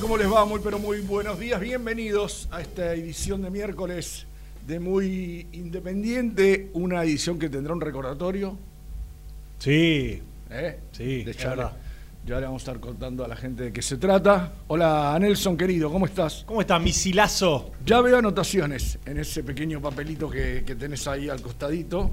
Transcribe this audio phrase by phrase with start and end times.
[0.00, 0.44] ¿Cómo les va?
[0.44, 1.60] Muy pero muy buenos días.
[1.60, 4.26] Bienvenidos a esta edición de miércoles
[4.66, 8.56] de Muy Independiente, una edición que tendrá un recordatorio.
[9.58, 10.22] Sí.
[10.50, 10.78] ¿Eh?
[10.92, 11.72] Sí, de charla.
[12.24, 14.52] Ya le vamos a estar contando a la gente de qué se trata.
[14.68, 16.44] Hola, Nelson, querido, ¿cómo estás?
[16.46, 17.72] ¿Cómo estás, misilazo?
[17.84, 22.10] Ya veo anotaciones en ese pequeño papelito que, que tenés ahí al costadito.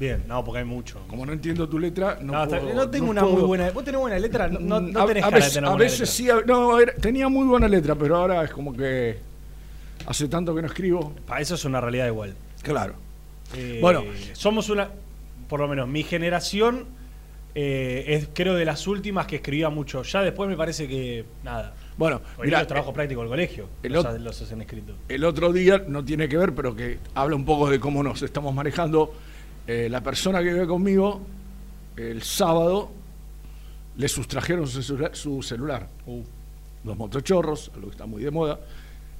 [0.00, 1.02] Bien, no, porque hay mucho.
[1.06, 3.70] Como no entiendo tu letra, no, no tengo una muy buena.
[3.70, 4.48] ¿Vos tenés buena letra?
[4.48, 8.42] No, no tenés a, veces, a veces sí, no, tenía muy buena letra, pero ahora
[8.42, 9.18] es como que
[10.06, 11.12] hace tanto que no escribo.
[11.26, 12.34] Para eso es una realidad igual.
[12.62, 12.94] Claro.
[13.54, 14.88] Eh, bueno, somos una,
[15.50, 16.86] por lo menos mi generación
[17.54, 20.02] eh, es creo de las últimas que escribía mucho.
[20.02, 21.74] Ya después me parece que nada.
[21.98, 23.68] Bueno, mira, el trabajo práctico del colegio.
[23.82, 24.94] El los, los hacen escrito.
[25.10, 28.22] El otro día no tiene que ver, pero que habla un poco de cómo nos
[28.22, 29.12] estamos manejando
[29.72, 31.20] eh, la persona que vive conmigo,
[31.96, 32.90] el sábado,
[33.98, 35.88] le sustrajeron su celular.
[36.06, 36.24] Uh.
[36.82, 38.58] Los motochorros, lo que está muy de moda.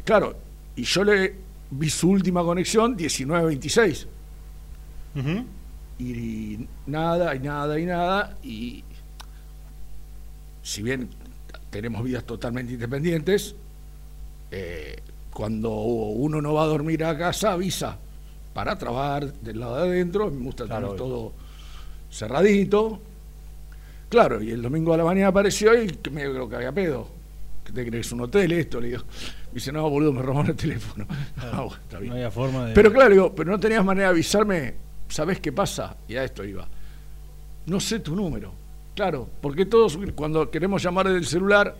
[0.04, 0.34] Claro,
[0.74, 1.36] y yo le
[1.70, 4.08] vi su última conexión, 1926.
[6.00, 8.36] y, nada, y nada, y nada.
[8.42, 8.82] Y
[10.64, 11.10] si bien
[11.70, 13.54] tenemos vidas totalmente independientes,
[14.50, 15.00] eh,
[15.32, 17.98] cuando uno no va a dormir a casa, avisa
[18.52, 21.32] para trabajar del lado de adentro, me gusta tener todo
[22.10, 23.00] cerradito.
[24.08, 27.08] Claro, y el domingo a la mañana apareció y me creo que había pedo.
[27.64, 28.10] ¿Qué te crees?
[28.12, 28.80] ¿Un hotel esto?
[28.80, 29.02] Le digo.
[29.50, 31.06] Me dice, no, boludo, me robaron el teléfono.
[31.38, 32.10] Ah, está bien.
[32.10, 32.74] No había forma de...
[32.74, 34.74] Pero claro, digo, pero no tenías manera de avisarme,
[35.08, 35.96] ¿sabés qué pasa?
[36.08, 36.66] Y a esto iba.
[37.66, 38.52] No sé tu número.
[38.94, 41.74] Claro, porque todos cuando queremos llamar del celular,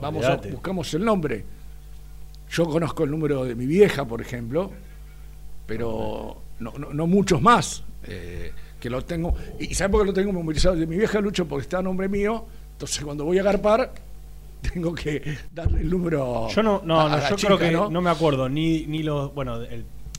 [0.00, 1.44] vamos a, buscamos el nombre.
[2.50, 4.70] Yo conozco el número de mi vieja, por ejemplo,
[5.66, 9.34] pero no, no, muchos más eh, que lo tengo.
[9.58, 10.76] ¿Y saben por qué lo tengo memorizado?
[10.76, 12.44] De mi vieja Lucho, porque está a nombre mío.
[12.72, 13.92] Entonces, cuando voy a agarpar,
[14.72, 16.48] tengo que darle el número.
[16.48, 18.00] Yo no, no, yo creo que ¿no?
[18.00, 19.30] me acuerdo, ni, ni lo.
[19.30, 19.60] Bueno,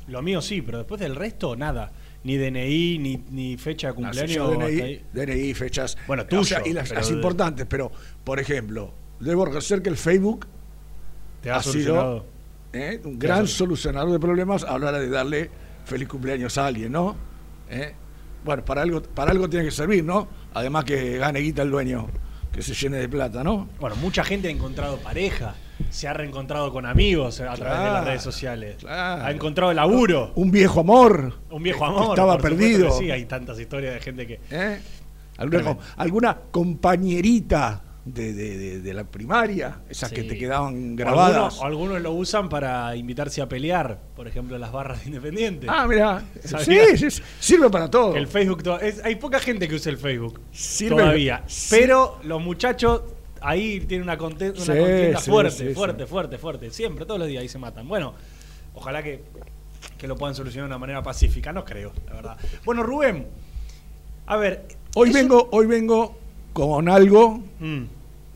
[0.08, 1.92] lo mío sí, pero después del resto, nada.
[2.24, 4.58] Ni DNI, ni, ni fecha de cumpleaños.
[4.58, 5.98] DNI, DNI, fechas.
[6.08, 6.56] Bueno, tuyo.
[6.64, 7.92] y las, importantes, pero,
[8.24, 10.48] por ejemplo, debo reconocer que el Facebook
[11.42, 12.26] ¿Te ha, sido
[12.74, 13.00] ¿eh?
[13.06, 15.50] un gran solucionador de problemas a la hora de darle
[15.86, 17.16] feliz cumpleaños a alguien, ¿no?
[17.70, 17.94] ¿Eh?
[18.44, 20.28] Bueno, para algo, para algo tiene que servir, ¿no?
[20.54, 22.08] Además que gane guita el dueño,
[22.52, 23.70] que se llene de plata, ¿no?
[23.80, 25.56] Bueno, mucha gente ha encontrado pareja,
[25.90, 28.84] se ha reencontrado con amigos a través de las redes sociales.
[28.86, 30.34] Ha encontrado laburo.
[30.36, 31.40] Un viejo amor.
[31.52, 32.10] Un viejo amor.
[32.10, 32.92] estaba perdido.
[32.92, 34.40] Sí, hay tantas historias de gente que.
[34.52, 34.80] ¿Eh?
[35.98, 41.60] alguna compañerita de, la primaria, esas que te quedaban grabadas.
[41.60, 45.68] O algunos, lo usan para invitarse a pelear, por ejemplo, las barras de Independiente.
[45.70, 46.24] Ah, mira,
[46.64, 46.78] sí,
[47.40, 48.16] sirve para todo.
[48.16, 48.64] El Facebook,
[49.04, 50.42] hay poca gente que usa el Facebook
[50.90, 53.02] todavía, pero los muchachos
[53.42, 54.60] ahí tienen una, contienda
[55.20, 57.88] fuerte, fuerte, fuerte, fuerte, siempre, todos los días ahí se matan.
[57.88, 58.14] Bueno,
[58.74, 59.24] ojalá que,
[59.98, 62.38] que lo puedan solucionar de una manera pacífica, no creo, la verdad.
[62.66, 63.28] Bueno, Rubén,
[64.26, 64.84] a ver...
[64.96, 66.20] Hoy vengo, hoy vengo
[66.54, 67.84] con algo mm.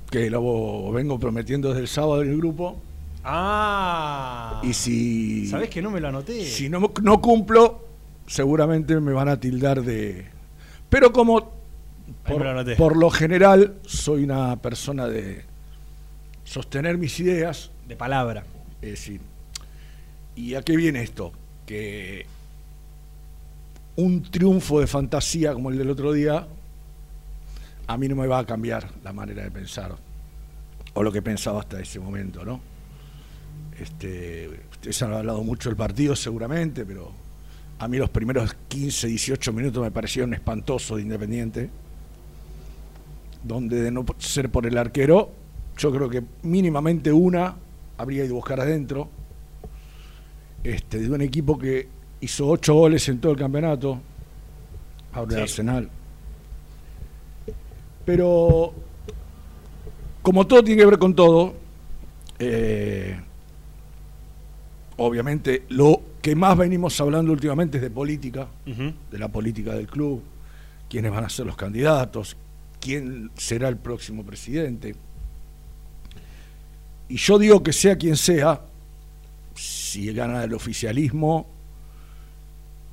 [0.09, 2.79] que lo vengo prometiendo desde el sábado en el grupo.
[3.23, 4.61] Ah.
[4.63, 5.47] Y si.
[5.47, 6.45] ¿Sabes que no me lo anoté?
[6.45, 7.85] Si no, no cumplo,
[8.25, 10.25] seguramente me van a tildar de.
[10.89, 11.57] Pero como
[12.77, 15.43] por, lo general soy una persona de
[16.43, 17.71] sostener mis ideas.
[17.87, 18.43] De palabra.
[18.81, 19.21] Es decir,
[20.35, 21.31] ¿y a qué viene esto?
[21.65, 22.25] Que
[23.95, 26.47] un triunfo de fantasía como el del otro día
[27.87, 29.95] a mí no me va a cambiar la manera de pensar
[30.93, 32.59] o lo que pensaba hasta ese momento, ¿no?
[33.79, 37.11] Este, ustedes han hablado mucho del partido seguramente, pero
[37.79, 41.69] a mí los primeros 15, 18 minutos me parecieron espantosos de Independiente,
[43.43, 45.31] donde de no ser por el arquero,
[45.77, 47.55] yo creo que mínimamente una
[47.97, 49.09] habría ido a buscar adentro,
[50.63, 51.87] este, de un equipo que
[52.21, 54.01] hizo ocho goles en todo el campeonato,
[55.13, 55.89] ahora Arsenal.
[58.07, 58.73] Pero
[60.21, 61.53] como todo tiene que ver con todo,
[62.39, 63.19] eh,
[64.95, 70.23] obviamente lo que más venimos hablando últimamente es de política, de la política del club,
[70.89, 72.37] quiénes van a ser los candidatos,
[72.79, 74.95] quién será el próximo presidente.
[77.09, 78.61] Y yo digo que sea quien sea,
[79.53, 81.45] si gana el oficialismo,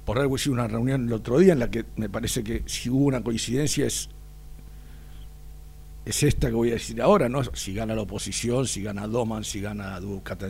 [0.04, 2.90] por algo hice una reunión el otro día en la que me parece que si
[2.90, 4.08] hubo una coincidencia es
[6.04, 7.42] es esta que voy a decir ahora, ¿no?
[7.54, 9.98] Si gana la oposición, si gana Doman, si gana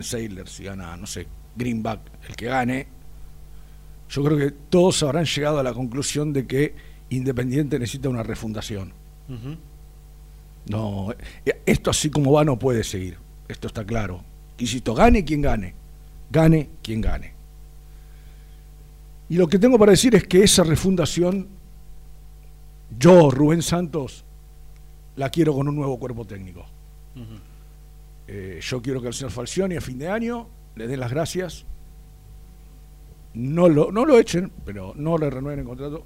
[0.03, 2.87] Sailor, si gana, no sé, Greenback, el que gane,
[4.09, 8.93] yo creo que todos habrán llegado a la conclusión de que Independiente necesita una refundación.
[10.67, 11.13] No,
[11.45, 14.25] eh, esto así como va no puede seguir, esto está claro.
[14.59, 15.75] Insisto, gane quien gane,
[16.31, 17.33] gane quien gane.
[19.29, 21.49] Y lo que tengo para decir es que esa refundación,
[22.99, 24.24] yo, Rubén Santos,
[25.17, 26.65] la quiero con un nuevo cuerpo técnico.
[28.27, 31.65] Eh, yo quiero que el señor Falcioni a fin de año le den las gracias,
[33.35, 36.05] no lo, no lo echen, pero no le renueven el contrato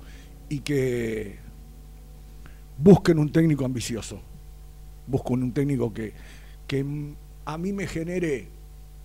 [0.48, 1.38] y que
[2.78, 4.20] busquen un técnico ambicioso,
[5.06, 6.12] busquen un técnico que,
[6.66, 6.84] que
[7.44, 8.48] a mí me genere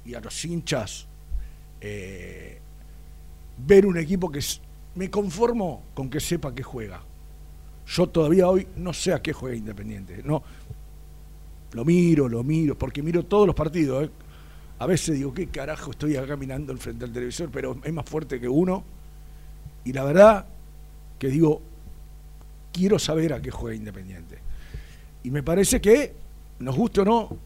[0.06, 1.08] y a los hinchas
[1.80, 2.60] eh,
[3.58, 4.42] ver un equipo que
[4.96, 7.02] me conformo con que sepa que juega
[7.88, 10.22] yo todavía hoy no sé a qué juega Independiente.
[10.24, 10.44] No,
[11.74, 14.06] lo miro, lo miro, porque miro todos los partidos.
[14.06, 14.10] ¿eh?
[14.80, 17.50] A veces digo, ¿qué carajo estoy acá mirando frente al televisor?
[17.52, 18.84] Pero es más fuerte que uno.
[19.86, 20.46] Y la verdad
[21.20, 21.62] que digo,
[22.72, 24.40] quiero saber a qué juega Independiente.
[25.24, 26.14] Y me parece que,
[26.60, 27.38] nos guste o no,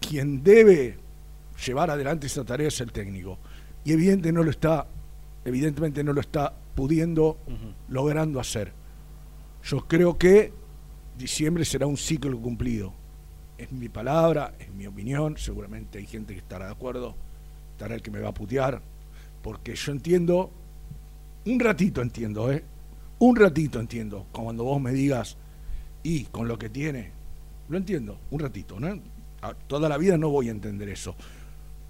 [0.00, 0.96] quien debe
[1.64, 3.38] llevar adelante esa tarea es el técnico.
[3.84, 4.86] Y evidente no lo está,
[5.44, 7.38] evidentemente no lo está pudiendo,
[7.88, 8.72] logrando hacer.
[9.62, 10.52] Yo creo que
[11.18, 12.92] diciembre será un ciclo cumplido.
[13.58, 17.14] Es mi palabra, es mi opinión, seguramente hay gente que estará de acuerdo,
[17.72, 18.80] estará el que me va a putear,
[19.42, 20.50] porque yo entiendo,
[21.44, 22.64] un ratito entiendo, ¿eh?
[23.18, 25.36] Un ratito entiendo, cuando vos me digas,
[26.02, 27.10] y con lo que tiene,
[27.68, 28.98] lo entiendo, un ratito, ¿no?
[29.66, 31.14] Toda la vida no voy a entender eso,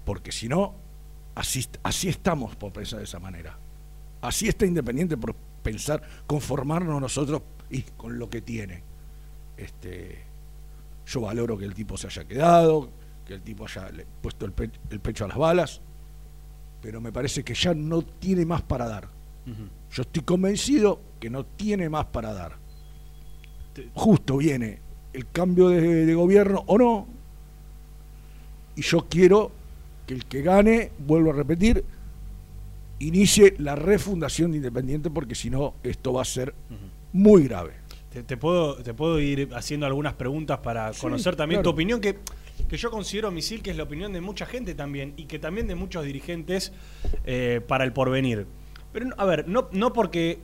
[0.03, 0.73] porque si no,
[1.35, 3.57] así, así estamos por pensar de esa manera.
[4.21, 8.83] Así está Independiente por pensar, conformarnos nosotros y con lo que tiene.
[9.57, 10.23] Este,
[11.05, 12.89] yo valoro que el tipo se haya quedado,
[13.25, 13.89] que el tipo haya
[14.21, 15.81] puesto el, pecho a las balas,
[16.81, 19.07] pero me parece que ya no tiene más para dar.
[19.91, 22.57] Yo estoy convencido que no tiene más para dar.
[23.93, 24.79] Justo viene
[25.13, 27.07] el cambio de gobierno o no,
[28.75, 29.51] y yo quiero
[30.07, 31.83] que el que gane, vuelvo a repetir,
[33.01, 36.53] inicie la refundación de Independiente porque si no esto va a ser
[37.13, 37.73] muy grave.
[38.09, 42.17] Te, puedo, te puedo ir haciendo algunas preguntas para conocer también tu opinión, que,
[42.67, 45.65] que yo considero misil, que es la opinión de mucha gente también, y que también
[45.67, 46.73] de muchos dirigentes
[47.25, 48.47] eh, para el porvenir.
[48.91, 50.39] Pero, a ver, no, no porque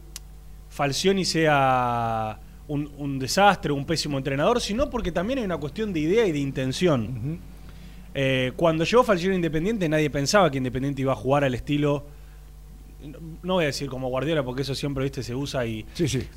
[0.69, 6.25] Falcioni sea un, desastre, un pésimo entrenador, sino porque también hay una cuestión de idea
[6.25, 7.39] y de intención.
[8.13, 12.05] Eh, cuando llegó Falcioni Independiente, nadie pensaba que Independiente iba a jugar al estilo
[13.43, 15.85] no voy a decir como Guardiola, porque eso siempre viste se usa y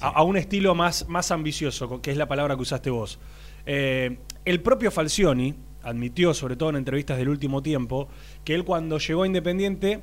[0.00, 3.18] A, un estilo más, más ambicioso, que es la palabra que usaste vos.
[3.66, 8.08] Eh, el propio Falcioni admitió, sobre todo en entrevistas del último tiempo,
[8.44, 10.00] que él cuando llegó a Independiente,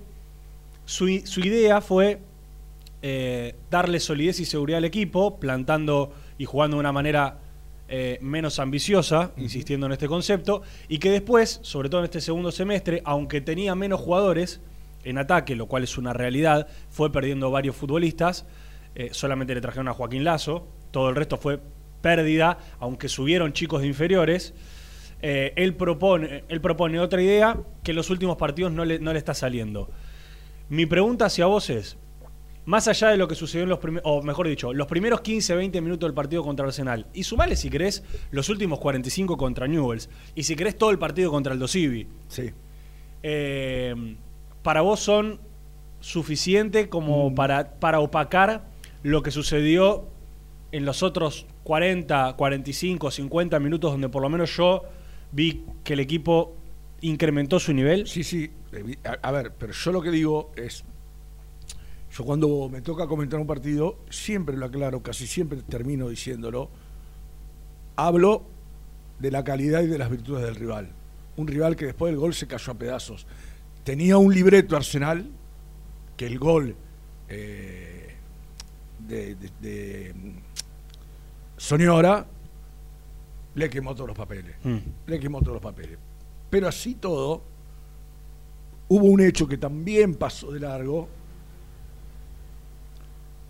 [0.86, 2.20] su, idea fue
[3.02, 7.40] eh, darle solidez y seguridad al equipo, plantando y jugando de una manera
[7.90, 12.52] eh, menos ambiciosa, insistiendo en este concepto, y que después, sobre todo en este segundo
[12.52, 14.62] semestre, aunque tenía menos jugadores,
[15.10, 18.46] en ataque, lo cual es una realidad, fue perdiendo varios futbolistas,
[18.96, 21.60] eh, solamente le trajeron a Joaquín Lazo, todo el resto fue
[22.02, 24.54] pérdida, aunque subieron chicos de inferiores.
[25.22, 29.14] Eh, él, propone, él propone otra idea que en los últimos partidos no le, no
[29.14, 29.90] le está saliendo.
[30.70, 31.98] Mi pregunta hacia vos es,
[32.66, 35.56] más allá de lo que sucedió en los primeros, o mejor dicho, los primeros 15,
[35.56, 40.10] 20 minutos del partido contra Arsenal, y sumale si querés los últimos 45 contra Newells,
[40.36, 42.08] y si querés todo el partido contra el Dosivi.
[42.28, 42.52] Sí.
[43.24, 44.18] Eh,
[44.68, 45.40] para vos son
[46.02, 47.36] suficientes como mm.
[47.36, 48.66] para, para opacar
[49.02, 50.10] lo que sucedió
[50.74, 54.84] en los otros 40, 45, 50 minutos donde por lo menos yo
[55.32, 56.54] vi que el equipo
[57.00, 58.08] incrementó su nivel?
[58.08, 58.52] Sí, sí.
[59.22, 60.84] A, ver, pero yo lo que digo es,
[62.12, 66.70] yo cuando me toca comentar un partido, siempre lo aclaro, casi siempre termino diciéndolo,
[67.96, 68.44] hablo
[69.20, 70.90] de la calidad y de las virtudes del rival.
[71.38, 73.26] Un rival que después del gol se cayó a pedazos
[73.88, 75.26] tenía un libreto Arsenal
[76.18, 76.76] que el gol
[77.30, 78.16] eh,
[79.08, 80.14] de,
[81.56, 82.26] Soñora
[83.56, 84.58] le quemó todos los papeles.
[84.62, 84.78] Mm.
[85.06, 85.98] Le quemó todos los papeles.
[86.50, 87.42] Pero así todo,
[88.90, 91.08] hubo un hecho que también pasó de largo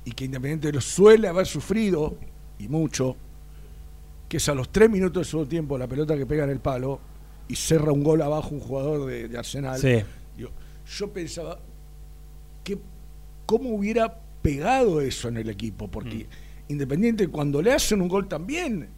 [0.05, 2.15] y que Independiente lo suele haber sufrido,
[2.59, 3.15] y mucho,
[4.29, 6.59] que es a los tres minutos de su tiempo la pelota que pega en el
[6.59, 6.99] palo
[7.47, 9.79] y cerra un gol abajo un jugador de, de Arsenal.
[9.79, 10.03] Sí
[10.37, 11.59] yo pensaba
[12.63, 12.77] que
[13.45, 16.47] cómo hubiera pegado eso en el equipo, porque mm.
[16.69, 18.89] Independiente cuando le hacen un gol también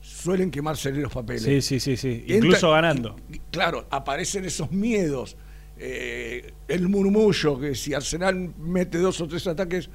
[0.00, 1.42] suelen quemarse los papeles.
[1.42, 2.24] Sí, sí, sí, sí.
[2.28, 3.16] incluso ganando.
[3.50, 5.36] claro, aparecen esos miedos,
[5.76, 9.90] eh, el murmullo, que si Arsenal mete dos o tres ataques,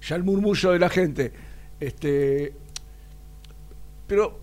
[0.00, 1.32] ya el murmullo de la gente.
[1.78, 2.54] Este,
[4.06, 4.40] pero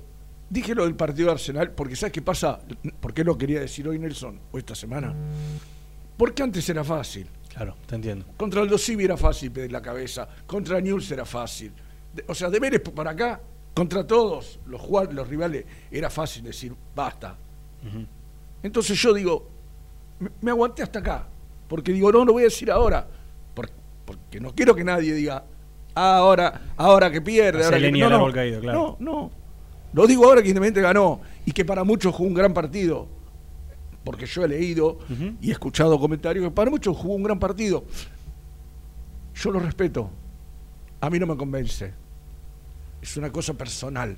[0.49, 2.59] dije lo del partido de Arsenal, porque ¿sabes qué pasa?
[2.99, 5.13] ¿Por qué lo quería decir hoy Nelson o esta semana?
[6.17, 7.27] Porque antes era fácil.
[7.47, 8.25] Claro, te entiendo.
[8.37, 10.27] Contra el Dosivi era fácil pedir la cabeza.
[10.45, 11.73] Contra News era fácil.
[12.27, 13.41] o sea, de Vélez para acá,
[13.73, 14.81] contra todos los,
[15.13, 17.35] los rivales, era fácil decir, basta.
[18.61, 19.47] Entonces yo digo,
[20.41, 21.27] me, aguanté hasta acá.
[21.67, 23.07] Porque digo, no, lo voy a decir ahora.
[23.53, 25.43] Porque, no quiero que nadie diga,
[25.95, 27.63] ah, ahora, ahora que pierde.
[27.63, 27.91] Ahora que...
[27.91, 28.97] No, no, caído, claro.
[28.99, 29.38] no, no.
[29.93, 33.07] Lo digo ahora que Independiente ganó y que para muchos jugó un gran partido
[34.03, 34.97] porque yo he leído
[35.41, 37.83] y he escuchado comentarios que para muchos jugó un gran partido.
[39.35, 40.09] Yo lo respeto.
[41.01, 41.93] A mí no me convence.
[43.01, 44.17] Es una cosa personal.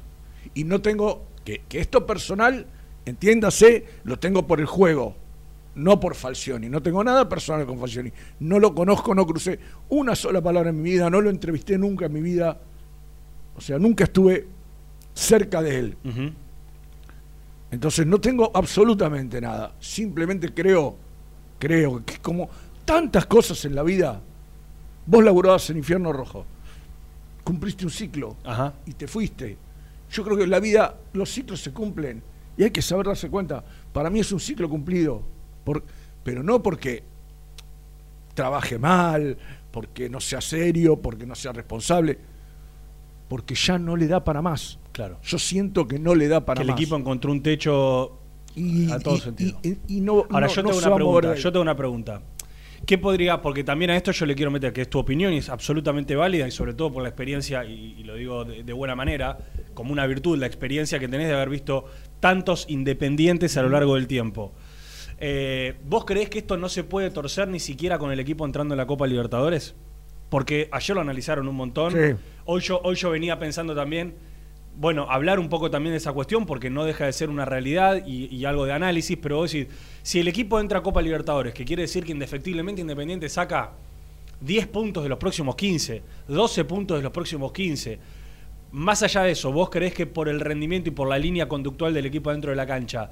[0.53, 2.65] Y no tengo, que, esto personal,
[3.05, 5.15] entiéndase, lo tengo por el juego,
[5.75, 6.69] no por Falcioni.
[6.69, 8.11] No tengo nada personal con Falcioni.
[8.39, 9.59] No lo conozco, no crucé
[9.89, 12.59] una sola palabra en mi vida, no lo entrevisté nunca en mi vida.
[13.55, 14.47] O sea, nunca estuve
[15.21, 15.97] cerca de él.
[17.71, 19.73] Entonces no tengo absolutamente nada.
[19.79, 20.97] Simplemente creo,
[21.57, 22.49] creo que como
[22.83, 24.19] tantas cosas en la vida,
[25.05, 26.45] vos laburabas en Infierno Rojo,
[27.43, 28.35] cumpliste un ciclo
[28.85, 29.57] y te fuiste.
[30.11, 32.21] Yo creo que en la vida los ciclos se cumplen
[32.57, 33.63] y hay que saber darse cuenta.
[33.93, 35.23] Para mí es un ciclo cumplido,
[36.23, 37.03] pero no porque
[38.33, 39.37] trabaje mal,
[39.71, 42.19] porque no sea serio, porque no sea responsable,
[43.29, 44.77] porque ya no le da para más.
[44.91, 45.19] Claro.
[45.23, 48.19] Yo siento que no le da para que el equipo encontró un techo
[48.55, 49.59] y, a todo sentido.
[49.87, 52.21] Y, no, Ahora yo, tengo una pregunta, yo tengo una pregunta.
[52.85, 55.37] ¿Qué podría, porque también a esto yo le quiero meter, que es tu opinión y
[55.37, 59.37] es absolutamente válida y sobre todo por la experiencia, y, lo digo de, buena manera,
[59.73, 61.85] como una virtud, la experiencia que tenés de haber visto
[62.19, 64.53] tantos independientes a lo largo del tiempo.
[65.19, 68.73] Eh, ¿Vos creés que esto no se puede torcer ni siquiera con el equipo entrando
[68.73, 69.75] en la Copa Libertadores?
[70.29, 71.93] Porque ayer lo analizaron un montón.
[72.45, 74.15] Hoy, yo, hoy yo venía pensando también
[74.77, 78.05] bueno, hablar un poco también de esa cuestión, porque no deja de ser una realidad
[78.05, 79.67] y, algo de análisis, pero decís,
[80.01, 83.71] si el equipo entra a Copa Libertadores, que quiere decir que indefectiblemente Independiente saca
[84.39, 87.99] 10 puntos de los próximos 15, 12 puntos de los próximos 15,
[88.71, 91.93] más allá de eso, ¿vos creés que por el rendimiento y por la línea conductual
[91.93, 93.11] del equipo dentro de la cancha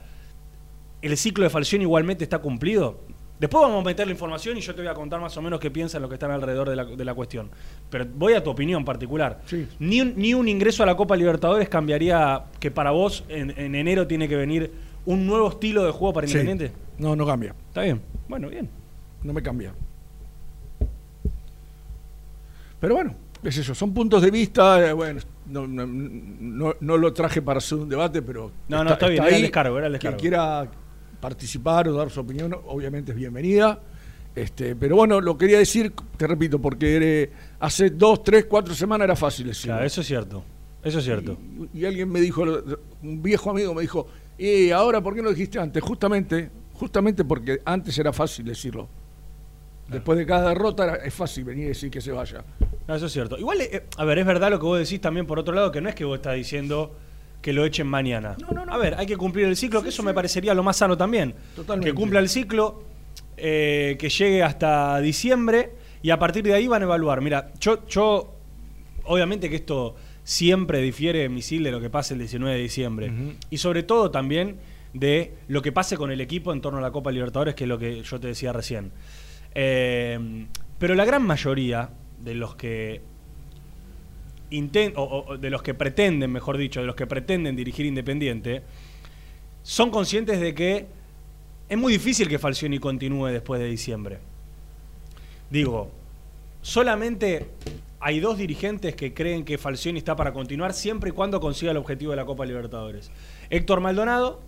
[1.01, 2.99] el ciclo de Falcioni igualmente está cumplido.
[3.39, 5.61] Después vamos a meter la información y yo te voy a contar más o menos
[5.61, 7.49] qué piensan los que están alrededor de la, cuestión.
[7.89, 9.41] Pero voy a tu opinión particular.
[9.79, 14.07] Ni, un, ni un ingreso a la Copa Libertadores cambiaría que para vos en, enero
[14.07, 14.71] tiene que venir
[15.05, 16.73] un nuevo estilo de juego para Independiente.
[16.97, 17.55] No, no cambia.
[17.69, 18.01] Está bien.
[18.27, 18.69] Bueno, bien.
[19.23, 19.73] No me cambia.
[22.81, 27.57] Pero bueno, es eso, son puntos de vista, eh, bueno, no, no, lo traje para
[27.57, 28.51] hacer un debate, pero...
[28.69, 30.17] No, no, está, bien, era el descargo, era el descargo.
[30.17, 30.69] Quien quiera
[31.19, 33.79] participar o dar su opinión, obviamente es bienvenida.
[34.35, 39.15] Este, pero bueno, lo quería decir, te repito, porque hace dos, tres, cuatro semanas era
[39.15, 39.73] fácil decirlo.
[39.73, 40.43] Claro, eso es cierto,
[40.83, 41.37] eso es cierto.
[41.73, 42.43] Y, alguien me dijo,
[43.03, 44.07] un viejo amigo me dijo,
[44.37, 45.83] ¿y ahora por qué no lo dijiste antes?
[45.83, 48.87] Justamente, justamente porque antes era fácil decirlo.
[49.89, 52.43] Después de cada derrota es fácil venir y decir que se vaya.
[52.87, 53.39] eso es cierto.
[53.39, 55.81] Igual, eh, a ver, es verdad lo que vos decís también por otro lado, que
[55.81, 56.95] no es que vos estás diciendo
[57.41, 58.35] que lo echen mañana.
[58.39, 58.73] No, no, no.
[58.73, 61.33] A ver, hay que cumplir el ciclo, que eso me parecería lo más sano también.
[61.55, 61.91] Totalmente.
[61.91, 62.83] Que cumpla el ciclo,
[63.37, 67.21] eh, que llegue hasta diciembre y a partir de ahí van a evaluar.
[67.21, 68.35] Mira, yo, yo
[69.05, 73.11] obviamente que esto siempre difiere misil de lo que pase el 19 de diciembre.
[73.49, 74.57] Y sobre todo también
[74.93, 77.67] de lo que pase con el equipo en torno a la Copa Libertadores, que es
[77.67, 78.91] lo que yo te decía recién.
[79.55, 83.01] Eh, pero la gran mayoría de los que
[84.95, 88.63] o, de los que pretenden, mejor dicho, de los que pretenden dirigir Independiente,
[89.63, 90.85] son conscientes de que
[91.67, 94.19] es muy difícil que Falcioni continúe después de diciembre.
[95.49, 95.91] Digo,
[96.61, 97.47] solamente
[97.99, 101.77] hay dos dirigentes que creen que Falcioni está para continuar siempre y cuando consiga el
[101.77, 103.11] objetivo de la Copa Libertadores.
[103.49, 104.41] Héctor Maldonado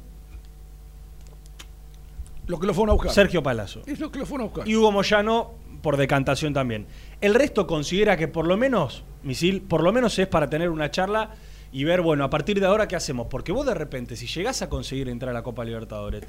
[2.48, 3.14] lo que lo fueron a buscar.
[3.14, 3.82] Sergio Palazzo.
[3.86, 4.68] Es lo que lo fueron a buscar.
[4.68, 6.86] Y Hugo Moyano por decantación también.
[7.22, 10.90] El resto considera que por lo menos, Misil, por lo menos es para tener una
[10.90, 11.30] charla
[11.72, 13.28] y ver, bueno, a partir de ahora, ¿qué hacemos?
[13.28, 16.24] Porque vos de repente, si llegás a conseguir entrar a la Copa Libertadores,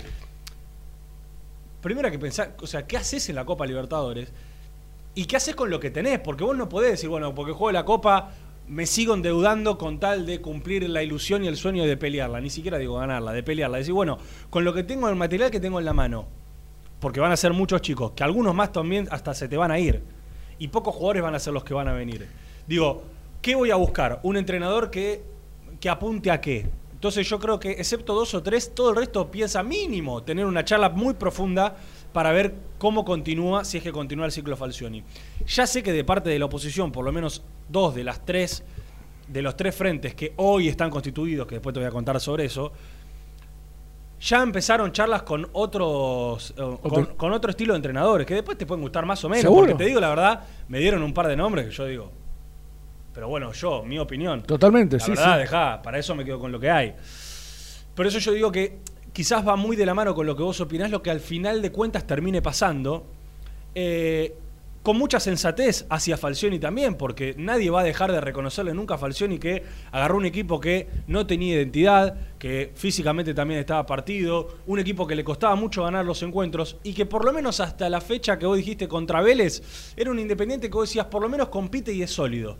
[1.81, 4.33] primero hay que pensar, o sea, ¿qué haces en la Copa Libertadores?
[5.15, 6.21] ¿Y qué haces con lo que tenés?
[6.21, 8.31] Porque vos no podés decir, bueno, porque juego la Copa,
[8.69, 12.41] me sigo endeudando con tal de cumplir la ilusión y el sueño de pelearla.
[12.41, 13.79] Ni siquiera digo ganarla, de pelearla.
[13.79, 14.19] Decir, bueno,
[14.51, 16.27] con lo que tengo, el material que tengo en la mano,
[17.01, 19.79] porque van a ser muchos chicos, que algunos más también hasta se te van a
[19.79, 20.03] ir.
[20.59, 22.27] Y pocos jugadores van a ser los que van a venir.
[22.67, 23.03] Digo,
[23.41, 24.21] ¿qué voy a buscar?
[24.23, 25.23] Un entrenador que,
[25.81, 26.67] que apunte a qué.
[27.03, 30.65] Entonces yo creo que, excepto dos o tres, todo el resto piensa mínimo tener una
[30.65, 31.75] charla muy profunda
[32.13, 35.03] para ver cómo continúa, si es que continúa el ciclo Falcioni.
[35.47, 38.63] Ya sé que de parte de la oposición, por lo menos dos de las tres,
[39.27, 42.45] de los tres frentes que hoy están constituidos, que después te voy a contar sobre
[42.45, 42.73] eso,
[44.23, 48.83] ya empezaron charlas con otros eh, con, otro estilo de entrenadores que después te pueden
[48.83, 51.67] gustar más o menos porque te digo la verdad me dieron un par de nombres
[51.67, 52.23] que yo digo
[53.13, 54.43] pero bueno yo mi opinión.
[54.43, 56.95] Totalmente la verdad dejá para eso me quedo con lo que hay.
[57.95, 58.79] Por eso yo digo que
[59.13, 61.61] quizás va muy de la mano con lo que vos opinás lo que al final
[61.61, 63.07] de cuentas termine pasando.
[63.75, 64.35] Eh,
[64.83, 68.99] con mucha sensatez hacia Falcioni también, porque nadie va a dejar de reconocerle nunca a
[68.99, 74.81] Falcioni que agarró un equipo que no tenía identidad, que físicamente también estaba partido, un
[74.81, 78.01] equipo que le costaba mucho ganar los encuentros y que por lo menos hasta la
[78.01, 81.49] fecha que vos dijiste contra Vélez, era un independiente que vos decías por lo menos
[81.49, 82.57] compite y es sólido.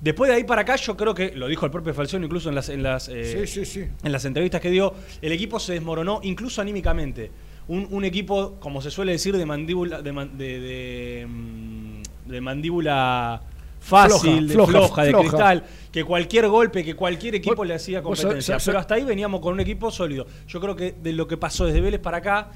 [0.00, 2.56] Después de ahí para acá, yo creo que, lo dijo el propio Falcioni incluso en
[2.56, 7.30] las, en las, eh, En las entrevistas que dio, el equipo se desmoronó incluso anímicamente
[7.68, 13.42] un, equipo, como se suele decir, de mandíbula, de, de, mm, de, mandíbula
[13.80, 18.58] fácil, floja, de cristal, que cualquier golpe, que cualquier equipo le hacía competencia.
[18.64, 20.26] Pero hasta ahí veníamos con un equipo sólido.
[20.46, 22.50] Yo creo que de lo que pasó desde Vélez para acá,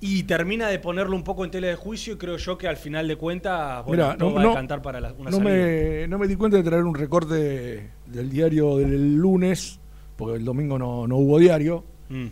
[0.00, 2.76] y termina de ponerlo un poco en tela de juicio y creo yo que al
[2.76, 6.28] final de cuentas bueno, no, va a cantar para la, una no Me, no me
[6.28, 9.80] di cuenta de traer un recorte del diario del lunes,
[10.16, 11.84] porque el domingo no, hubo diario.
[12.08, 12.26] Mm.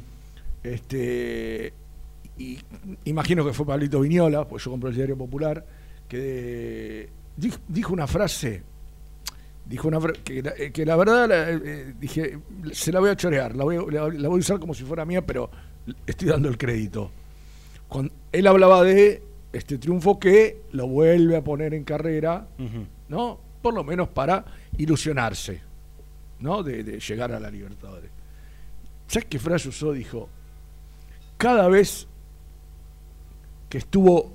[0.65, 1.75] Este,
[2.39, 2.59] y
[3.05, 5.65] imagino que fue Pablito Viñola, pues yo compré el diario popular,
[6.09, 7.11] que
[7.69, 8.63] dijo, una frase,
[9.67, 12.39] dijo una que, que la verdad eh, dije,
[12.73, 15.25] se la voy a chorear, la voy, la, voy, a usar como si fuera mía,
[15.25, 15.51] pero
[16.07, 17.11] estoy dando el crédito.
[17.87, 19.23] Cuando él hablaba de
[19.53, 22.49] este triunfo que lo vuelve a poner en carrera,
[23.09, 23.39] ¿no?
[23.61, 24.45] Por lo menos para
[24.79, 25.61] ilusionarse,
[26.41, 26.63] ¿no?
[26.63, 28.11] De, de llegar a la Libertadores.
[29.07, 29.93] ¿Sabes qué frase usó?
[29.93, 30.29] Dijo,
[31.45, 32.07] cada vez
[33.69, 34.33] que estuvo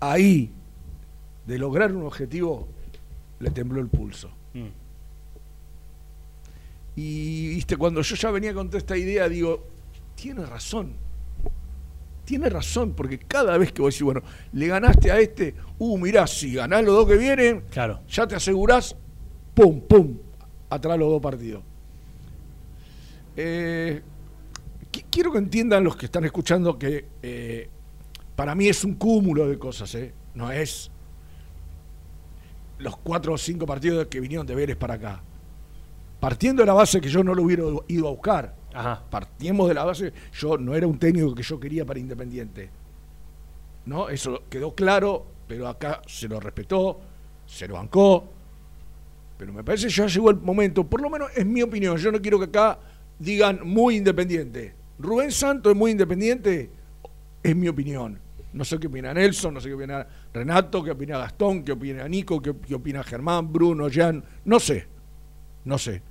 [0.00, 0.50] ahí
[1.46, 2.66] de lograr un objetivo,
[3.40, 4.30] le tembló el pulso.
[4.54, 4.68] Mm.
[6.96, 9.66] Y viste, cuando yo ya venía con toda esta idea, digo,
[10.14, 10.94] tiene razón.
[12.24, 14.22] Tiene razón, porque cada vez que vos decís, bueno,
[14.54, 18.00] le ganaste a este, uh, mirá, si ganás los dos que vienen, claro.
[18.08, 18.96] ya te asegurás,
[19.52, 20.16] pum, pum,
[20.70, 21.62] atrás los dos partidos.
[23.36, 24.00] Eh,
[24.90, 27.68] quiero que entiendan los que están escuchando que eh,
[28.36, 30.12] para mí es un cúmulo de cosas, ¿eh?
[30.34, 30.90] No es
[32.78, 35.22] los cuatro o cinco partidos que vinieron de Vélez para acá.
[36.18, 38.54] Partiendo de la base que yo no lo hubiera ido a buscar.
[38.72, 39.02] Ajá.
[39.10, 42.70] Partimos de la base, yo no era un técnico que yo quería para Independiente.
[43.86, 44.08] ¿No?
[44.08, 47.00] Eso quedó claro, pero acá se lo respetó,
[47.46, 48.24] se lo bancó.
[49.36, 52.12] Pero me parece que ya llegó el momento, por lo menos es mi opinión, yo
[52.12, 52.78] no quiero que acá
[53.18, 54.79] digan muy independiente.
[55.00, 56.70] Rubén Santos es muy independiente,
[57.42, 58.18] es mi opinión.
[58.52, 62.08] No sé qué opina Nelson, no sé qué opina Renato, qué opina Gastón, qué opina
[62.08, 64.86] Nico, qué, opina Germán, Bruno, Jan, no sé,
[65.64, 66.02] no sé.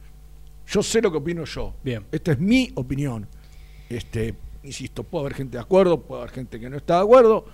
[0.67, 1.73] Yo sé lo que opino yo.
[1.83, 2.05] Bien.
[2.11, 3.27] Esta es mi opinión.
[3.89, 7.45] Este, insisto, puede haber gente de acuerdo, puede haber gente que no está de acuerdo.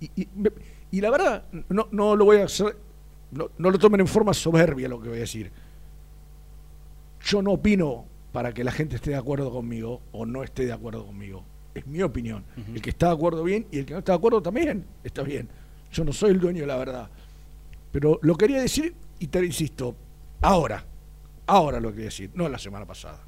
[0.00, 2.76] Y, la verdad, no, no lo voy a hacer,
[3.30, 5.50] no, no lo tomen en forma soberbia lo que voy a decir.
[7.22, 10.72] Yo no opino para que la gente esté de acuerdo conmigo o no esté de
[10.72, 11.44] acuerdo conmigo.
[11.74, 12.44] Es mi opinión.
[12.74, 15.22] El que está de acuerdo bien y el que no está de acuerdo también está
[15.22, 15.48] bien.
[15.92, 17.08] Yo no soy el dueño de la verdad.
[17.92, 19.94] Pero lo quería decir y te insisto,
[20.40, 20.84] ahora,
[21.46, 23.22] ahora lo quería decir, no la semana pasada,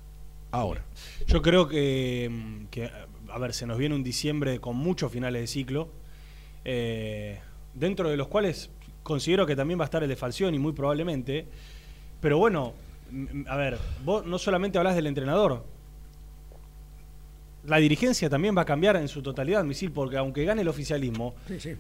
[0.51, 0.85] ahora.
[1.27, 2.91] Yo creo que,
[3.31, 5.91] a ver, se nos viene un diciembre con muchos finales de ciclo,
[6.65, 7.39] eh,
[7.75, 8.71] dentro de los cuales
[9.03, 11.47] considero que también va a estar el de Falcioni, muy probablemente,
[12.21, 12.73] pero bueno,
[13.49, 15.65] a ver, vos no solamente hablas del entrenador,
[17.67, 21.35] la dirigencia también va a cambiar en su totalidad, Misil, porque aunque gane el oficialismo,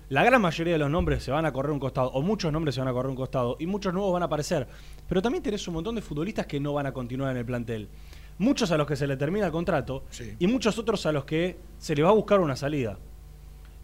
[0.08, 2.74] la gran mayoría de los nombres se van a correr un costado, o muchos nombres
[2.74, 4.66] se van a correr un costado, y muchos nuevos van a aparecer.
[5.06, 7.88] Pero también tenés un montón de futbolistas que no van a continuar en el plantel.
[8.38, 10.04] Muchos a los que se le termina el contrato,
[10.38, 12.98] y muchos otros a los que se le va a buscar una salida.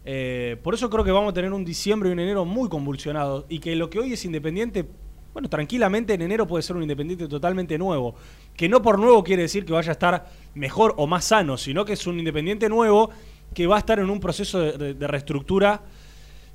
[0.03, 3.45] Eh, por eso creo que vamos a tener un diciembre y un enero muy convulsionados,
[3.47, 4.87] y que lo que hoy es independiente
[5.33, 8.15] bueno, tranquilamente en enero puede ser un Independiente totalmente nuevo.
[8.55, 11.85] Que no por nuevo quiere decir que vaya a estar mejor o más sano, sino
[11.85, 13.09] que es un Independiente nuevo
[13.53, 15.81] que va a estar en un proceso de, reestructura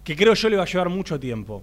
[0.04, 1.62] que creo yo le va a llevar mucho tiempo.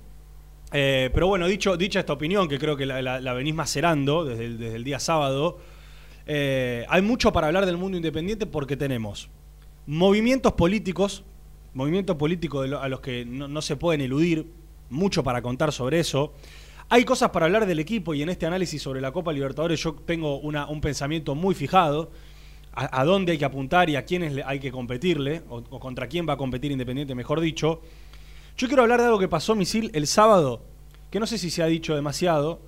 [0.72, 4.58] Eh, pero bueno, dicho, dicha esta opinión, que creo que la, venís macerando desde el,
[4.58, 5.60] desde el día sábado,
[6.26, 9.30] eh, hay mucho para hablar del mundo independiente porque tenemos
[9.86, 11.24] movimientos políticos,
[11.74, 14.48] movimientos políticos a los que no, no se pueden eludir,
[14.90, 16.34] mucho para contar sobre eso.
[16.94, 19.96] Hay cosas para hablar del equipo y en este análisis sobre la Copa Libertadores yo
[19.96, 22.12] tengo una, un pensamiento muy fijado.
[22.72, 26.34] A, dónde hay que apuntar y a quiénes hay que competirle, o, contra quién va
[26.34, 27.82] a competir Independiente, mejor dicho.
[28.58, 30.62] Yo quiero hablar de algo que pasó, Misil, el sábado,
[31.10, 32.62] que no sé si se ha dicho demasiado,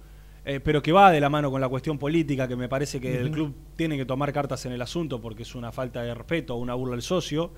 [0.43, 3.19] eh, pero que va de la mano con la cuestión política, que me parece que
[3.19, 6.55] el club tiene que tomar cartas en el asunto porque es una falta de respeto,
[6.55, 7.51] una burla al socio.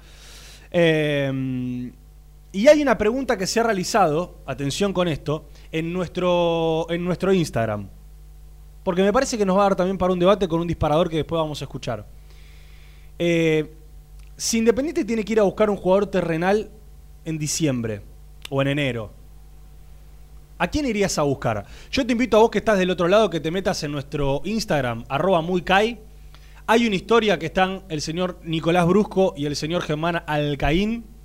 [0.72, 1.92] Eh,
[2.52, 7.34] y hay una pregunta que se ha realizado, atención con esto, en nuestro, en nuestro
[7.34, 7.90] Instagram.
[8.84, 11.10] Porque me parece que nos va a dar también para un debate con un disparador
[11.10, 12.06] que después vamos a escuchar.
[13.20, 13.74] Eh,
[14.38, 16.70] si Independiente tiene que ir a buscar un jugador terrenal
[17.26, 18.02] en diciembre
[18.50, 19.12] o en enero,
[20.58, 21.66] ¿a quién irías a buscar?
[21.92, 24.42] Yo te invito a vos que estás del otro lado que te metas en nuestro
[24.46, 29.82] Instagram, arroba muy Hay una historia que están el señor Nicolás Brusco y el señor
[29.82, 31.17] Germán Alcaín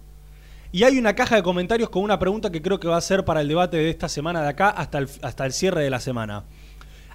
[0.72, 3.26] y hay una caja de comentarios con una pregunta que creo que va a ser
[3.26, 6.00] para el debate de esta semana de acá hasta el, hasta el cierre de la
[6.00, 6.44] semana.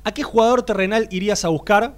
[0.04, 1.96] ¿A qué jugador terrenal irías a buscar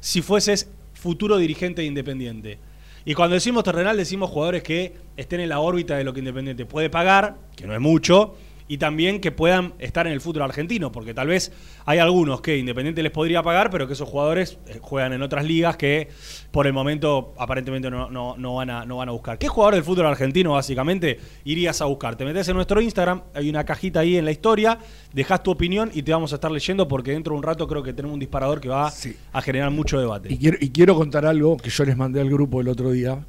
[0.00, 2.58] si fueses futuro dirigente de Independiente?
[3.04, 6.64] Y cuando decimos terrenal decimos jugadores que estén en la órbita de lo que Independiente
[6.64, 8.34] puede pagar, que no es mucho,
[8.72, 11.52] y también que puedan estar en el fútbol argentino, porque tal vez
[11.84, 15.44] hay algunos que Independiente les podría pagar, pero que esos jugadores eh, juegan en otras
[15.44, 16.08] ligas que
[16.50, 19.36] por el momento aparentemente no, no, van, a, no van a buscar.
[19.36, 22.16] ¿Qué jugador del fútbol argentino básicamente irías a buscar?
[22.16, 24.78] Te metes en nuestro Instagram, hay una cajita ahí en la historia,
[25.12, 27.82] dejas tu opinión y te vamos a estar leyendo porque dentro de un rato creo
[27.82, 28.90] que tenemos un disparador que va
[29.34, 30.32] a generar mucho debate.
[30.32, 33.22] Y quiero, y quiero contar algo que yo les mandé al grupo el otro día,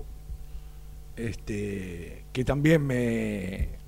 [1.18, 3.83] este, que también me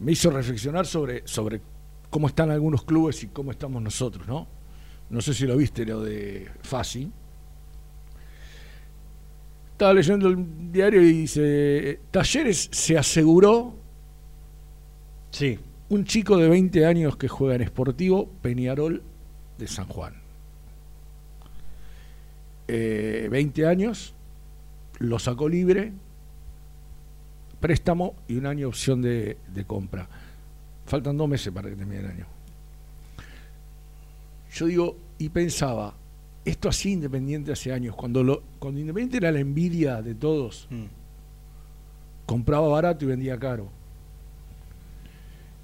[0.00, 1.60] me hizo reflexionar sobre, sobre
[2.08, 4.46] cómo están algunos clubes y cómo estamos nosotros, ¿no?
[5.10, 7.10] No sé si lo viste lo de Fasi.
[9.72, 13.74] Estaba leyendo el diario y dice, Talleres se aseguró
[15.30, 15.58] sí.
[15.88, 19.02] un chico de 20 años que juega en Sportivo Peñarol
[19.58, 20.14] de San Juan.
[22.68, 24.14] 20 eh, años,
[24.98, 25.92] lo sacó libre,
[27.60, 30.08] préstamo y un año opción de, compra.
[30.86, 32.26] Faltan dos meses para que termine el año.
[34.52, 35.94] Yo digo, y pensaba,
[36.44, 40.84] esto así Independiente hace años, cuando, lo, cuando Independiente era la envidia de todos, mm.
[42.26, 43.70] compraba barato y vendía caro.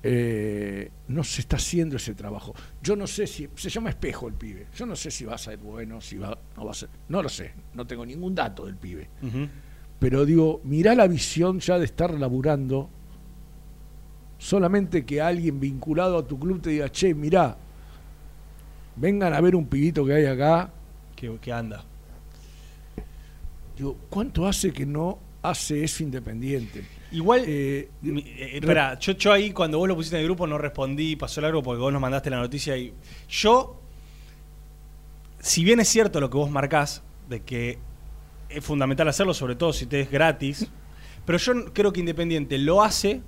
[0.09, 2.55] eh, no se está haciendo ese trabajo.
[2.81, 5.39] Yo no sé si, se llama espejo el pibe, yo no sé si va a
[5.39, 8.67] ser bueno, si va, no va a ser, no lo sé, no tengo ningún dato
[8.67, 9.09] del pibe.
[9.99, 12.89] Pero digo, mirá la visión ya de estar laburando,
[14.39, 17.57] solamente que alguien vinculado a tu club te diga, che, mirá,
[18.97, 20.71] vengan a ver un pibito que hay acá.
[21.15, 21.83] Que, que anda.
[23.77, 26.85] Digo, ¿cuánto hace que no hace eso independiente?
[27.13, 30.59] Igual, eh, eh, espera, yo, yo, ahí cuando vos lo pusiste en el grupo no
[30.59, 32.93] respondí, pasó largo porque vos nos mandaste la noticia y
[33.29, 33.81] yo,
[35.41, 37.79] si bien es cierto lo que vos marcás, de que
[38.49, 40.69] es fundamental hacerlo, sobre todo si te es gratis,
[41.25, 43.23] pero yo creo que Independiente lo hace,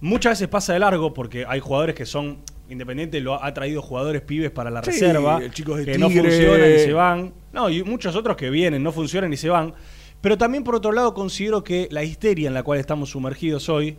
[0.00, 4.22] muchas veces pasa de largo porque hay jugadores que son, Independiente lo ha traído jugadores
[4.22, 8.50] pibes para la reserva, que no funcionan y se van, no, y muchos otros que
[8.50, 9.74] vienen, no funcionan y se van.
[10.20, 13.98] Pero también por otro lado considero que la histeria en la cual estamos sumergidos hoy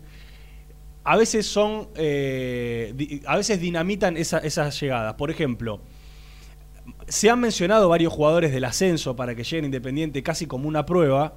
[1.04, 5.14] a veces son, eh, a veces dinamitan esas llegadas.
[5.14, 5.82] Por ejemplo,
[7.08, 11.36] se han mencionado varios jugadores del ascenso para que lleguen Independiente casi como una prueba.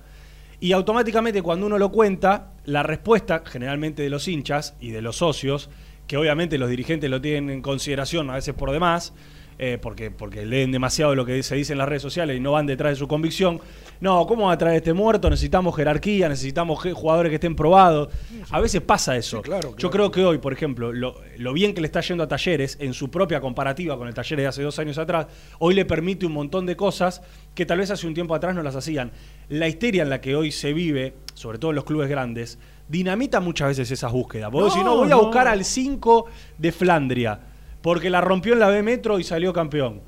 [0.61, 5.17] Y automáticamente cuando uno lo cuenta, la respuesta generalmente de los hinchas y de los
[5.17, 5.71] socios,
[6.07, 9.13] que obviamente los dirigentes lo tienen en consideración a veces por demás,
[9.61, 12.53] eh, porque, porque leen demasiado lo que se dice en las redes sociales y no
[12.53, 13.61] van detrás de su convicción.
[14.01, 15.29] No, ¿cómo va a traer este muerto?
[15.29, 18.09] Necesitamos jerarquía, necesitamos jugadores que estén probados.
[18.51, 19.43] A veces pasa eso.
[19.77, 22.95] Yo creo que hoy, por ejemplo, lo, bien que le está yendo a Talleres en
[22.95, 25.27] su propia comparativa con el Talleres de hace dos años atrás,
[25.59, 27.21] hoy le permite un montón de cosas
[27.57, 29.11] que tal vez hace un tiempo atrás no las hacían.
[29.49, 33.41] La histeria en la que hoy se vive, sobre todo en los clubes grandes, dinamita
[33.41, 34.53] muchas veces esas búsquedas.
[34.53, 36.27] Vos no, no, voy a buscar al 5
[36.59, 37.41] de Flandria
[37.89, 40.03] porque la rompió en la B Metro y salió campeón.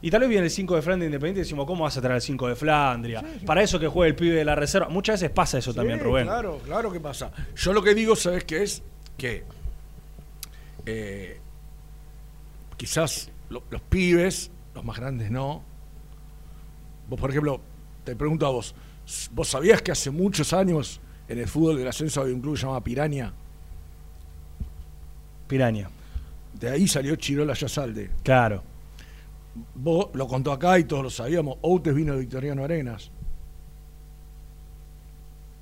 [0.00, 2.14] Y tal vez viene el 5 de Flandria Independiente y decimos, ¿cómo vas a traer
[2.14, 3.24] el 5 de Flandria?
[3.44, 4.88] Para eso que juegue el pibe de la reserva.
[4.88, 6.26] Muchas veces pasa eso también, Rubén.
[6.26, 7.32] Claro, claro que pasa.
[7.56, 8.84] Yo lo que digo, ¿sabes qué es?
[9.18, 9.42] Que
[10.86, 11.40] eh,
[12.76, 15.64] quizás los pibes, los más grandes no.
[17.08, 17.60] Vos, por ejemplo,
[18.04, 18.76] te pregunto a vos,
[19.32, 22.80] ¿vos sabías que hace muchos años en el fútbol del ascenso había un club llamado
[22.82, 23.32] Piraña?
[25.48, 25.90] Piraña.
[26.64, 28.08] De ahí salió Chirola Yasalde.
[28.22, 28.62] Claro.
[29.74, 31.58] Vos lo contó acá y todos lo sabíamos.
[31.60, 33.10] Outes vino de Victoriano Arenas.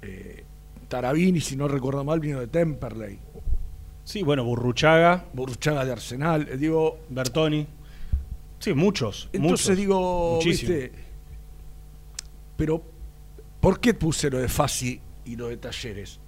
[0.01, 0.45] Eh,
[0.87, 3.19] Tarabini, si no recuerdo mal, vino de Temperley.
[4.05, 5.25] Sí, bueno, Burruchaga.
[5.33, 6.49] Burruchaga de Arsenal.
[6.49, 7.01] Eh, digo.
[7.09, 7.67] Bertoni.
[8.61, 9.29] Sí, muchos.
[9.33, 10.93] Entonces digo, ¿viste?
[12.57, 12.81] Pero,
[13.61, 16.21] ¿por qué puse lo de Fasi y lo de Talleres?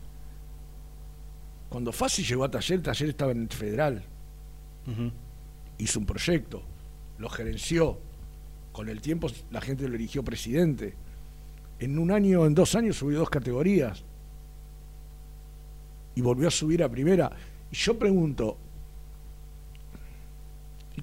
[1.68, 4.04] Cuando Fasi llegó a Taller, Taller estaba en el Federal.
[5.78, 6.62] Hizo un proyecto,
[7.18, 7.98] lo gerenció.
[8.72, 10.94] Con el tiempo la gente lo eligió presidente.
[11.78, 14.04] En un año, en dos años subió dos categorías.
[16.14, 17.30] Y volvió a subir a primera.
[17.70, 18.56] Y yo pregunto,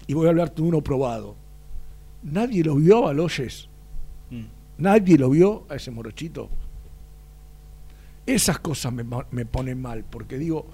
[0.08, 1.36] y voy a hablar de uno probado.
[2.24, 3.68] ¿Nadie lo vio a Baloyes?
[4.30, 4.44] Mm.
[4.78, 6.50] ¿Nadie lo vio a ese morochito?
[8.26, 10.68] Esas cosas me, me ponen mal, porque digo,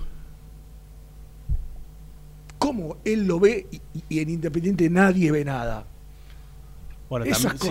[2.58, 3.68] cómo él lo ve
[4.10, 5.88] y, en Independiente nadie ve nada.
[7.10, 7.26] Bueno,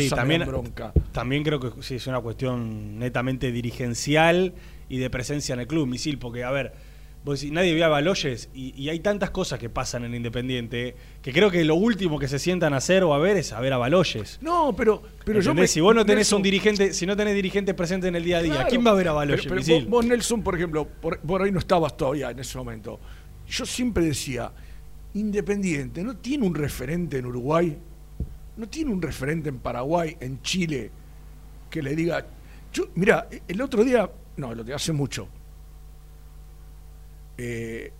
[0.08, 0.92] también, bronca.
[1.12, 4.54] también creo que sí es una cuestión netamente dirigencial
[4.88, 6.72] y de presencia en el club, misil, porque a ver,
[7.22, 11.32] vos decís, nadie ve a Baloyes y, hay tantas cosas que pasan en Independiente que
[11.32, 13.74] creo que lo último que se sientan a hacer o a ver es a ver
[13.74, 14.38] a Baloyes.
[14.40, 18.08] No, pero, pero yo si vos no tenés un dirigente, si no tenés dirigente presente
[18.08, 19.86] en el día a día, ¿quién va a ver a Baloyes?
[19.86, 22.98] vos, Nelson, por ejemplo, por ahí no estabas todavía en ese momento.
[23.48, 24.50] Yo siempre decía,
[25.16, 27.76] Independiente no tiene un referente en Uruguay,
[28.56, 30.90] no tiene un referente en Paraguay, en Chile,
[31.70, 32.26] que le diga,
[32.70, 35.26] yo, mira, el otro día, no, lo que hace mucho,
[37.38, 37.92] eh,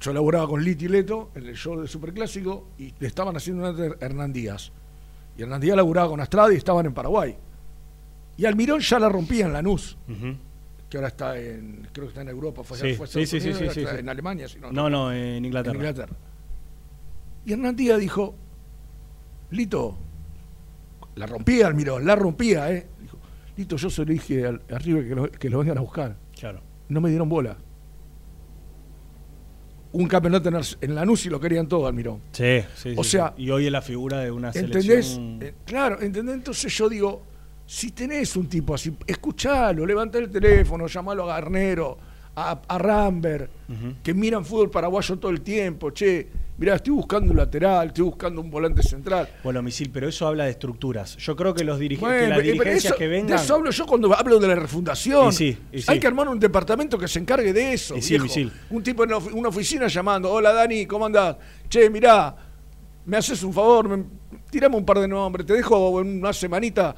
[0.00, 3.72] yo laboraba con Liti Leto en el show de Superclásico y le estaban haciendo una
[3.72, 4.72] de Hernán Díaz.
[5.36, 7.36] Y Hernán Díaz laboraba con Astrada y estaban en Paraguay.
[8.38, 9.98] Y Almirón ya la rompía en Lanús.
[10.88, 14.46] Que ahora está en, creo que está en Europa, fue, sí, sí, sí, en Alemania.
[14.60, 15.74] no, no, no, en Inglaterra.
[15.74, 16.16] En Inglaterra.
[17.46, 18.34] Y Hernán Díaz dijo,
[19.50, 19.96] Lito,
[21.16, 22.86] la rompía Almirón, la rompía, ¿eh?
[23.00, 23.18] Dijo,
[23.56, 26.16] Lito, yo se lo dije al, arriba que lo, que lo vengan a buscar.
[26.38, 26.60] Claro.
[26.88, 27.56] No me dieron bola.
[29.92, 32.20] Un campeonato en, en Lanús y lo querían todo, Almirón.
[32.32, 32.94] Sí, sí.
[32.96, 34.84] O sea, y hoy es la figura de una ¿entendés?
[34.84, 35.38] selección.
[35.40, 36.34] Eh, claro, ¿entendés?
[36.34, 37.22] Entonces yo digo,
[37.64, 41.96] si tenés un tipo así, escuchalo, levanta el teléfono, llamalo a Garnero,
[42.34, 43.50] a, a Rambert,
[44.02, 48.40] que miran fútbol paraguayo todo el tiempo, che mirá, estoy buscando un lateral, estoy buscando
[48.40, 49.28] un volante central.
[49.42, 51.16] Bueno, Misil, pero eso habla de estructuras.
[51.16, 53.28] Yo creo que los dirigentes, que las dirigencias que vengan...
[53.28, 55.32] De eso hablo yo cuando hablo de la refundación.
[55.32, 58.52] sí, Hay que armar un departamento que se encargue de eso, sí, Misil.
[58.70, 61.36] Un tipo en una oficina llamando, hola Dani, ¿cómo andás?
[61.68, 62.34] Che, mirá,
[63.06, 64.04] me haces un favor, me,
[64.50, 66.94] tirame un par de nombres, te dejo una semanita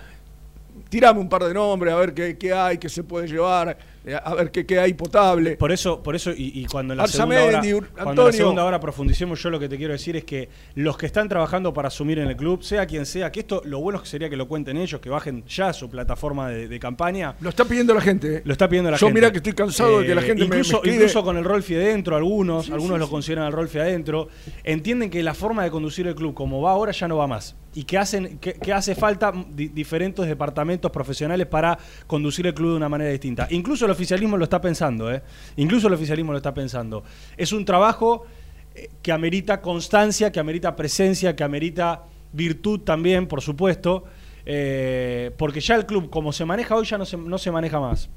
[0.88, 3.77] tirame un par de nombres, a ver qué, qué hay, qué se puede llevar, eh,
[4.14, 5.57] a ver qué, qué hay potable.
[5.57, 7.62] Por eso, por eso y, cuando, en la segunda hora,
[7.95, 10.97] cuando en la segunda hora profundicemos, yo lo que te quiero decir es que los
[10.97, 14.05] que están trabajando para asumir en el club, sea quien sea, que esto lo bueno
[14.05, 17.35] sería que lo cuenten ellos, que bajen ya su plataforma de, campaña.
[17.40, 18.37] Lo está pidiendo la gente.
[18.37, 18.42] ¿eh?
[18.45, 19.11] Lo está pidiendo la gente.
[19.11, 21.45] Yo mira que estoy cansado de que la eh, gente incluso, me, Incluso con el
[21.45, 24.29] Rolfi adentro, algunos, algunos lo consideran el Rolfi adentro,
[24.62, 27.57] entienden que la forma de conducir el club como va ahora ya no va más
[27.77, 32.88] y que, hacen, que, hace falta diferentes departamentos profesionales para conducir el club de una
[32.88, 33.47] manera distinta.
[33.51, 35.23] Incluso el oficialismo lo está pensando, ¿eh?
[35.57, 37.03] Incluso el oficialismo lo está pensando.
[37.37, 38.27] Es un trabajo
[38.75, 44.05] eh, que amerita constancia, que amerita presencia, que amerita virtud también, por supuesto,
[44.45, 47.81] eh, porque ya el club, como se maneja hoy, ya no se, no se maneja
[47.81, 48.09] más.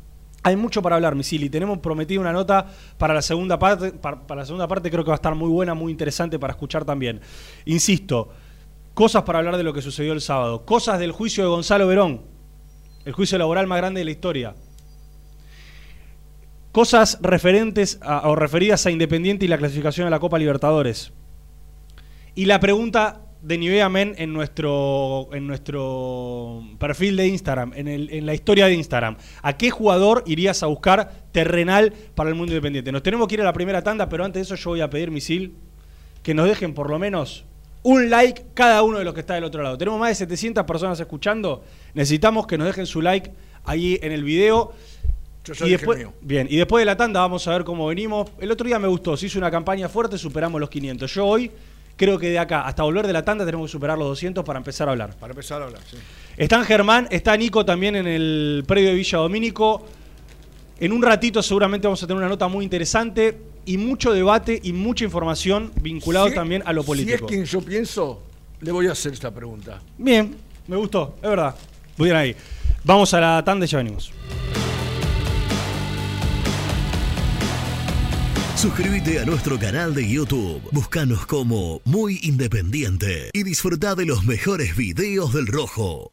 [0.44, 1.50] Hay mucho para hablar, Misili.
[1.50, 2.65] Tenemos prometido una nota
[2.98, 3.92] para la segunda parte.
[3.92, 6.86] para, la segunda parte creo que va a estar muy buena, muy interesante para escuchar
[6.86, 7.20] también.
[7.65, 8.30] Insisto,
[9.00, 10.65] Cosas para hablar de lo que sucedió el sábado.
[10.65, 12.22] Cosas del juicio de Gonzalo Verón,
[13.06, 14.56] el juicio laboral más grande de la historia.
[16.71, 21.12] Cosas referentes o referidas a Independiente y la clasificación a la Copa Libertadores.
[22.36, 28.25] Y la pregunta de Nivea Men en nuestro, en nuestro perfil de Instagram, en, en,
[28.25, 29.17] la historia de Instagram.
[29.41, 32.91] ¿A qué jugador irías a buscar terrenal para el mundo independiente?
[32.91, 34.89] Nos tenemos que ir a la primera tanda, pero antes de eso yo voy a
[34.89, 35.55] pedir, Misil,
[36.21, 37.45] que nos dejen por lo menos
[37.82, 39.77] un like cada uno de los que está del otro lado.
[39.77, 41.63] Tenemos más de 700 personas escuchando.
[41.93, 43.32] Necesitamos que nos dejen su like
[43.63, 44.73] ahí en el video.
[45.54, 48.30] Yo y después, bien, y después de la tanda vamos a ver cómo venimos.
[48.40, 51.14] El otro día me gustó, se hizo una campaña fuerte, superamos los 500.
[51.14, 51.52] Yo hoy
[51.96, 54.58] creo que de acá hasta volver de la tanda tenemos que superar los 200 para
[54.58, 55.16] empezar a hablar.
[55.18, 55.98] Para empezar a hablar, sí.
[56.38, 59.86] Está Germán, está Nico también en el predio de Villa Domínico.
[60.80, 64.72] En un ratito seguramente vamos a tener una nota muy interesante y mucho debate y
[64.72, 67.18] mucha información vinculado también a lo político.
[67.18, 68.24] Si es quien yo pienso,
[68.62, 69.82] le voy a hacer esta pregunta.
[69.98, 70.36] Bien,
[70.68, 71.56] me gustó, es verdad.
[71.98, 72.36] Muy bien ahí.
[72.84, 74.14] Vamos a la tanda y ya venimos.
[78.60, 84.76] Suscríbete a nuestro canal de YouTube, búscanos como Muy Independiente y disfruta de los mejores
[84.76, 86.12] videos del Rojo.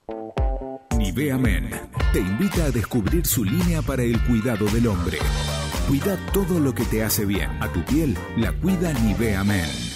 [0.96, 1.70] Nivea Men
[2.12, 5.18] te invita a descubrir su línea para el cuidado del hombre.
[5.88, 7.50] Cuida todo lo que te hace bien.
[7.60, 9.95] A tu piel la cuida Nivea Men.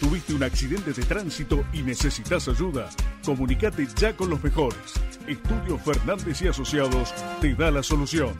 [0.00, 2.88] ¿Tuviste un accidente de tránsito y necesitas ayuda?
[3.24, 4.94] Comunicate ya con los mejores.
[5.28, 8.34] Estudio Fernández y Asociados te da la solución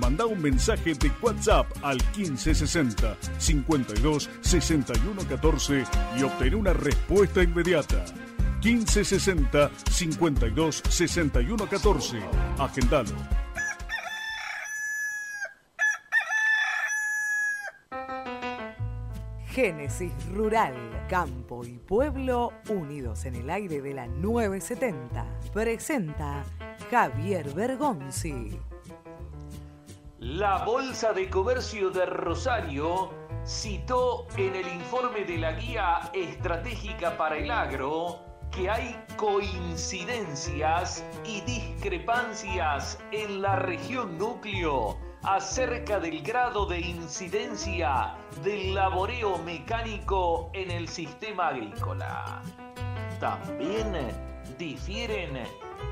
[0.00, 5.84] Manda un mensaje de WhatsApp al 1560 52 61 14
[6.18, 8.04] y obtén una respuesta inmediata.
[8.62, 12.18] 1560 52 61 14.
[12.58, 13.43] Agendalo.
[19.54, 20.74] Génesis Rural,
[21.08, 25.24] Campo y Pueblo unidos en el aire de la 970.
[25.52, 26.42] Presenta
[26.90, 28.58] Javier Bergonzi.
[30.18, 33.12] La Bolsa de Comercio de Rosario
[33.44, 41.42] citó en el informe de la Guía Estratégica para el Agro que hay coincidencias y
[41.42, 50.86] discrepancias en la región núcleo acerca del grado de incidencia del laboreo mecánico en el
[50.86, 52.42] sistema agrícola.
[53.20, 53.94] También
[54.58, 55.44] difieren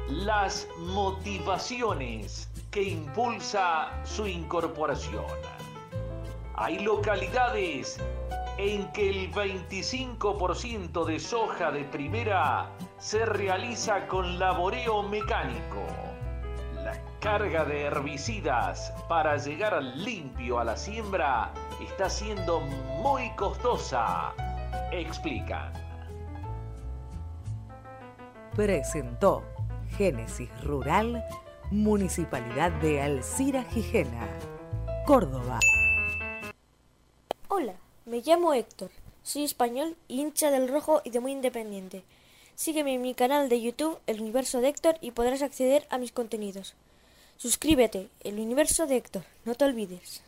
[0.08, 5.24] las motivaciones que impulsa su incorporación.
[6.54, 7.98] Hay localidades
[8.58, 16.01] en que el 25% de soja de primera se realiza con laboreo mecánico.
[17.22, 24.34] Carga de herbicidas para llegar limpio a la siembra está siendo muy costosa,
[24.90, 25.72] explican.
[28.56, 29.44] Presentó
[29.96, 31.24] Génesis Rural,
[31.70, 34.28] Municipalidad de Alcira Gijena,
[35.06, 35.60] Córdoba.
[37.46, 37.74] Hola.
[38.04, 38.90] Me llamo Héctor,
[39.22, 42.02] soy español, hincha del rojo y de muy independiente.
[42.56, 46.10] Sígueme en mi canal de YouTube, El Universo de Héctor, y podrás acceder a mis
[46.10, 46.74] contenidos.
[47.42, 50.22] Suscríbete, El Universo de Héctor, no te olvides.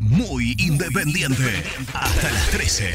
[0.00, 1.64] Muy independiente,
[1.94, 2.90] hasta las 13.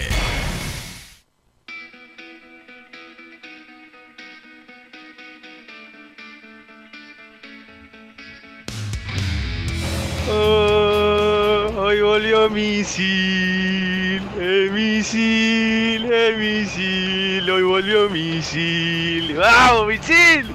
[11.77, 19.35] hoy volvió misil, el misil, el misil, hoy volvió misil.
[19.35, 20.54] ¡Vamos, misil!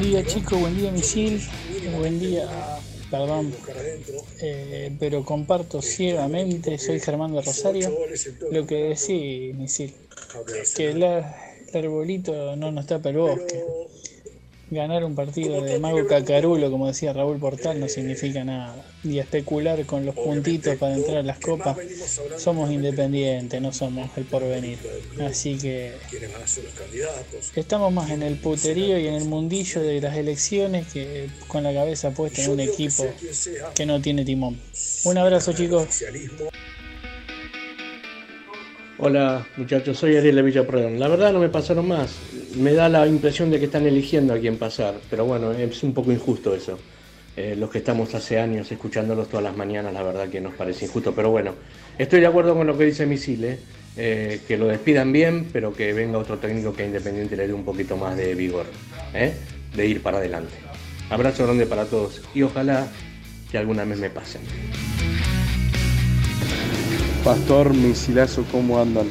[0.00, 1.42] Buen día chicos, buen día misil,
[1.98, 2.48] buen día,
[3.10, 3.52] perdón,
[4.40, 7.94] eh, pero comparto ciegamente, soy Germán de Rosario,
[8.50, 9.92] lo que decís misil,
[10.74, 11.24] que el, el
[11.74, 13.62] arbolito no nos tapa el bosque
[14.70, 18.76] ganar un partido de Mago Cacarulo, como decía Raúl Portal, no significa nada.
[19.02, 21.76] Y especular con los puntitos para entrar a las copas,
[22.38, 24.78] somos independientes, no somos el porvenir.
[25.20, 25.94] Así que
[27.56, 31.72] estamos más en el puterío y en el mundillo de las elecciones que con la
[31.72, 33.06] cabeza puesta en un equipo
[33.74, 34.58] que no tiene timón.
[35.04, 36.04] Un abrazo chicos.
[39.02, 42.18] Hola muchachos, soy Ariel de Villa La verdad no me pasaron más.
[42.56, 45.94] Me da la impresión de que están eligiendo a quién pasar, pero bueno, es un
[45.94, 46.78] poco injusto eso.
[47.36, 50.86] Eh, los que estamos hace años escuchándolos todas las mañanas, la verdad que nos parece
[50.86, 51.54] injusto, pero bueno,
[51.96, 53.58] estoy de acuerdo con lo que dice Misile,
[53.96, 57.64] eh, que lo despidan bien, pero que venga otro técnico que Independiente le dé un
[57.64, 58.66] poquito más de vigor,
[59.14, 59.32] ¿eh?
[59.76, 60.54] de ir para adelante.
[61.08, 62.88] Abrazo grande para todos y ojalá
[63.50, 64.42] que alguna vez me pasen.
[67.24, 69.06] Pastor, misilazo, ¿cómo andan?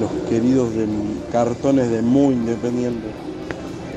[0.00, 0.86] Los queridos de
[1.32, 3.08] cartones de muy independiente.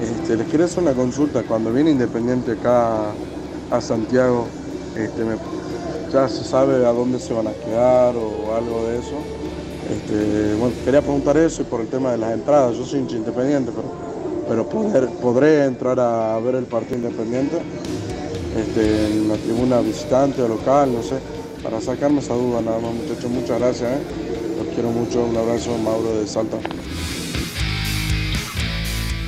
[0.01, 1.43] Este, les quiero hacer una consulta.
[1.43, 3.11] Cuando viene Independiente acá
[3.69, 4.47] a Santiago,
[4.95, 5.23] este,
[6.11, 9.17] ya se sabe a dónde se van a quedar o algo de eso.
[9.91, 12.77] Este, bueno, quería preguntar eso y por el tema de las entradas.
[12.77, 13.71] Yo soy hincha independiente,
[14.47, 14.67] pero,
[15.21, 17.57] podré entrar a ver el partido independiente
[18.57, 21.15] este, en la tribuna visitante o local, no sé
[21.63, 23.29] para sacarme esa duda nada más muchachos.
[23.29, 24.30] Muchas gracias, ¿eh?
[24.63, 25.25] Los quiero mucho.
[25.25, 26.57] Un abrazo, Mauro de Salta.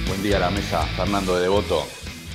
[0.07, 1.84] Buen día a la mesa, Fernando de Devoto.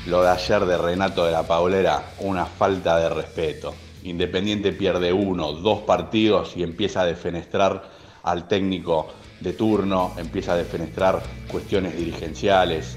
[0.07, 3.74] Lo de ayer de Renato de la Paulera, una falta de respeto.
[4.05, 7.90] Independiente pierde uno, dos partidos y empieza a defenestrar
[8.22, 9.09] al técnico
[9.40, 12.96] de turno, empieza a defenestrar cuestiones dirigenciales,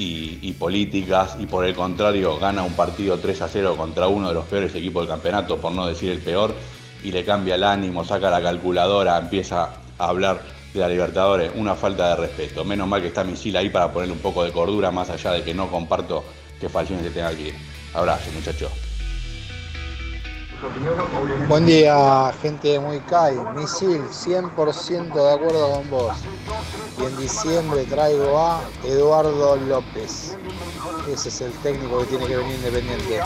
[0.00, 4.34] y, políticas y por el contrario gana un partido 3 a 0 contra uno de
[4.34, 6.54] los peores equipos del campeonato, por no decir el peor,
[7.02, 10.40] y le cambia el ánimo, saca la calculadora, empieza a hablar
[10.72, 12.64] de la Libertadores, una falta de respeto.
[12.64, 15.42] Menos mal que está Misil ahí para ponerle un poco de cordura, más allá de
[15.42, 16.24] que no comparto
[16.60, 17.54] que Falcioni se tenga que ir.
[17.94, 18.70] Abrazo, muchachos.
[21.48, 23.00] Buen día, gente de Muy.
[23.54, 26.16] Misil, 100% de acuerdo con vos.
[26.98, 30.36] Y en diciembre traigo a Eduardo López.
[31.12, 33.20] Ese es el técnico que tiene que venir independiente.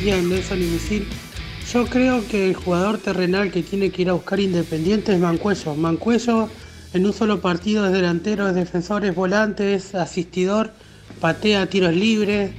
[0.00, 1.06] Bien, Nelson y Misil.
[1.72, 5.74] Yo creo que el jugador terrenal que tiene que ir a buscar Independiente es Mancuello.
[5.74, 6.48] Mancuello
[6.94, 10.72] en un solo partido es delantero, es defensor, es volante, es asistidor,
[11.20, 12.50] patea tiros libres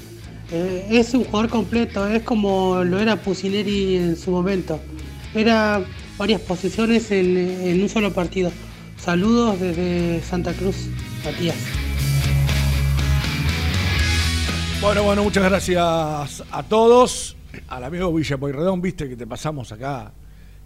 [0.51, 4.79] eh, es un jugador completo, es como lo era Pusineri en su momento.
[5.33, 5.81] Era
[6.17, 8.51] varias posiciones en, un solo partido.
[8.97, 10.75] Saludos desde Santa Cruz,
[11.23, 11.55] Matías.
[14.81, 17.37] Bueno, bueno, muchas gracias a todos.
[17.67, 20.11] al amigo Villa Poirredón, viste que te pasamos acá.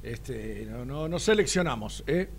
[0.02, 2.30] Este, no, no, seleccionamos, ¿eh?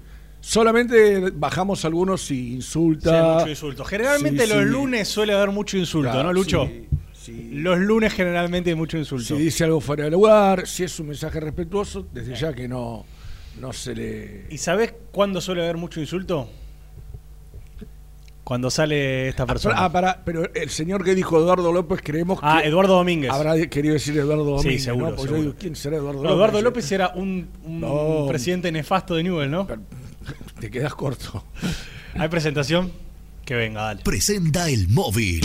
[0.41, 3.35] Solamente bajamos algunos y insulta.
[3.35, 3.85] mucho insulto.
[3.85, 6.67] Generalmente los lunes suele haber mucho insulto, ¿no, Lucho?
[7.29, 9.27] Los lunes generalmente hay mucho insulto.
[9.27, 13.05] Si dice algo fuera de lugar, si es un mensaje respetuoso, desde ya que no,
[13.61, 14.47] no se le.
[14.49, 16.49] ¿Y sabes cuándo suele haber mucho insulto?
[18.47, 19.75] Cuando sale esta persona.
[19.77, 22.67] Ah, para, pero el señor que dijo Eduardo López, creemos ah, que.
[22.67, 23.33] Ah, Eduardo Domínguez.
[23.33, 24.83] Habrá querido decir Eduardo Domínguez.
[24.83, 25.17] Sí, seguro.
[25.17, 25.55] ¿no?
[25.59, 26.37] ¿Quién será Eduardo López?
[26.37, 27.49] Eduardo López era un,
[28.29, 29.67] presidente nefasto de Newell, ¿no?
[30.61, 31.43] te quedas corto.
[32.15, 32.93] ¿Hay presentación?
[33.45, 34.03] Que venga, dale.
[34.05, 35.45] Presenta el móvil.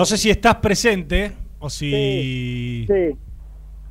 [0.00, 2.86] No sé si estás presente o si...
[2.86, 3.18] Sí,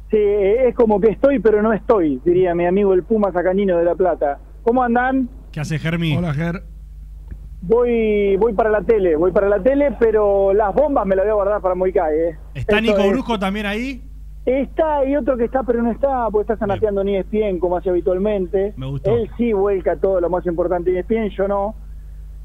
[0.09, 3.83] sí, es como que estoy pero no estoy, diría mi amigo el Puma Sacanino de
[3.85, 4.39] La Plata.
[4.63, 5.29] ¿Cómo andan?
[5.51, 6.17] ¿Qué hace Germi?
[6.17, 6.63] Hola Ger.
[7.61, 11.29] Voy, voy para la tele, voy para la tele, pero las bombas me las voy
[11.29, 12.17] a guardar para Moicay.
[12.17, 12.37] ¿eh?
[12.55, 14.01] ¿Está Nico Brusco también ahí?
[14.47, 17.91] Está, y otro que está, pero no está, porque está sanateando ni ESPN como hace
[17.91, 18.73] habitualmente.
[18.77, 19.15] Me gustó.
[19.15, 21.75] Él sí vuelca todo lo más importante de ESPN, yo no.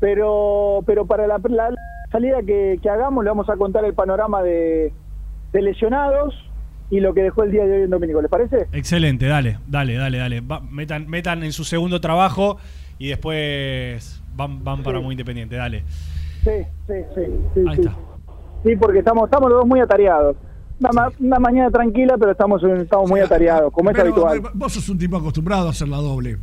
[0.01, 1.39] Pero, pero para la,
[2.15, 4.93] salida que, que hagamos le vamos a contar el panorama de,
[5.53, 6.33] de lesionados
[6.89, 8.23] y lo que dejó el día de hoy en Dominico.
[8.23, 8.69] ¿Les parece?
[8.73, 10.43] Excelente, dale, dale, dale, dale.
[10.71, 12.59] metan, metan en su segundo trabajo
[12.99, 15.83] y después van, van para muy independiente, dale.
[16.45, 17.62] Sí, sí, sí.
[17.67, 17.97] Ahí está.
[18.62, 20.37] Sí, porque estamos, estamos los dos muy atareados.
[21.19, 24.41] Una, mañana tranquila, pero estamos, estamos muy atareados, como es habitual.
[24.55, 26.37] Vos sos un tipo acostumbrado a hacer la doble.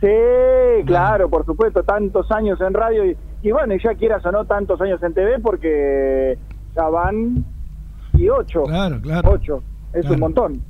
[0.00, 4.46] Sí, claro, por supuesto, tantos años en radio y, y bueno, ya quieras o no,
[4.46, 6.38] tantos años en TV porque
[6.74, 7.44] ya van
[8.14, 8.62] y 8.
[8.62, 9.30] Claro, claro.
[9.32, 9.62] 8.
[9.92, 10.62] Es un montón.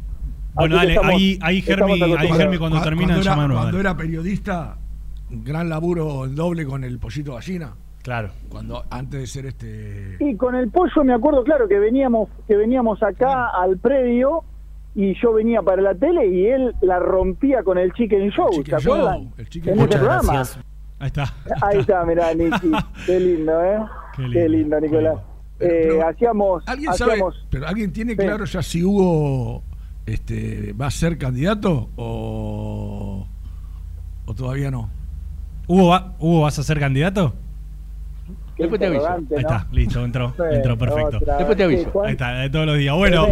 [0.54, 4.76] Bueno, dale, ahí, ahí Germi, ahí Germi cuando termina cuando era, Cuando era periodista,
[5.30, 7.74] gran laburo doble con el pollito gallina.
[8.02, 8.30] Claro.
[8.48, 12.56] Cuando antes de ser este Y con el pollo me acuerdo claro que veníamos que
[12.56, 14.42] veníamos acá al predio
[14.96, 18.64] y yo venía para la tele y él la rompía con el Chicken Show, el
[18.64, 19.18] chicken ¿te acuerdas?
[19.38, 20.42] El chicken en programa.
[21.04, 21.34] Ahí está.
[21.60, 22.72] Ahí está, mirá, Niki.
[23.06, 23.78] Qué lindo, ¿eh?
[24.16, 25.16] Qué lindo, Qué lindo Nicolás.
[25.60, 26.90] Eh, hacíamos, ¿alguien
[27.50, 29.62] pero alguien tiene claro ya si Hugo
[30.06, 33.26] este, va a ser candidato o,
[34.24, 34.88] o todavía no.
[35.66, 37.34] Hugo, va, Hugo, ¿vas a ser candidato?
[38.56, 39.06] Después te aviso.
[39.06, 41.18] Ahí está, listo, entró, entró perfecto.
[41.20, 42.02] Después te aviso.
[42.02, 42.96] Ahí está, de todos los días.
[42.96, 43.26] Bueno,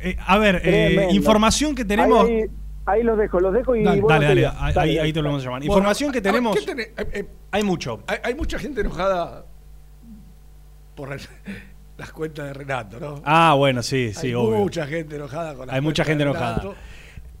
[0.00, 2.26] eh, a ver, eh, información que tenemos.
[2.26, 2.46] Ahí,
[3.02, 3.84] los dejo, los dejo y.
[3.84, 5.64] Dale, dale, ahí, ahí, te lo vamos a llamar.
[5.64, 6.58] información que tenemos.
[7.50, 8.02] hay mucho.
[8.06, 9.44] Hay, hay, mucha gente enojada
[10.94, 11.10] por
[11.98, 13.22] las cuentas de Renato, ¿no?
[13.24, 16.74] Ah, bueno, sí, sí, hay mucha gente enojada con las Hay mucha gente enojada.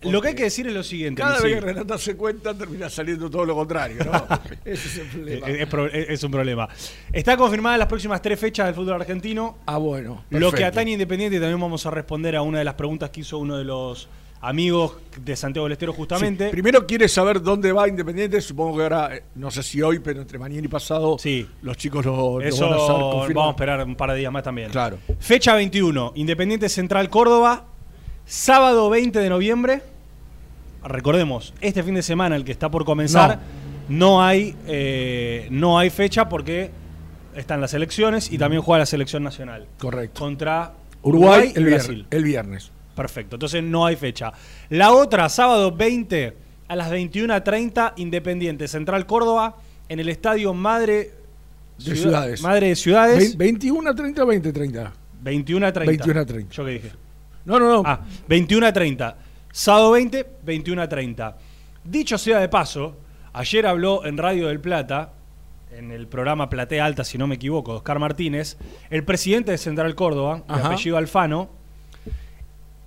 [0.02, 1.20] Lo que hay que decir es lo siguiente.
[1.20, 4.12] Cada vez que Renato hace cuenta termina saliendo todo lo contrario, ¿no?
[4.64, 5.48] Ese es el problema.
[5.92, 6.68] Es, un problema.
[7.12, 9.58] Está confirmada las próximas tres fechas del fútbol argentino.
[9.66, 10.24] Ah, bueno.
[10.30, 13.38] Lo que atañe Independiente también vamos a responder a una de las preguntas que hizo
[13.38, 14.08] uno de los
[14.40, 14.92] amigos
[15.24, 16.50] de Santiago del Estero justamente.
[16.50, 20.20] Primero quiere saber dónde va Independiente, supongo que ahora, eh, no sé si hoy, pero
[20.20, 21.48] entre mañana y pasado sí.
[21.62, 22.76] los chicos lo, Eso van a
[23.34, 24.70] Vamos a esperar un par de días más también.
[24.70, 24.98] Claro.
[25.18, 27.64] Fecha 21, Independiente Central Córdoba,
[28.26, 29.82] sábado 20 de noviembre.
[30.84, 33.40] Recordemos, este fin de semana, el que está por comenzar,
[33.88, 36.70] no, hay, eh, no hay fecha porque
[37.34, 39.66] están las elecciones y también juega la selección nacional.
[39.78, 40.20] Correcto.
[40.20, 40.72] Contra
[41.02, 42.06] Uruguay, el, Brasil.
[42.10, 42.70] el viernes.
[42.98, 44.32] Perfecto, entonces no hay fecha.
[44.70, 46.34] La otra, sábado 20
[46.66, 49.54] a las 21.30, Independiente Central Córdoba,
[49.88, 51.12] en el estadio Madre
[51.78, 52.42] de Ciudades.
[52.42, 53.36] Madre de Ciudades.
[53.36, 54.92] 21 30 20 30.
[55.20, 55.90] 21 30.
[55.90, 56.52] 21 30.
[56.52, 56.90] ¿Yo qué dije?
[57.44, 57.82] No, no, no.
[57.86, 59.16] Ah, 21 30.
[59.52, 61.36] Sábado 20, 21 30.
[61.84, 62.96] Dicho sea de paso,
[63.32, 65.12] ayer habló en Radio del Plata,
[65.70, 68.56] en el programa Platea Alta, si no me equivoco, Oscar Martínez,
[68.90, 71.57] el presidente de Central Córdoba, de apellido Alfano,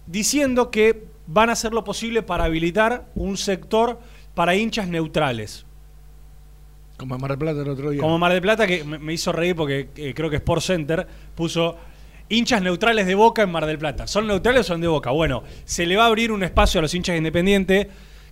[0.08, 3.99] diciendo que van a hacer lo posible para habilitar un sector
[4.34, 5.66] para hinchas neutrales.
[6.97, 8.02] Como en Mar del Plata el otro día.
[8.02, 11.78] Como Mar del Plata, que me hizo reír porque eh, creo que Sport Center puso
[12.30, 14.08] hinchas neutrales de Boca en Mar del Plata.
[14.08, 15.12] ¿Son neutrales o son de Boca?
[15.12, 17.88] Bueno, se le va a abrir un espacio a los hinchas independientes,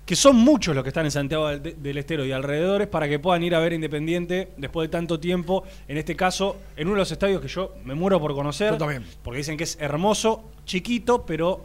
[0.09, 3.43] que son muchos los que están en Santiago del, Estero y alrededores, para que puedan
[3.43, 5.63] ir a ver Independiente después de tanto tiempo.
[5.87, 8.71] En este caso, en uno de los estadios que yo me muero por conocer.
[8.71, 9.05] Yo también.
[9.21, 11.63] Porque dicen que es hermoso, chiquito, pero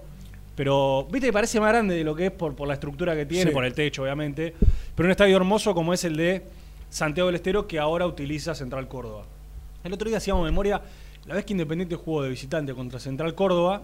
[0.57, 3.24] Pero, viste que parece más grande de lo que es por, por la estructura que
[3.24, 4.53] tiene, por el techo, obviamente.
[4.95, 6.42] Pero un estadio hermoso como es el de
[6.90, 9.24] Santiago del Estero, que ahora utiliza Central Córdoba.
[9.82, 10.82] El otro día hacíamos memoria,
[11.24, 13.80] la vez que Independiente jugó de visitante contra Central Córdoba,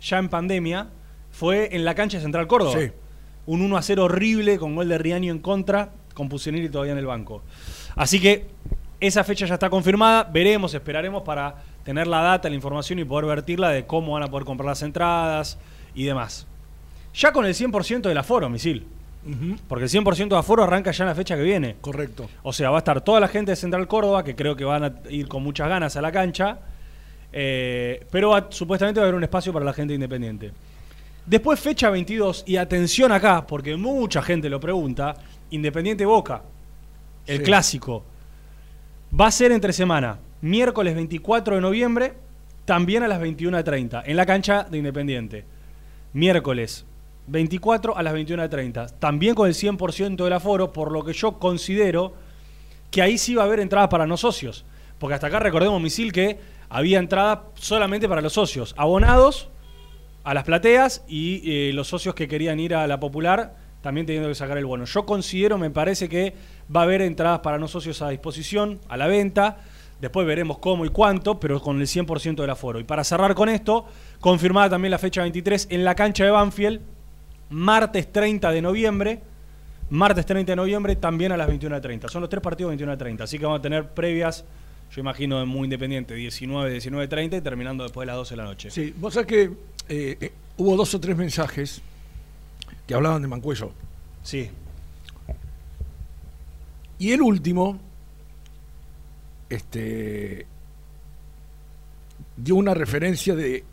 [0.00, 0.86] ya en pandemia,
[1.32, 2.78] fue en la cancha de Central Córdoba.
[2.78, 2.92] Sí.
[3.46, 6.98] Un 1 a 0 horrible con gol de Riaño en contra, con Pusineri todavía en
[6.98, 7.42] el banco.
[7.96, 8.46] Así que
[9.00, 13.26] esa fecha ya está confirmada, veremos, esperaremos para tener la data, la información y poder
[13.26, 15.58] vertirla de cómo van a poder comprar las entradas
[15.94, 16.46] y demás.
[17.14, 18.86] Ya con el 100% del aforo, misil.
[19.68, 21.76] Porque el 100% de aforo arranca ya en la fecha que viene.
[21.80, 22.28] Correcto.
[22.42, 24.84] O sea, va a estar toda la gente de Central Córdoba, que creo que van
[24.84, 26.58] a ir con muchas ganas a la cancha,
[27.32, 30.52] eh, pero supuestamente va a haber un espacio para la gente independiente.
[31.26, 35.16] Después fecha 22, y atención acá, porque mucha gente lo pregunta,
[35.50, 36.42] Independiente Boca,
[37.26, 38.04] el clásico,
[39.18, 42.12] va a ser entre semana, miércoles 24 de noviembre,
[42.66, 45.44] también a las 21.30, en la cancha de Independiente.
[46.12, 46.84] Miércoles
[47.26, 48.98] 24 a las 21.30.
[48.98, 52.14] También con el 100% del aforo, por lo que yo considero
[52.90, 54.64] que ahí sí va a haber entradas para no socios.
[54.98, 58.74] Porque hasta acá recordemos, Misil, que había entradas solamente para los socios.
[58.76, 59.48] Abonados
[60.24, 63.54] a las plateas y eh, los socios que querían ir a la popular
[63.84, 64.86] también teniendo que sacar el bono.
[64.86, 66.32] Yo considero, me parece que
[66.74, 69.58] va a haber entradas para no socios a disposición, a la venta.
[70.00, 72.80] Después veremos cómo y cuánto, pero con el 100% del aforo.
[72.80, 73.84] Y para cerrar con esto,
[74.20, 76.80] confirmada también la fecha 23 en la cancha de Banfield,
[77.50, 79.20] martes 30 de noviembre.
[79.90, 82.08] Martes 30 de noviembre también a las 21.30.
[82.08, 83.20] Son los tres partidos 21.30.
[83.20, 84.46] Así que vamos a tener previas,
[84.90, 88.70] yo imagino, muy independiente, 19, 19.30 y terminando después de las 12 de la noche.
[88.70, 89.50] Sí, vos sabés que
[89.88, 91.82] eh, eh, hubo dos o tres mensajes
[92.86, 93.72] que hablaban de Mancuello.
[94.22, 94.50] Sí.
[96.98, 97.78] Y el último,
[99.48, 100.46] este,
[102.36, 103.64] dio una referencia de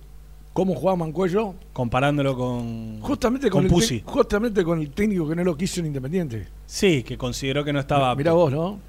[0.53, 1.55] cómo jugaba Mancuello.
[1.73, 3.01] Comparándolo con.
[3.01, 6.47] Justamente con, el justamente con el técnico que no lo quiso en Independiente.
[6.65, 8.13] Sí, que consideró que no estaba.
[8.15, 8.79] Mira vos, ¿no?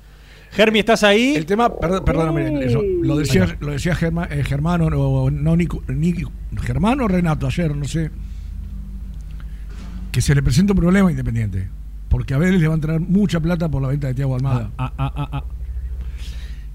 [0.52, 1.34] Germi, ¿estás ahí?
[1.34, 2.70] El tema, perdóname,
[3.02, 3.96] lo decía, lo decía
[4.30, 5.56] eh, Germano, o no,
[6.60, 8.10] Germano o Renato ayer, no sé.
[10.10, 11.68] Que se le presenta un problema a Independiente.
[12.10, 14.70] Porque a Vélez le va a entrar mucha plata por la venta de Tiago Almada.
[14.76, 15.44] Ah, ah, ah, ah,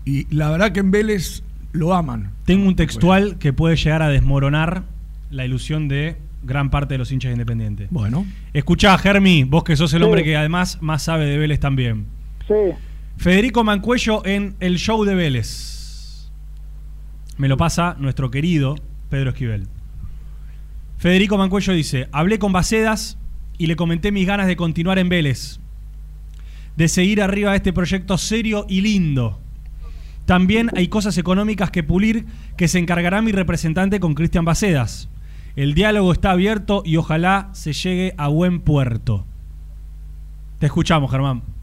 [0.03, 2.31] y la verdad que en Vélez lo aman.
[2.45, 4.85] Tengo un textual que puede llegar a desmoronar
[5.29, 7.89] la ilusión de gran parte de los hinchas independientes.
[7.91, 8.25] Bueno.
[8.53, 12.07] Escuchá, Germi, vos que sos el hombre que además más sabe de Vélez también.
[12.47, 12.53] Sí.
[13.17, 16.29] Federico Mancuello en el show de Vélez.
[17.37, 18.75] Me lo pasa nuestro querido
[19.09, 19.67] Pedro Esquivel.
[20.99, 23.17] Federico Mancuello dice, hablé con Bacedas
[23.57, 25.59] y le comenté mis ganas de continuar en Vélez,
[26.75, 29.39] de seguir arriba de este proyecto serio y lindo.
[30.25, 35.09] También hay cosas económicas que pulir que se encargará mi representante con Cristian Bacedas.
[35.55, 39.25] El diálogo está abierto y ojalá se llegue a buen puerto.
[40.59, 41.56] Te escuchamos, Germán.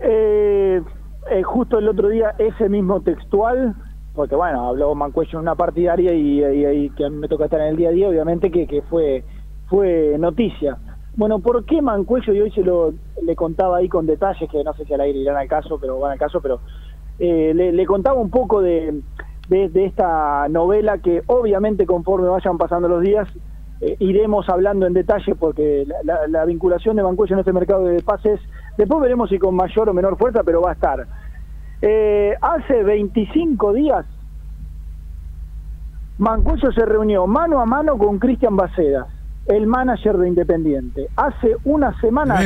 [0.00, 0.82] Eh,
[1.30, 3.74] eh, justo el otro día, ese mismo textual,
[4.14, 7.68] porque bueno, habló Mancuello en una partidaria y, que a mí me toca estar en
[7.68, 9.24] el día a día, obviamente que, que fue,
[9.68, 10.78] fue noticia.
[11.16, 12.32] Bueno, ¿por qué Mancuello?
[12.32, 12.92] Y hoy se lo
[13.22, 15.98] le contaba ahí con detalles que no sé si al aire irán al caso, pero
[15.98, 16.60] van al caso, pero
[17.18, 19.02] eh, le, contaba un poco de,
[19.48, 23.28] de, esta novela que obviamente conforme vayan pasando los días
[23.80, 28.40] eh, iremos hablando en detalle porque la, vinculación de Mancuello en este mercado de pases,
[28.78, 31.06] después veremos si con mayor o menor fuerza, pero va a estar.
[31.82, 34.06] Eh, hace 25 días
[36.18, 39.06] Mancuello se reunió mano a mano con Cristian Bacedas,
[39.46, 41.08] el manager de Independiente.
[41.14, 42.40] Hace una semana...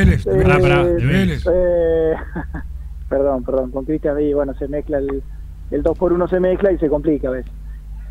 [3.08, 5.22] perdón, perdón, con Cristian ahí, bueno, se mezcla el,
[5.70, 7.52] el 2 por 1 se mezcla y se complica a veces.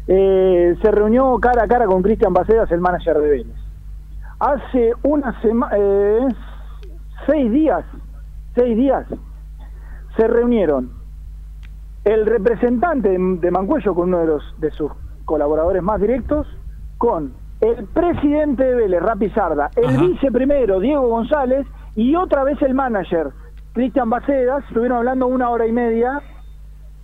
[0.08, 3.56] Eh, se reunió cara a cara con Cristian Bacedas, el manager de Vélez.
[4.40, 6.28] Hace una semana, eh,
[7.28, 7.86] seis días,
[8.56, 9.06] seis días,
[10.18, 10.92] se reunieron
[12.04, 14.92] el representante de Mancuello con uno de, los, de sus
[15.26, 16.48] colaboradores más directos,
[16.98, 23.30] con el presidente de Vélez, Rapizarda, el viceprimero, Diego González, y otra vez el manager,
[23.74, 26.22] Cristian Bacedas, estuvieron hablando una hora y media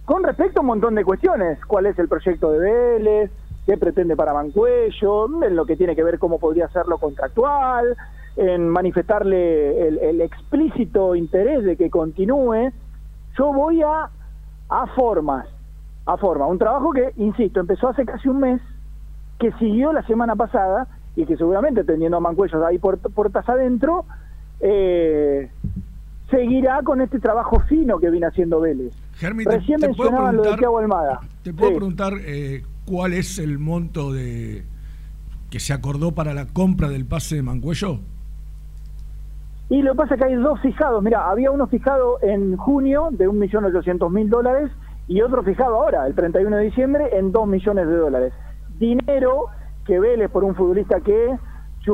[0.05, 1.63] con respecto a un montón de cuestiones.
[1.65, 3.31] ¿Cuál es el proyecto de Vélez?
[3.65, 5.43] ¿Qué pretende para Mancuello?
[5.43, 7.95] En lo que tiene que ver cómo podría ser lo contractual,
[8.37, 12.71] en manifestarle el, explícito interés de que continúe.
[13.37, 14.09] Yo voy a,
[14.69, 15.47] a formas,
[16.05, 16.47] a forma.
[16.47, 18.61] Un trabajo que, insisto, empezó hace casi un mes,
[19.39, 24.05] que siguió la semana pasada y que seguramente teniendo a Mancuello ahí puertas adentro,
[24.59, 25.49] eh,
[26.29, 28.93] seguirá con este trabajo fino que viene haciendo Vélez.
[29.19, 31.21] Recién te, mencionaban lo de Thiago Almada.
[31.41, 34.63] Te puedo preguntar eh, cuál es el monto de
[35.49, 37.99] que se acordó para la compra del pase de Mancuello?
[39.69, 41.03] Y lo que pasa es que hay dos fijados.
[41.03, 44.71] Mira, había uno fijado en junio de 1.800.000 dólares
[45.07, 48.33] y otro fijado ahora, el 31 de diciembre, en 2 millones de dólares.
[48.79, 49.45] Dinero
[49.85, 51.39] que Vélez por un futbolista que es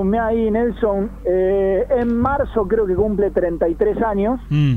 [0.02, 4.40] Nelson eh, en marzo creo que cumple 33 años.
[4.50, 4.76] Mm.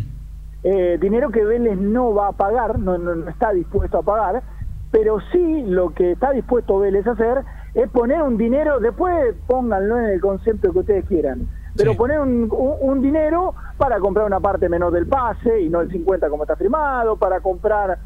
[0.62, 4.42] Eh, dinero que Vélez no va a pagar, no, no, está dispuesto a pagar,
[4.90, 7.44] pero sí lo que está dispuesto Vélez a hacer
[7.74, 11.46] es poner un dinero, después pónganlo en el concepto que ustedes quieran,
[11.76, 12.48] pero poner un,
[12.80, 16.56] un, dinero para comprar una parte menor del pase y no el 50 como está
[16.56, 17.98] firmado, para comprar,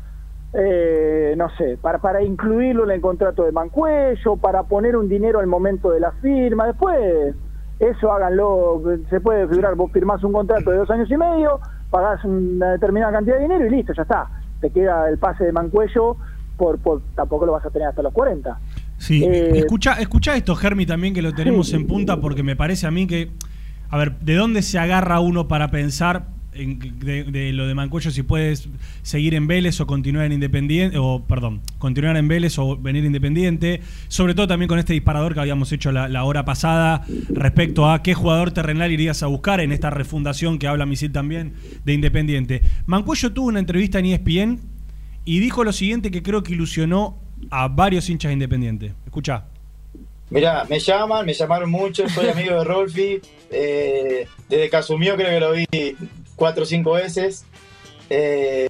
[0.53, 5.41] eh, no sé, para, para incluirlo en el contrato de Mancuello, para poner un dinero
[5.41, 7.35] al momento de la firma, después
[7.79, 11.61] eso háganlo, se puede figurar, vos firmás un contrato de dos años y medio,
[11.91, 14.29] pagás una determinada cantidad de dinero y listo, ya está,
[14.61, 16.17] te queda el pase de Mancuello,
[16.57, 18.59] por, por tampoco lo vas a tener hasta los 40.
[18.99, 22.87] Sí, eh, escucha, escucha esto, Germi, también que lo tenemos en punta, porque me parece
[22.87, 23.31] a mí que
[23.91, 28.23] a ver, ¿de dónde se agarra uno para pensar en, de, lo de Mancuello si
[28.23, 28.69] puedes
[29.03, 33.81] seguir en Vélez o continuar en Independiente, o perdón, continuar en Vélez o venir Independiente,
[34.09, 38.15] sobre todo también con este disparador que habíamos hecho la, hora pasada respecto a qué
[38.15, 42.63] jugador terrenal irías a buscar en esta refundación que habla Misil también de Independiente.
[42.87, 44.61] Mancuello tuvo una entrevista en ESPN
[45.25, 47.19] y dijo lo siguiente que creo que ilusionó
[47.51, 48.93] a varios hinchas de Independiente.
[49.05, 49.50] Escucha.
[50.31, 53.21] Mirá, me llaman, me llamaron mucho, soy amigo de Rolfi.
[53.51, 55.97] Eh, desde que asumió creo que lo vi
[56.37, 57.45] cuatro o cinco veces.
[58.09, 58.69] Eh,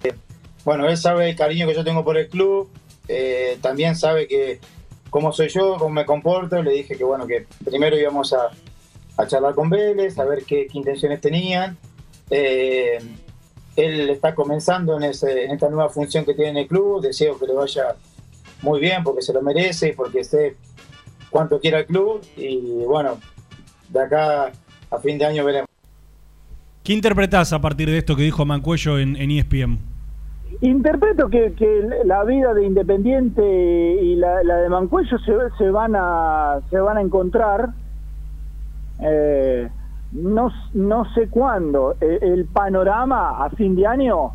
[0.65, 2.71] bueno, él sabe el cariño que yo tengo por el club.
[3.09, 4.59] Eh, también sabe que
[5.11, 6.63] cómo soy yo, cómo me comporto.
[6.63, 8.51] Le dije que bueno, que primero íbamos a,
[9.27, 11.77] charlar con Vélez, a ver qué, intenciones tenían.
[12.31, 17.03] él está comenzando en, en esta nueva función que tiene en el club.
[17.03, 17.97] Deseo que le vaya
[18.63, 20.57] muy bien porque se lo merece, porque esté
[21.31, 23.19] cuánto quiera el club y bueno,
[23.89, 24.53] de acá
[24.91, 25.69] a fin de año veremos.
[26.83, 29.79] ¿Qué interpretás a partir de esto que dijo Mancuello en, en ESPN?
[30.63, 31.55] Interpreto que,
[32.05, 33.43] la vida de Independiente
[34.03, 37.71] y la, de Mancuello se, se, van a se van a encontrar
[39.01, 39.69] eh,
[40.13, 44.33] no, no sé cuándo e, el, panorama a fin de año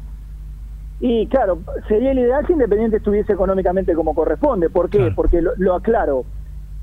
[1.01, 5.11] y claro sería el ideal que Independiente estuviese económicamente como corresponde ¿por qué?
[5.13, 6.23] porque lo aclaro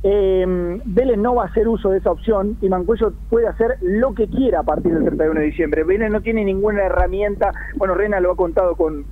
[0.05, 4.15] eh, Vélez no va a hacer uso de esa opción y Mancuello puede hacer lo
[4.15, 5.85] que quiera a partir del 31 de diciembre.
[5.85, 9.05] Vélez no tiene ninguna herramienta, bueno, Rena lo ha contado con,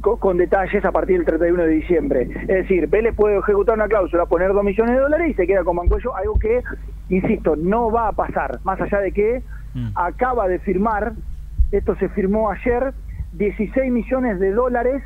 [0.00, 2.28] con, detalles a partir del 31 de diciembre.
[2.42, 5.62] Es decir, Vélez puede ejecutar una cláusula, poner 2 millones de dólares y se queda
[5.62, 6.62] con Mancuello, algo que,
[7.10, 9.42] insisto, no va a pasar, más allá de que
[9.74, 9.88] mm.
[9.94, 11.12] acaba de firmar,
[11.70, 12.94] esto se firmó ayer,
[13.34, 15.02] 16 millones de dólares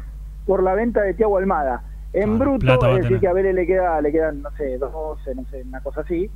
[0.47, 1.83] por la venta de Tiago Almada
[2.15, 5.45] en bruto, es decir, que a Vélez le, queda, le quedan, no sé, 12, no
[5.51, 6.31] sé, una cosa así.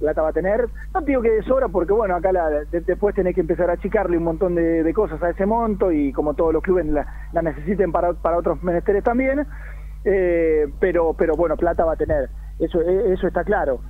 [0.00, 0.66] Plata va a tener.
[0.92, 2.32] No digo que de sobra, porque bueno, acá
[2.72, 6.34] después tenés que empezar a achicarle un montón de, cosas a ese monto y como
[6.34, 9.46] todos los clubes la, necesiten para, para otros menesteres también.
[10.04, 12.28] Eh, pero, pero bueno, plata va a tener.
[12.58, 13.80] Eso, e, eso está claro.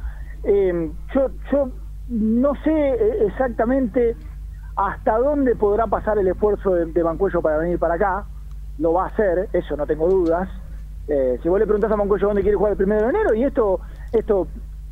[0.45, 1.71] Eh, yo, yo
[2.09, 4.15] no sé eh, exactamente
[4.77, 8.25] hasta dónde podrá pasar el esfuerzo de, de Bancuello para venir para acá.
[8.79, 10.49] Lo va a hacer, eso no tengo dudas.
[11.09, 13.45] Eh, si vos le preguntás a Mancuello dónde quiere jugar el primero de enero, y
[13.45, 13.81] esto,
[14.13, 14.47] esto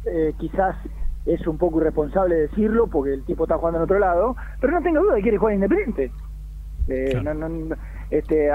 [0.04, 0.76] eh, quizás
[1.26, 4.82] es un poco irresponsable decirlo porque el tipo está jugando en otro lado, pero no
[4.82, 6.10] tengo duda que quiere jugar independiente.
[6.88, 7.22] Eh,
[8.10, 8.50] este,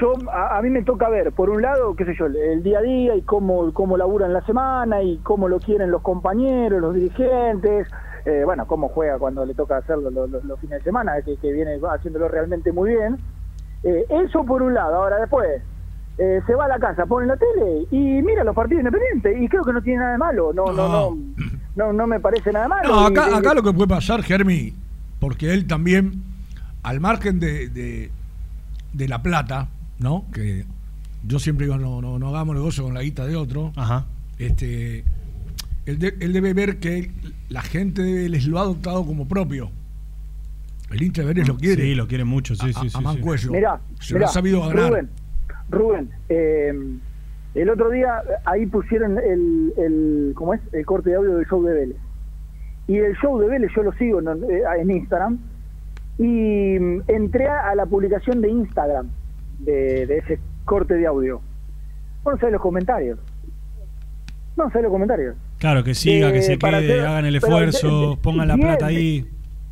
[0.00, 2.82] yo a, mí me toca ver, por un lado, qué sé yo, el día a
[2.82, 7.88] día y cómo, cómo laburan la semana y cómo lo quieren los compañeros, los dirigentes,
[8.44, 12.28] bueno, cómo juega cuando le toca hacerlo los, fines de semana, que, que, viene haciéndolo
[12.28, 13.18] realmente muy bien.
[13.84, 15.62] eso por un lado, ahora después,
[16.18, 19.48] eh, se va a la casa, pone la tele y mira los partidos independientes y
[19.48, 21.18] creo que no tiene nada de malo, no, no, no,
[21.76, 22.88] no, no, me parece nada malo.
[22.88, 24.74] No, acá, acá lo que puede pasar, Germi,
[25.18, 26.22] porque él también,
[26.82, 30.24] al margen de, de, la plata, ¿no?
[30.32, 30.64] Que
[31.26, 33.72] yo siempre digo, no, no, no hagamos negocio con la guita de otro.
[33.76, 34.06] Ajá.
[34.38, 35.04] Este,
[35.86, 37.10] él, debe ver que
[37.48, 39.70] la gente les lo ha adoptado como propio.
[40.90, 41.82] El hincha de Vélez lo quiere.
[41.82, 42.98] Sí, lo quiere mucho, sí, sí, sí.
[42.98, 43.50] A Mancuello.
[43.50, 44.90] Mira, se lo ha sabido ganar.
[44.90, 45.10] Rubén,
[46.28, 46.72] eh,
[47.54, 50.60] el otro día ahí pusieron el, el, ¿cómo es?
[50.72, 51.96] el corte de audio del show de Vélez.
[52.88, 55.38] Y el show de Vélez yo lo sigo en, eh, Instagram
[56.18, 59.08] y mm, entré a la publicación de Instagram
[59.58, 61.40] de, ese corte de audio.
[62.24, 63.18] No sé los comentarios.
[64.56, 65.36] No sé los comentarios.
[65.58, 69.26] Claro, que siga, que se eh, quede, hagan el esfuerzo, pongan la plata ahí.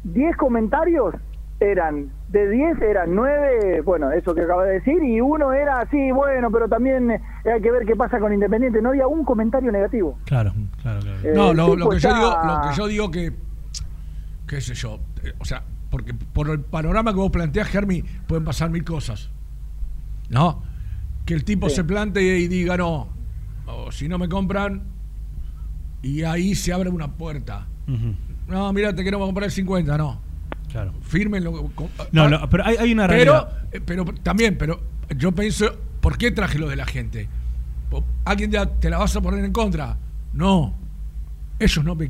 [0.05, 1.15] Diez comentarios
[1.61, 6.13] eran de 10 eran 9, bueno, eso que acaba de decir, y uno era así,
[6.13, 7.21] bueno, pero también eh,
[7.53, 8.81] hay que ver qué pasa con Independiente.
[8.81, 10.17] No había un comentario negativo.
[10.27, 11.19] Claro, claro, claro.
[11.25, 13.33] Eh, No, lo, que yo digo, lo que yo digo que,
[14.47, 18.45] qué sé yo, eh, o sea, porque por el panorama que vos planteás, Germi, pueden
[18.45, 19.29] pasar mil cosas.
[20.29, 20.63] ¿No?
[21.27, 21.75] Que el tipo Sí.
[21.77, 23.09] se plantee y diga, no,
[23.67, 24.85] o si no me compran,
[26.03, 27.67] y ahí se abre una puerta.
[28.47, 30.21] No, mira, te queremos comprar el 50, no.
[30.73, 30.93] Claro.
[31.03, 31.53] Fírmenlo.
[31.75, 33.59] con- No, ah, no, pero hay, hay una pero, realidad.
[33.73, 34.81] eh, pero también, pero
[35.17, 37.29] yo pienso, ¿por qué traje lo de la gente?
[38.25, 39.97] ¿Alguien te la vas a poner en contra?
[40.33, 40.75] No.
[41.59, 42.09] Ellos no me,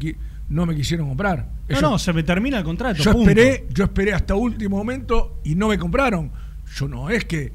[0.49, 1.49] no me quisieron comprar.
[1.69, 3.03] No, no, se me termina el contrato.
[3.03, 3.31] yo punto.
[3.31, 6.31] esperé, yo esperé hasta último momento y no me compraron.
[6.75, 7.53] Yo no es que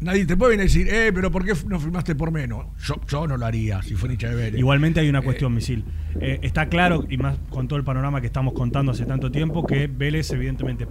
[0.00, 2.66] nadie te puede venir a decir, eh, pero ¿por qué no firmaste por menos?
[2.84, 4.58] Yo, yo no lo haría si fuera hincha de Vélez.
[4.58, 5.84] Igualmente hay una cuestión, Misil.
[6.20, 9.66] Eh, está claro, y más con todo el panorama que estamos contando hace tanto tiempo,
[9.66, 10.86] que Vélez evidentemente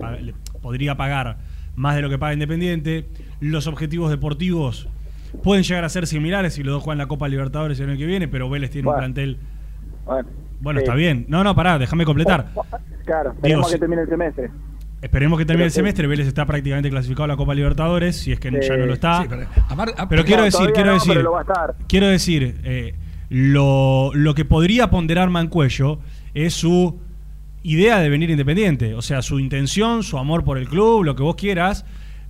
[0.62, 1.38] podría pagar
[1.76, 3.08] más de lo que paga Independiente.
[3.40, 4.90] Los objetivos deportivos
[5.44, 8.06] pueden llegar a ser similares si los dos juegan la Copa Libertadores el año que
[8.06, 9.38] viene, pero Vélez tiene un plantel...
[10.06, 10.28] Bueno,
[10.60, 10.84] Bueno, sí.
[10.84, 11.26] está bien.
[11.30, 12.52] No, no, pará, déjame completar.
[13.06, 13.72] Claro, sí.
[13.72, 14.52] que termine el semestre.
[15.02, 15.76] Esperemos que termine el sí.
[15.76, 16.06] semestre.
[16.08, 19.22] Vélez está prácticamente clasificado a la Copa Libertadores, si es que ya no lo está.
[19.24, 21.26] Sí, pero, apar- ap- Pero quiero No, decir, quiero no, decir,
[21.88, 22.94] quiero decir, eh,
[23.30, 26.00] lo, lo que podría ponderar Mancuello
[26.34, 27.00] es su
[27.64, 31.24] idea de venir independiente, o sea, su intención, su amor por el club, lo que
[31.24, 31.86] vos quieras,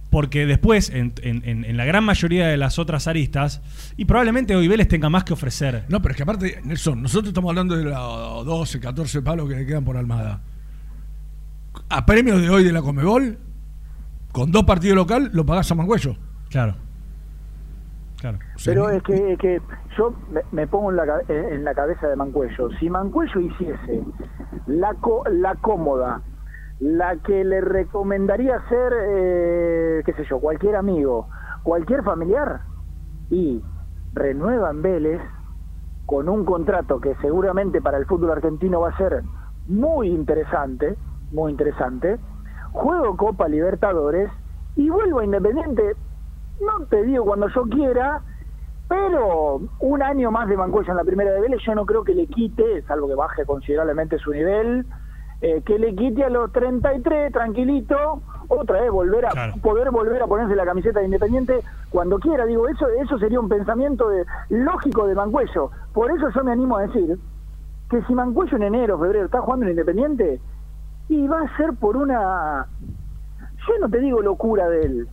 [0.09, 3.61] porque después, en, en- en- en la gran mayoría de las otras aristas,
[3.97, 5.85] y probablemente hoy Vélez tenga más que ofrecer.
[5.89, 9.55] No, pero es que aparte, Nelson, nosotros estamos hablando de los 12, 14 palos que
[9.55, 10.41] le quedan por Almada.
[11.91, 13.37] A premios de hoy de la Comebol,
[14.31, 16.15] con dos partidos local, lo pagás a Mancuello.
[16.49, 16.75] Claro.
[18.19, 18.37] Claro.
[18.63, 19.61] Pero es que, es que
[19.97, 22.69] yo me, me pongo en la, ca- en la cabeza de Mancuello.
[22.79, 24.03] Si Mancuello hiciese
[24.67, 26.21] la, co- la cómoda,
[26.79, 31.27] la que le recomendaría hacer, eh, qué sé yo, cualquier amigo,
[31.63, 32.61] cualquier familiar,
[33.29, 33.61] y
[34.13, 35.21] renueva en Vélez
[36.05, 39.23] con un contrato que seguramente para el fútbol argentino va a ser
[39.67, 40.95] muy interesante,
[41.31, 42.17] muy interesante,
[42.71, 44.29] juego Copa Libertadores
[44.75, 45.95] y vuelvo a Independiente,
[46.61, 48.21] no te digo cuando yo quiera,
[48.87, 52.13] pero un año más de Mancuello en la primera de Vélez yo no creo que
[52.13, 54.85] le quite, salvo que baje considerablemente su nivel,
[55.41, 60.27] eh, que le quite a los 33, tranquilito, otra vez volver a poder volver a
[60.27, 62.45] ponerse la camiseta de Independiente cuando quiera.
[62.45, 65.71] Digo, eso eso sería un pensamiento de, lógico de Mancuello.
[65.93, 67.17] Por eso yo me animo a decir
[67.89, 70.41] que si Mancuello en enero, febrero está jugando en Independiente,
[71.11, 72.67] y va a ser por una,
[73.67, 75.07] yo no te digo locura de él,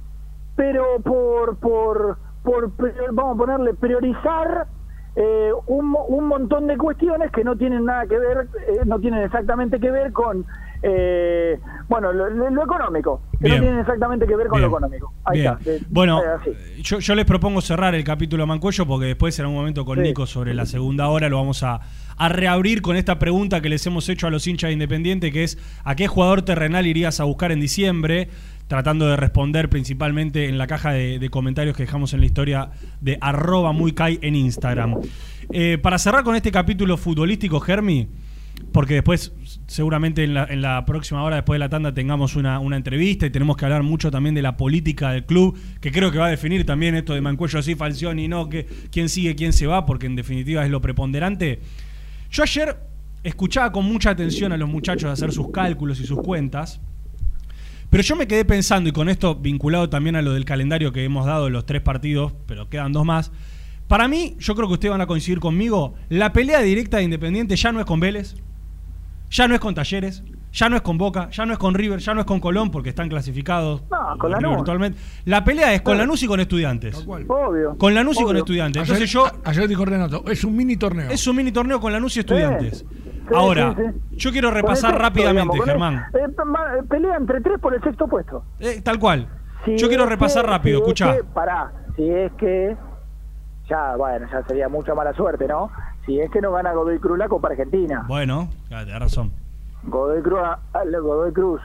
[0.54, 2.72] pero por, por, por
[3.12, 4.68] vamos a ponerle, priorizar
[5.16, 9.24] eh, un, un montón de cuestiones que no tienen nada que ver, eh, no tienen
[9.24, 10.46] exactamente que ver con,
[10.82, 11.58] eh,
[11.88, 13.56] bueno, lo, económico, que Bien.
[13.56, 14.70] no tienen exactamente que ver con Bien.
[14.70, 15.12] lo económico.
[15.24, 15.54] Ahí Bien.
[15.60, 15.86] está.
[15.88, 19.84] Bueno, eh, yo, yo les propongo cerrar el capítulo Mancuello porque después será un momento
[19.84, 20.02] con Sí.
[20.04, 21.28] Nico sobre la segunda hora.
[21.28, 21.80] Lo vamos a,
[22.16, 25.44] a reabrir con esta pregunta que les hemos hecho a los hinchas de Independiente, que
[25.44, 28.28] es ¿a qué jugador terrenal irías a buscar en diciembre?
[28.68, 32.70] Tratando de responder principalmente en la caja de, de comentarios que dejamos en la historia
[33.00, 34.96] de arroba muy en Instagram.
[35.50, 38.08] Eh, para cerrar con este capítulo futbolístico, Germi,
[38.72, 39.32] porque después
[39.68, 43.66] seguramente en la, próxima hora, después de la tanda, tengamos una, entrevista y tenemos que
[43.66, 46.94] hablar mucho también de la política del club, que creo que va a definir también
[46.94, 50.64] esto de Mancuello sí, Falcioni no, que quién sigue, quién se va, porque en definitiva
[50.64, 51.60] es lo preponderante.
[52.30, 52.76] Yo ayer
[53.22, 56.80] escuchaba con mucha atención a los muchachos hacer sus cálculos y sus cuentas,
[57.90, 61.04] pero yo me quedé pensando, y con esto vinculado también a lo del calendario que
[61.04, 63.32] hemos dado, los tres partidos, pero quedan dos más.
[63.86, 67.56] Para mí, yo creo que ustedes van a coincidir conmigo, la pelea directa de Independiente
[67.56, 68.34] ya no es con Vélez,
[69.30, 70.22] ya no es con Talleres,
[70.52, 72.70] ya no es con Boca, ya no es con River, ya no es con Colón
[72.70, 74.56] porque están clasificados No, con Lanús.
[74.56, 74.98] virtualmente.
[75.26, 77.04] La pelea es con Lanús y con Estudiantes.
[77.06, 77.76] Obvio.
[77.76, 78.36] Con Lanús y con.
[78.36, 78.82] Estudiantes.
[78.82, 81.10] Ayer, Entonces yo a- ayer dijo Renato, es un mini torneo.
[81.10, 82.78] es un mini torneo con Lanús y Estudiantes.
[82.88, 84.16] Sí, Ahora, sí, sí.
[84.16, 86.04] yo quiero repasar sexto, rápidamente, digamos, el- Germán.
[86.14, 88.42] eh, pa- pelea entre tres por el sexto puesto.
[88.58, 89.28] Eh, tal cual.
[89.66, 91.16] Si yo quiero repasar que- rápido, si es escucha.
[91.16, 92.74] que- pará, si es que.
[93.68, 95.70] Ya, bueno, ya sería mucha mala suerte, ¿no?
[96.08, 98.06] Si es que no gana Godoy Cruz la Copa Argentina.
[98.08, 99.30] Bueno, claro, tenés razón.
[99.84, 100.58] Godoy Cruz, ah,
[101.02, 101.60] Godoy Cruz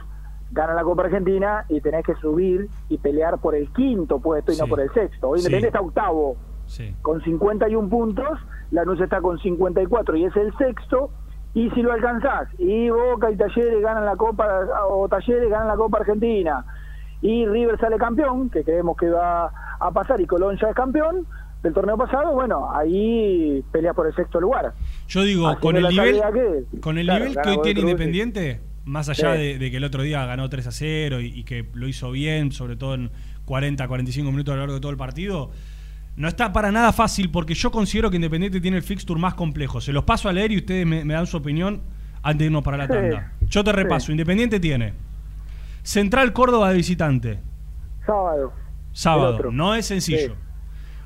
[0.51, 4.57] gana la Copa Argentina y tenés que subir y pelear por el quinto puesto y
[4.57, 4.69] no Sí.
[4.69, 5.29] por el sexto.
[5.29, 5.45] Hoy Sí.
[5.47, 6.35] Independiente está octavo
[6.65, 6.93] Sí.
[7.01, 8.37] con 51 puntos,
[8.71, 11.09] Lanús está con 54 y es el sexto.
[11.53, 14.45] Y si lo alcanzás, y Boca y Talleres ganan la Copa,
[14.89, 16.65] o Talleres ganan la Copa Argentina,
[17.21, 21.25] y River sale campeón, que creemos que va a pasar, y Colón ya es campeón
[21.63, 24.73] del torneo pasado, bueno, ahí pelea por el sexto lugar.
[25.07, 28.59] Yo digo, con el nivel, que- con el claro, nivel que hoy tiene Cruz Independiente,
[28.83, 32.11] más allá de, que el otro día ganó 3 a 0 y, que lo hizo
[32.11, 33.11] bien, sobre todo en
[33.45, 35.51] 40, 45 minutos a lo largo de todo el partido,
[36.17, 39.79] no está para nada fácil porque yo considero que Independiente tiene el fixture más complejo.
[39.79, 41.81] Se los paso a leer y ustedes me, dan su opinión
[42.21, 43.31] antes de irnos para la tanda.
[43.47, 44.11] Yo te repaso.
[44.11, 44.93] Independiente tiene
[45.81, 47.39] Central Córdoba de visitante.
[48.05, 48.51] Sábado.
[48.91, 49.51] Sábado.
[49.51, 50.35] No es sencillo.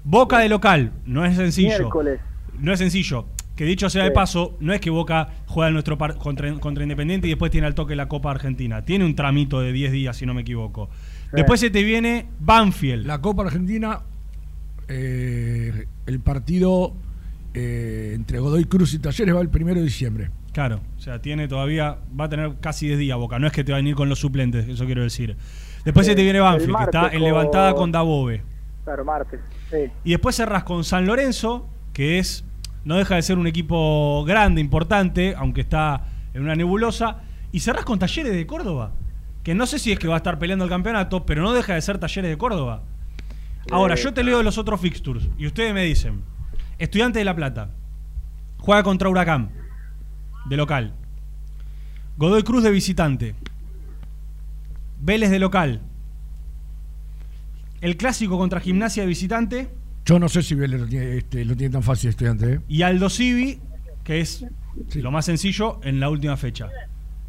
[0.10, 0.94] Boca de local.
[1.06, 1.80] No es sencillo.
[1.80, 2.22] Miércoles.
[2.60, 3.26] No es sencillo.
[3.58, 7.32] Que dicho sea de paso, no es que Boca juega nuestro contra, contra, Independiente y
[7.32, 8.86] después tiene al toque la Copa Argentina.
[8.86, 10.90] Tiene un tramito de 10 días, si no me equivoco.
[11.34, 13.06] Después se te viene Banfield.
[13.06, 14.00] La Copa Argentina,
[14.88, 16.94] eh, el partido
[17.54, 20.30] eh, entre Godoy Cruz y Talleres va el primero de diciembre.
[20.54, 23.40] Claro, o sea, tiene todavía, va a tener casi 10 días Boca.
[23.40, 25.36] No es que te va a venir con los suplentes, eso quiero decir.
[25.84, 28.42] Después se te viene Banfield, que está en levantada con Dabove.
[28.86, 29.42] Claro, martes.
[30.04, 32.46] Y después cerrás con San Lorenzo, que es
[32.86, 37.24] no deja de ser un equipo grande, importante, aunque está en una nebulosa.
[37.52, 38.94] Y cerrás con Talleres de Córdoba,
[39.44, 41.74] que no sé si es que va a estar peleando el campeonato, pero no deja
[41.74, 42.84] de ser Talleres de Córdoba.
[43.72, 46.24] Ahora, yo te leo los otros fixtures y ustedes me dicen,
[46.78, 47.72] Estudiante de La Plata,
[48.60, 49.52] juega contra Huracán,
[50.46, 50.94] de local.
[52.18, 53.36] Godoy Cruz de visitante.
[55.02, 55.82] Vélez de local.
[57.82, 59.70] El clásico contra Gimnasia de visitante.
[60.06, 62.54] Yo no sé si Vélez lo tiene, este, tan fácil estudiante.
[62.54, 62.60] ¿eh?
[62.68, 63.60] Y Aldo Civi,
[64.04, 64.46] que es
[64.96, 66.70] lo más sencillo en la última fecha.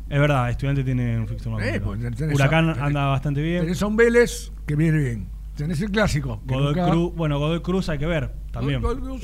[0.09, 2.01] Es verdad, estudiante tiene un fixture más eh, pues,
[2.35, 3.63] Huracán anda bastante bien.
[3.63, 5.27] Tenés a un Vélez que viene bien.
[5.55, 6.41] Tenés el clásico.
[6.47, 8.81] Godoy Cruz, bueno, Godoy Cruz hay que ver también.
[8.81, 9.23] Godoy Cruz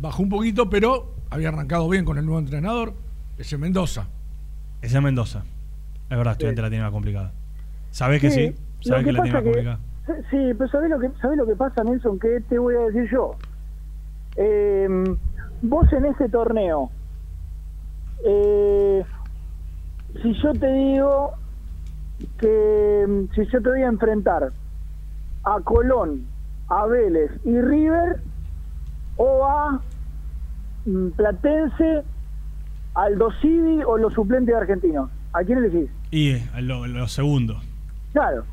[0.00, 2.94] bajó un poquito, pero había arrancado bien con el nuevo entrenador.
[3.38, 4.08] Ese Mendoza.
[4.82, 5.44] Ese Mendoza.
[6.10, 7.32] Es verdad, estudiante la tiene más complicada.
[7.90, 8.54] ¿Sabés que sí?
[8.80, 9.80] ¿Sabés que, la tiene más complicada?
[10.06, 12.18] Sí, pero ¿sabés lo, que, lo que pasa, Nelson?
[12.18, 13.36] ¿Qué te voy a decir yo?
[14.36, 14.88] Eh,
[15.62, 16.90] vos en ese torneo,
[18.24, 19.04] eh,
[20.20, 21.32] si yo te digo
[22.38, 24.52] que si yo te voy a enfrentar
[25.44, 26.26] a Colón,
[26.68, 28.20] a Vélez y River
[29.16, 29.80] o a
[30.84, 32.02] mm, Platense,
[32.94, 35.90] Aldo Civi o los suplentes argentinos, ¿a quién elegís?
[36.10, 37.62] Y eh, los lo segundos.
[38.12, 38.44] Claro,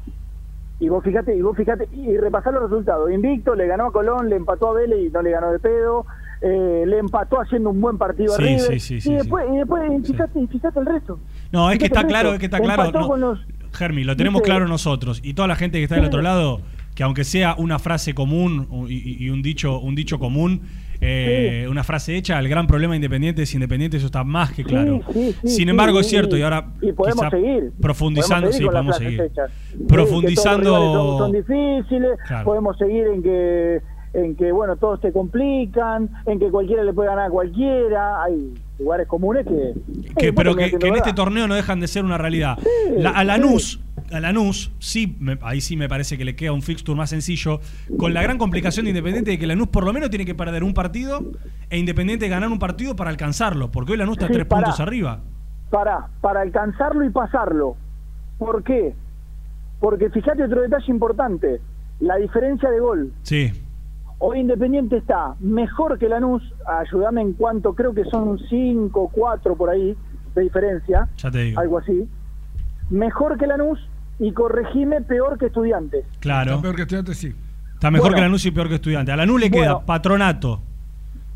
[0.82, 3.12] y vos fíjate, y vos fíjate, y repasar los resultados.
[3.12, 6.08] Invicto, le ganó a Colón, le empató a Vélez y no le ganó de pedo.
[6.42, 8.74] Eh, le empató haciendo un buen partido a River.
[8.74, 11.20] y después, y después fíjate, fíjate el resto.
[11.52, 12.92] No, es que está claro, es que está claro.
[13.16, 13.38] No,
[13.74, 16.62] Germi, lo tenemos claro nosotros y toda la gente que está del otro lado,
[16.96, 20.64] que aunque sea una frase común y, y un dicho, un dicho común,
[21.04, 25.00] eh, una frase hecha, el gran problema Independiente es Independiente, eso está más que claro.
[25.44, 27.72] Sin embargo, es cierto, y ahora podemos seguir.
[27.82, 29.32] profundizando, sí, podemos seguir.
[29.88, 31.18] Profundizando.
[31.18, 33.82] son difíciles, podemos seguir en que
[34.14, 38.54] en que bueno todos te complican, en que cualquiera le puede ganar a cualquiera, hay
[38.78, 40.34] lugares comunes que...
[40.34, 42.58] pero que, en este torneo no dejan de ser una realidad.
[42.98, 43.80] la, a Lanús,
[44.12, 47.60] a Lanús, sí, ahí sí me parece que le queda un fixture más sencillo,
[47.98, 50.64] con la gran complicación de Independiente de que Lanús por lo menos tiene que perder
[50.64, 51.22] un partido
[51.70, 55.20] e Independiente ganar un partido para alcanzarlo, porque hoy Lanús está tres puntos arriba.
[55.70, 57.76] Para, para alcanzarlo y pasarlo.
[58.38, 58.94] ¿Por qué?
[59.80, 61.62] Porque fíjate otro detalle importante,
[62.00, 63.14] la diferencia de gol.
[63.24, 63.52] Sí.
[64.20, 69.70] Hoy Independiente está mejor que Lanús, ayúdame en cuanto, creo que son 5, 4 por
[69.70, 69.96] ahí
[70.36, 71.60] de diferencia, ya te digo.
[71.60, 72.08] algo así.
[72.90, 73.80] Mejor que Lanús
[74.22, 76.06] y corregime peor que Estudiantes.
[76.20, 76.52] Claro.
[76.52, 77.36] Está peor que Estudiantes, sí.
[77.74, 79.12] Está mejor que Lanús y peor que Estudiantes.
[79.12, 80.62] A Lanús le queda Patronato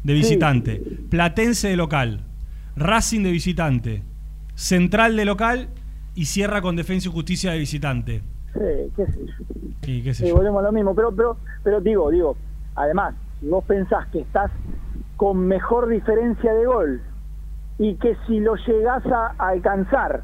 [0.04, 2.22] de visitante, Platense de local,
[2.76, 4.04] Racing de visitante,
[4.54, 5.70] Central de local
[6.14, 8.22] y cierra con Defensa y Justicia de visitante.
[8.54, 9.34] Sí, qué sé yo.
[9.82, 10.36] Sí, qué sé yo.
[10.36, 12.38] volvemos a lo mismo, pero, pero, pero digo, digo,
[12.76, 14.52] Además, si vos pensás que estás
[15.18, 17.02] con mejor diferencia de gol
[17.80, 20.24] y que si lo llegás a alcanzar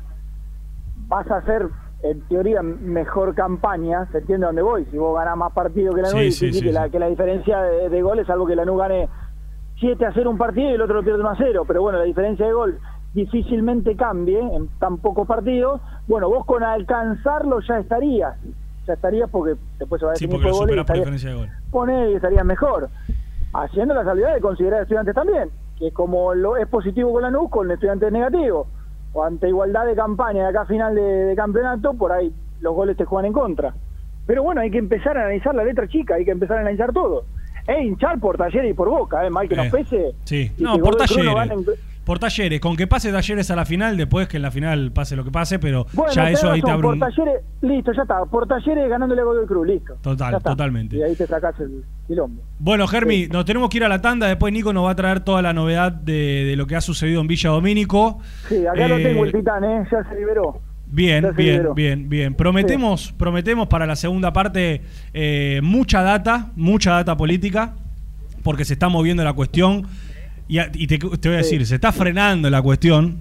[1.08, 1.70] vas a hacer
[2.04, 6.12] en teoría mejor campaña, se entiende dónde voy, si vos ganás más partidos que la
[6.12, 9.08] NU, sí, que, la, que, la, diferencia de, goles, algo que la NU gane
[9.80, 12.00] 7 a 0 un partido y el otro lo pierde 1 a 0, pero bueno,
[12.00, 12.80] la diferencia de gol
[13.14, 18.38] difícilmente cambie en tan pocos partidos, bueno, vos con alcanzarlo ya estarías.
[18.88, 21.50] Ya estarías porque después se va a definir sí, porque lo diferencia de gol.
[21.70, 22.90] Poner y estaría mejor.
[23.54, 27.50] Haciendo la salvedad de considerar estudiantes también, que como lo es positivo con la NUC,
[27.52, 28.68] con estudiantes negativo,
[29.14, 32.32] o ante igualdad de campaña de acá final de, campeonato, por ahí
[32.62, 33.74] los goles te juegan en contra.
[34.26, 36.94] Pero bueno, hay que empezar a analizar la letra chica, hay que empezar a analizar
[36.94, 37.26] todo.
[37.68, 39.30] E hinchar por taller y por boca, ¿eh?
[39.30, 40.14] Mal que nos pese.
[40.24, 41.26] Sí, no, por taller
[42.12, 45.16] por talleres, con que pase talleres a la final, después que en la final pase
[45.16, 47.00] lo que pase, pero Bueno, ya eso ahí te abre por un...
[47.00, 48.26] talleres, listo, ya está.
[48.26, 49.94] Por talleres ganándole a Godoy Cruz, listo.
[50.02, 50.98] Total, totalmente.
[50.98, 52.42] Y ahí te sacás el quilombo.
[52.60, 54.28] Bueno, Germi, nos tenemos que ir a la tanda.
[54.28, 57.22] Después Nico nos va a traer toda la novedad de, de lo que ha sucedido
[57.22, 58.20] en Villa Domínico.
[58.50, 59.88] Sí, acá lo Eh, tengo el titán, ¿eh?
[59.90, 60.60] Ya se liberó.
[60.88, 62.34] Bien, bien, bien, bien.
[62.36, 64.82] Prometemos, prometemos para la segunda parte
[65.14, 67.76] eh, mucha data, mucha data política,
[68.44, 69.88] porque se está moviendo la cuestión.
[70.52, 73.20] Y, a- y te, te voy a decir, se está frenando la cuestión.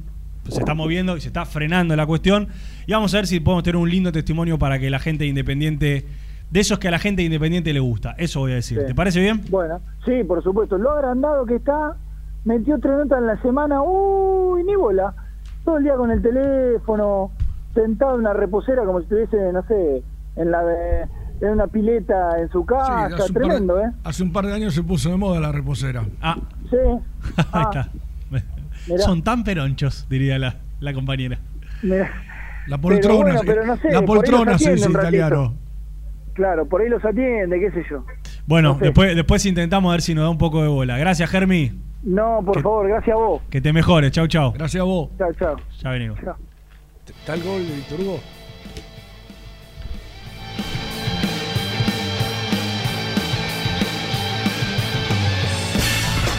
[0.49, 2.49] Se está moviendo y se está frenando la cuestión.
[2.87, 6.07] Y vamos a ver si podemos tener un lindo testimonio para que la gente independiente,
[6.51, 8.15] de esos que a la gente independiente le gusta.
[8.19, 8.79] Eso voy a decir.
[8.81, 8.87] Sí.
[8.87, 9.43] ¿Te parece bien?
[9.49, 10.77] Bueno, sí, por supuesto.
[10.77, 11.97] Lo agrandado que está,
[12.45, 15.15] metió tres notas en la semana, uy, ni bola.
[15.65, 17.31] Todo el día con el teléfono,
[17.75, 20.03] sentado en una reposera como si estuviese, no sé,
[20.35, 21.05] en la de,
[21.41, 23.91] en una pileta en su casa, hace un par de- tremendo, ¿eh?
[24.05, 26.05] Hace un par de años se puso de moda la reposera.
[26.21, 26.37] Ah,
[26.71, 26.77] Sí.
[27.53, 27.89] ahí está.
[28.89, 29.03] Mirá.
[29.05, 31.39] Son tan peronchos, diría la, la compañera.
[31.83, 32.11] Mirá.
[32.67, 35.55] La Pero poltrona, bueno, pero no sé, la poltrona se dice italiano.
[36.35, 38.05] Claro, por ahí los atiende, qué sé yo.
[38.47, 38.85] Bueno, No sé.
[38.87, 40.97] después, después intentamos ver si nos da un poco de bola.
[40.99, 41.73] Gracias, Germi.
[42.03, 43.43] No, por favor, gracias a vos.
[43.51, 44.11] Que te mejores.
[44.13, 44.53] Chau, chau.
[44.53, 45.11] Gracias a vos.
[45.19, 45.57] Chao, chao.
[45.83, 46.19] Ya venimos.
[47.07, 48.21] ¿Está el gol de Víctor Hugo?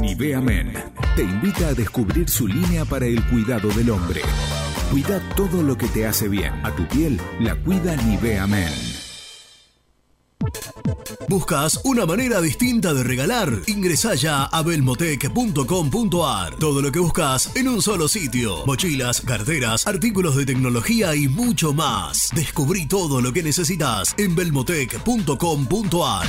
[0.00, 0.72] Nivea Men
[1.14, 4.22] te invita a descubrir su línea para el cuidado del hombre.
[4.90, 6.54] Cuida todo lo que te hace bien.
[6.64, 8.72] A tu piel la cuida Nivea Men.
[11.28, 13.52] ¿Buscas una manera distinta de regalar?
[13.66, 16.56] Ingresá ya a belmotec.com.ar.
[16.56, 18.64] Todo lo que buscas en un solo sitio.
[18.66, 22.30] Mochilas, carteras, artículos de tecnología y mucho más.
[22.34, 26.26] Descubrí todo lo que necesitas en belmotec.com.ar.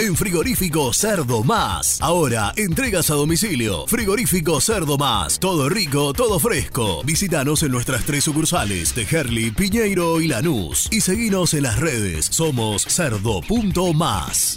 [0.00, 2.00] En Frigorífico Cerdo Más.
[2.00, 3.86] Ahora, entregas a domicilio.
[3.86, 5.38] Frigorífico Cerdo Más.
[5.38, 7.02] Todo rico, todo fresco.
[7.04, 10.88] Visítanos en nuestras tres sucursales de Herli, Piñeiro y Lanús.
[10.90, 12.24] Y seguinos en las redes.
[12.24, 14.56] Somos cerdo.más.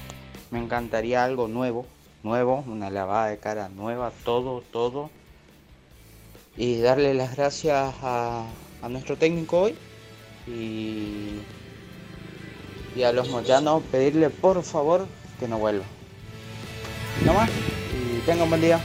[0.51, 1.86] Me encantaría algo nuevo
[2.23, 5.11] nuevo, una lavada de cara nueva, todo, todo.
[6.57, 8.47] Y darle las gracias a,
[8.89, 9.74] nuestro técnico hoy
[10.47, 11.40] y,
[12.97, 15.07] y a los moyanos pedirle por favor
[15.39, 15.85] que no vuelva.
[17.24, 18.81] No más y tenga un buen día.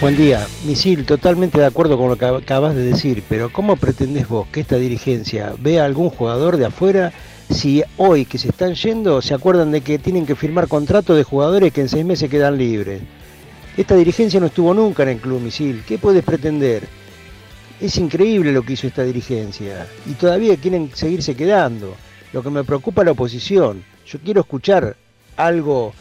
[0.00, 4.28] Buen día, Misil, totalmente de acuerdo con lo que acabas de decir, pero ¿cómo pretendés
[4.28, 7.12] vos que esta dirigencia vea a algún jugador de afuera
[7.50, 11.24] si hoy que se están yendo se acuerdan de que tienen que firmar contratos de
[11.24, 13.02] jugadores que en seis meses quedan libres.
[13.76, 15.82] Esta dirigencia no estuvo nunca en el Club Misil.
[15.86, 16.88] ¿Qué puedes pretender?
[17.80, 21.94] Es increíble lo que hizo esta dirigencia y todavía quieren seguirse quedando.
[22.32, 23.84] Lo que me preocupa es la oposición.
[24.04, 24.96] Yo quiero escuchar
[25.36, 25.94] algo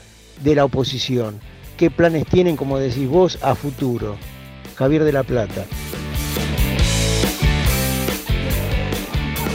[0.44, 1.40] de la oposición.
[1.78, 4.18] ¿Qué planes tienen, como decís vos, a futuro?
[4.76, 5.66] Javier de la Plata.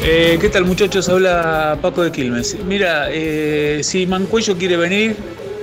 [0.04, 1.08] Eh, ¿Qué tal muchachos?
[1.08, 2.56] Habla Paco de Quilmes.
[2.66, 5.14] Mira, eh, si Mancuello quiere venir,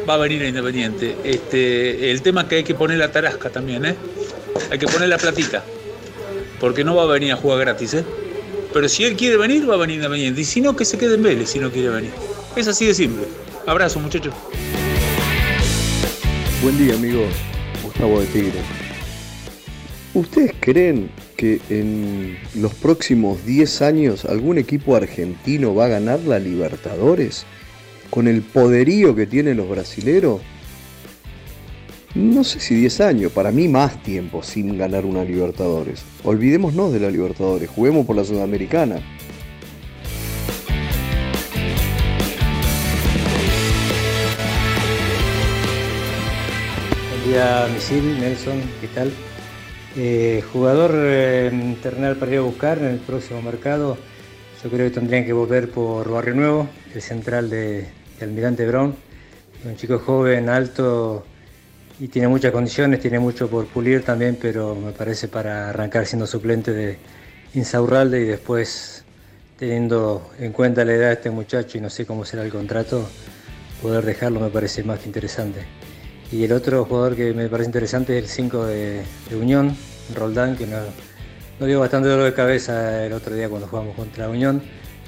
[0.09, 1.17] va a venir a Independiente.
[1.25, 3.95] Este, el tema es que hay que poner la tarasca también, ¿eh?
[4.71, 5.61] Hay que poner la platita.
[6.61, 8.05] Porque no va a venir a jugar gratis, ¿eh?
[8.73, 10.39] Pero si él quiere venir, va a venir Independiente.
[10.39, 12.11] Y si no, que se quede en Vélez si no quiere venir.
[12.55, 13.25] Es así de simple.
[13.67, 14.33] Abrazo, muchachos.
[16.63, 17.33] Buen día, amigos.
[17.83, 18.59] Gustavo de Tigre.
[20.13, 26.37] ¿Ustedes creen que en los próximos 10 años algún equipo argentino va a ganar la
[26.37, 27.45] Libertadores?
[28.09, 30.41] ¿Con el poderío que tienen los brasileros?
[32.13, 36.03] No sé si 10 años, para mí más tiempo sin ganar una Libertadores.
[36.25, 38.95] Olvidémonos de la Libertadores, juguemos por la Sudamericana.
[47.09, 49.09] Buen día, Misil, Nelson, ¿qué tal?
[50.01, 51.75] Eh, jugador eh,
[52.17, 53.97] para ir a buscar en el próximo mercado,
[54.63, 57.85] yo creo que tendrían que volver por Barrio Nuevo, el central de,
[58.21, 58.95] Almirante Brown.
[59.65, 61.25] Un chico joven, alto
[61.99, 66.25] y tiene muchas condiciones, tiene mucho por pulir también, pero me parece para arrancar siendo
[66.25, 66.97] suplente de
[67.53, 69.03] Insaurralde y después
[69.57, 73.05] teniendo en cuenta la edad de este muchacho y no sé cómo será el contrato,
[73.81, 75.65] poder dejarlo me parece más que interesante.
[76.31, 79.75] Y el otro jugador que me parece interesante es el 5 de, Unión,
[80.15, 84.61] Roldán, que nos dio bastante dolor de cabeza el otro día cuando jugamos contra Unión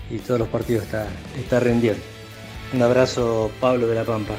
[0.10, 1.08] y todos los partidos está,
[1.38, 2.02] está rendiendo.
[2.74, 4.34] Un abrazo, Pablo de la Pampa.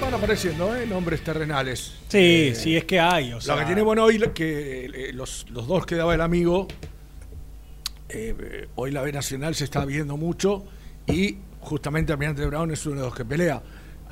[0.00, 0.86] Van apareciendo, ¿eh?
[0.86, 1.94] Nombres terrenales.
[2.08, 3.32] Sí, sí, es que hay.
[3.32, 6.68] O Lo que tiene bueno hoy que eh, los, los dos que daba el amigo
[8.08, 10.64] eh, hoy la B Nacional se está viendo mucho
[11.06, 13.60] y justamente Almirante Brown es uno de los que pelea.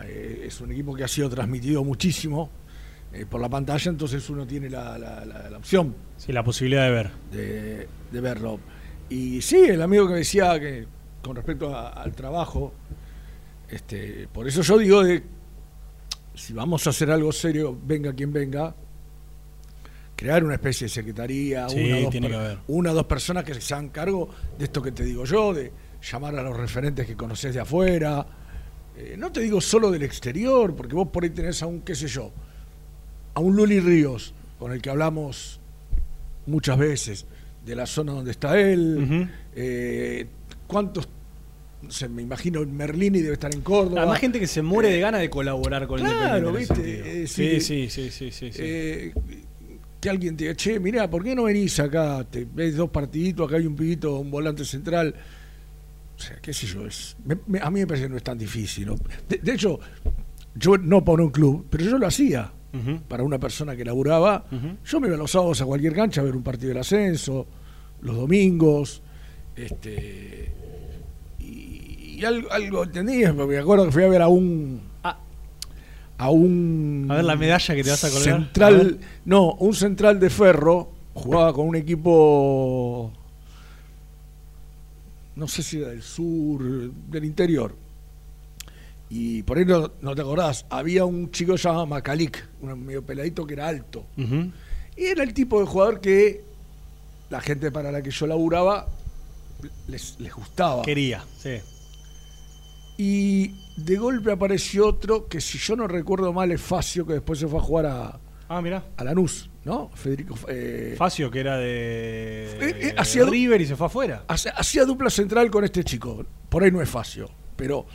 [0.03, 2.51] Eh, es un equipo que ha sido transmitido muchísimo
[3.13, 5.95] eh, por la pantalla, entonces uno tiene la, opción.
[6.17, 7.11] Sí, la posibilidad de ver.
[8.11, 8.59] De, verlo.
[9.09, 10.87] Y sí, el amigo que decía que
[11.23, 12.73] con respecto al trabajo,
[13.69, 15.23] este, por eso yo digo de
[16.35, 18.75] si vamos a hacer algo serio, venga quien venga,
[20.17, 21.69] crear una especie de secretaría,
[22.67, 24.29] una, o dos personas que se hagan cargo
[24.59, 25.71] de esto que te digo yo, de
[26.11, 28.27] llamar a los referentes que conoces de afuera.
[28.97, 31.95] Eh, no te digo solo del exterior, porque vos por ahí tenés a un, qué
[31.95, 32.31] sé yo,
[33.35, 35.61] a un Luli Ríos, con el que hablamos
[36.47, 37.27] muchas veces
[37.65, 40.27] de la zona donde está él, eh,
[40.67, 41.09] cuántos
[41.89, 44.03] se me imagino Merlini debe estar en Córdoba.
[44.03, 47.27] Además, gente que se muere de ganas de colaborar con claro, el ¿viste?
[47.27, 49.13] sí, sí, sí, sí, sí,
[50.01, 52.27] que alguien te diga, che, mirá, ¿por qué no venís acá?
[52.31, 55.15] Te ves dos partiditos, acá hay un pibito, un volante central.
[56.17, 57.17] O sea, qué sé yo, es,
[57.61, 58.93] a mí me parece que no es tan difícil.
[59.29, 59.81] De, hecho,
[60.55, 62.53] yo no para un club, pero yo lo hacía.
[63.07, 64.47] Para una persona que laburaba,
[64.85, 67.47] yo me iba los sábados a cualquier cancha a ver un partido del ascenso,
[68.01, 69.01] los domingos,
[69.55, 70.53] este
[71.39, 75.19] y, algo, algo entendí, me acuerdo que fui a ver a un ah.
[76.19, 78.35] a un a ver la medalla que te vas a colgar.
[78.35, 83.13] Central, no, un central de ferro, jugaba con un equipo
[85.37, 87.75] no sé si era del sur, del interior.
[89.11, 93.55] Y por ahí no, te acordás, había un chico llamado Macalic, un medio peladito que
[93.55, 94.07] era alto.
[94.17, 96.43] Y era el tipo de jugador que
[97.31, 98.89] la gente para la que yo laburaba
[99.89, 100.83] les, les gustaba.
[100.83, 101.61] Quería, sí.
[102.97, 107.39] Y de golpe apareció otro que, si yo no recuerdo mal, es Facio, que después
[107.39, 108.85] se fue a jugar a, ah, mira.
[108.97, 109.91] a Lanús, ¿no?
[109.95, 110.37] Federico.
[110.49, 114.25] Eh, Facio, que era de, eh, eh River y se fue afuera.
[114.29, 116.25] Hacía dupla central con este chico.
[116.49, 117.87] Por ahí no es Facio, pero.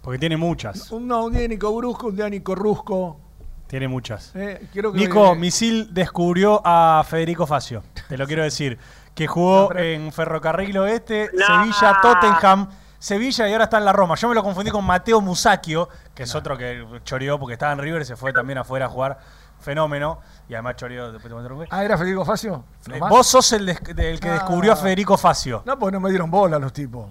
[0.03, 0.91] Porque tiene muchas.
[0.93, 3.21] Un, no, un día Nico Brusco, un día Nico Rusco.
[3.67, 4.33] Tiene muchas.
[4.35, 8.79] Eh, Nico, Misil descubrió a Federico Facio, te lo quiero decir.
[9.15, 12.69] Que jugó en Ferrocarril Oeste, Sevilla, Tottenham,
[12.99, 14.15] Sevilla y ahora está en la Roma.
[14.15, 17.81] Yo me lo confundí con Mateo Musacchio, que es otro que choreó porque estaba en
[17.81, 19.19] River y se fue también afuera a jugar.
[19.61, 20.21] Fenómeno.
[20.49, 22.65] Y además choreó después de Ah, ¿era Federico Facio?
[22.91, 24.79] Eh, vos sos el, que descubrió a ah.
[24.79, 25.63] Federico Facio.
[25.67, 27.09] No, pues no me dieron bola los tipos.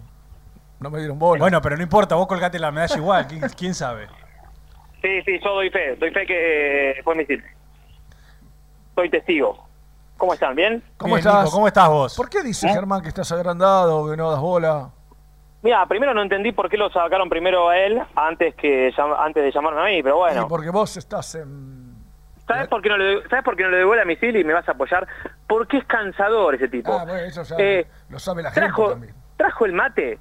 [0.79, 1.39] No me dieron bola.
[1.39, 3.27] Bueno, pero no importa, vos colgate la medalla igual.
[3.55, 4.07] ¿Quién, sabe?
[5.01, 5.95] Sí, sí, yo doy fe.
[5.95, 7.25] Doy fe que eh, fue mi
[8.95, 9.67] Soy testigo.
[10.17, 10.55] ¿Cómo están?
[10.55, 10.83] ¿Bien?
[10.97, 11.51] ¿Cómo estás?
[11.51, 12.15] ¿Cómo estás vos?
[12.15, 12.73] ¿Por qué dice ¿Eh?
[12.73, 14.89] Germán que estás agrandado, que no das bola?
[15.61, 19.51] Mira, primero no entendí por qué lo sacaron primero a él antes que antes de
[19.51, 20.41] llamarme a mí, pero bueno.
[20.41, 21.76] Sí, porque vos estás en
[22.47, 24.53] ¿Sabes por, qué no le, ¿Sabes por qué no le bola a misil y me
[24.53, 25.05] vas a apoyar?
[25.47, 26.93] Porque es cansador ese tipo.
[26.93, 29.15] Ah, bueno, eso ya eh, lo sabe la trajo, gente también.
[29.35, 30.17] Trajo el mate,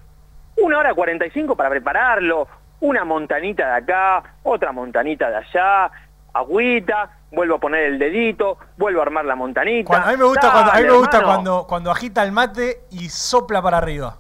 [0.56, 2.48] una hora cuarenta y cinco para prepararlo,
[2.80, 5.90] una montanita de acá, otra montanita de allá,
[6.34, 9.96] agüita, vuelvo a poner el dedito, vuelvo a armar la montanita.
[9.96, 13.08] a mí me gusta, cuando, a mí me gusta cuando, cuando agita el mate y
[13.08, 14.16] sopla para arriba.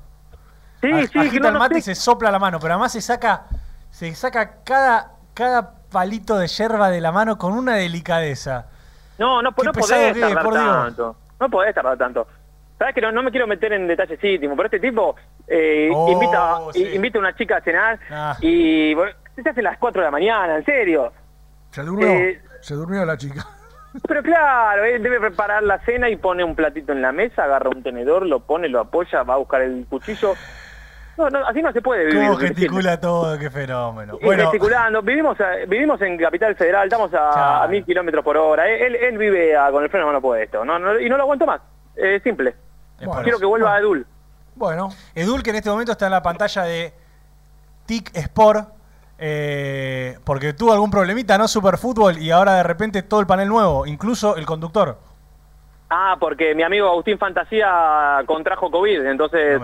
[0.80, 3.46] Sí, sí, agita el mate y se sopla la mano, pero además se saca,
[3.90, 8.66] se saca cada, cada palito de yerba de la mano con una delicadeza.
[9.18, 11.16] No, no, no podés tardar tanto.
[11.40, 12.26] No podés tardar tanto.
[12.78, 16.58] Sabes que no, me quiero meter en detalles íntimos, pero este tipo eh, oh, invita,
[16.94, 18.36] invita a una chica a cenar ah.
[18.40, 18.94] y
[19.42, 21.12] se hace las 4 de la mañana, en serio.
[21.70, 23.46] Se durmió, eh, se durmió la chica.
[24.06, 27.70] Pero claro, él debe preparar la cena y pone un platito en la mesa, agarra
[27.70, 30.34] un tenedor, lo pone, lo apoya, va a buscar el cuchillo
[31.16, 32.26] no, no, así no se puede vivir.
[32.26, 33.38] ¿Cómo gesticula todo?
[33.38, 34.18] Qué fenómeno.
[34.22, 34.44] Bueno.
[34.44, 35.02] Gesticulando.
[35.02, 35.36] Vivimos,
[35.68, 38.68] vivimos en Capital Federal, estamos a, mil kilómetros por hora.
[38.68, 40.64] Él, él vive con el freno a mano puesto.
[40.64, 41.60] No, no, y no lo aguanto más.
[42.22, 42.54] Simple.
[43.22, 44.06] Quiero que vuelva a Edul.
[44.54, 44.90] Bueno.
[45.14, 46.92] Edul que en este momento está en la pantalla de
[47.86, 48.76] TIC Sport.
[49.18, 51.48] Eh, porque tuvo algún problemita, ¿no?
[51.48, 54.98] Superfútbol y ahora de repente todo el panel nuevo, incluso el conductor.
[55.88, 59.60] Ah, porque mi amigo Agustín Fantasía contrajo COVID, entonces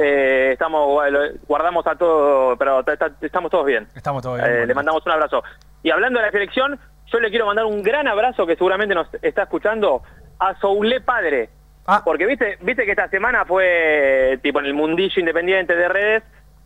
[0.00, 1.00] eh, estamos
[1.46, 2.84] guardamos a todo, pero
[3.20, 3.86] estamos todos bien.
[3.94, 4.50] Estamos todos bien.
[4.50, 5.44] Eh, le mandamos un abrazo.
[5.84, 9.06] Y hablando de la selección, yo le quiero mandar un gran abrazo que seguramente nos
[9.22, 10.02] está escuchando
[10.40, 11.50] a Soule Padre.
[11.86, 12.02] Ah.
[12.04, 16.22] Porque viste, viste que esta semana fue tipo en el mundillo independiente de redes,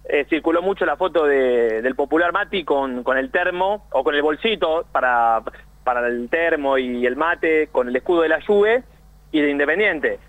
[0.08, 4.14] eh, circuló mucho la foto de, del popular Mati con, con el termo o con
[4.14, 5.42] el bolsito para,
[5.82, 8.82] para el termo y el mate, con el escudo de la Juve
[9.34, 10.20] y de Independiente.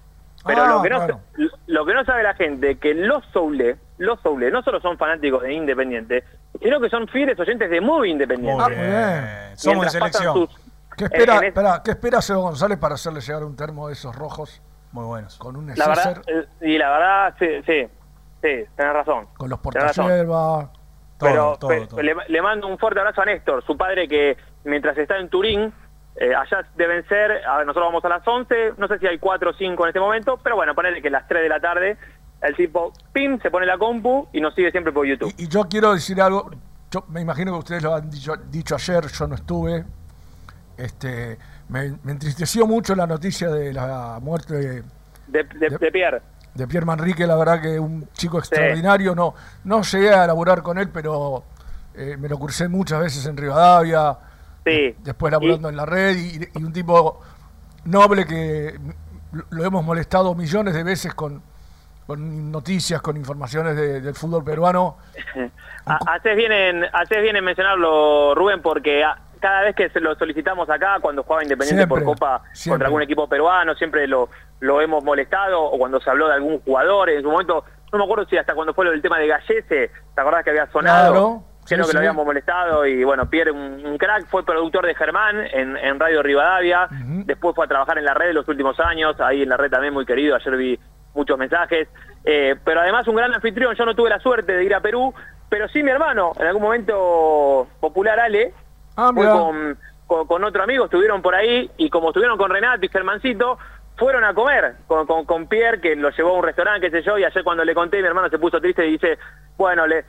[0.46, 1.22] Pero Ah, lo, que no, bueno.
[1.68, 4.98] lo que no sabe la gente es que los Soule, los Soule no solo son
[4.98, 6.24] fanáticos de Independiente,
[6.62, 8.62] sino que son fieles oyentes de Muy Independiente.
[8.64, 9.58] Ah, muy bien.
[9.58, 10.48] Somos de selección.
[10.98, 14.16] ¿Qué espera, es- espera, ¿Qué espera Seba González para hacerle llegar un termo de esos
[14.16, 14.62] rojos?
[14.92, 15.38] Muy buenos.
[15.38, 17.88] Con un La verdad, eh, y la verdad, sí, sí,
[18.42, 19.28] sí, tenés razón.
[19.38, 20.72] con los portaselva.
[21.20, 22.02] Pero, todo, todo.
[22.02, 25.74] Le, le mando un fuerte abrazo a Néstor, su padre que mientras está en Turín,
[26.18, 29.20] eh, allá deben ser, a ver, nosotros vamos a las 11, no sé si hay
[29.20, 31.60] 4 o 5 en este momento, pero bueno, ponerle que a las 3 de la
[31.60, 31.98] tarde
[32.42, 35.34] el tipo, pim, se pone la compu y nos sigue siempre por YouTube.
[35.38, 36.52] Y yo quiero decir algo,
[36.92, 39.84] yo me imagino que ustedes lo han dicho, dicho ayer, yo no estuve.
[40.78, 41.38] Este,
[41.70, 44.84] me, me entristeció mucho la noticia de la muerte de,
[45.28, 46.22] De, de, de Pierre.
[46.54, 49.16] de Pierre Manrique, la verdad que un chico extraordinario.
[49.16, 49.34] No,
[49.64, 51.44] no llegué a laburar con él, pero
[51.96, 54.18] eh, me lo crucé muchas veces en Rivadavia,
[54.66, 54.96] Sí.
[55.04, 57.22] después laburando en la red, y, y un tipo
[57.86, 58.76] noble que
[59.52, 61.42] lo hemos molestado millones de veces con,
[62.08, 64.98] con noticias, con informaciones de- del fútbol peruano.
[65.86, 69.04] Ha- Haces bien, en, haces bien en mencionarlo, Rubén, porque
[69.40, 72.72] cada vez que se lo solicitamos acá, cuando jugaba Independiente por Copa siempre.
[72.76, 74.30] contra algún equipo peruano, siempre lo,
[74.62, 78.04] lo hemos molestado, o cuando se habló de algún jugador, en su momento, no me
[78.06, 81.12] acuerdo si hasta cuando fue lo del tema de Gallese, ¿te acordás que había sonado?
[81.12, 84.86] Claro, Creo sí, que lo habíamos molestado y bueno, Pierre, un, un crack, fue productor
[84.86, 86.88] de Germán en, en Radio Rivadavia,
[87.26, 89.72] después fue a trabajar en la red en los últimos años, ahí en la red
[89.72, 90.80] también muy querido, ayer vi
[91.14, 91.88] muchos mensajes,
[92.28, 95.14] Eh, pero además un gran anfitrión, yo no tuve la suerte de ir a Perú,
[95.48, 98.52] pero sí mi hermano, en algún momento popular Ale,
[98.96, 99.32] fue mira.
[99.32, 99.78] con,
[100.08, 103.60] con, con otro amigo, estuvieron por ahí y como estuvieron con Renato y Germancito,
[103.98, 107.04] fueron a comer con, con, con Pierre, que lo llevó a un restaurante, qué sé
[107.06, 109.18] yo, y ayer cuando le conté, mi hermano se puso triste y dice,
[109.58, 110.04] bueno, le,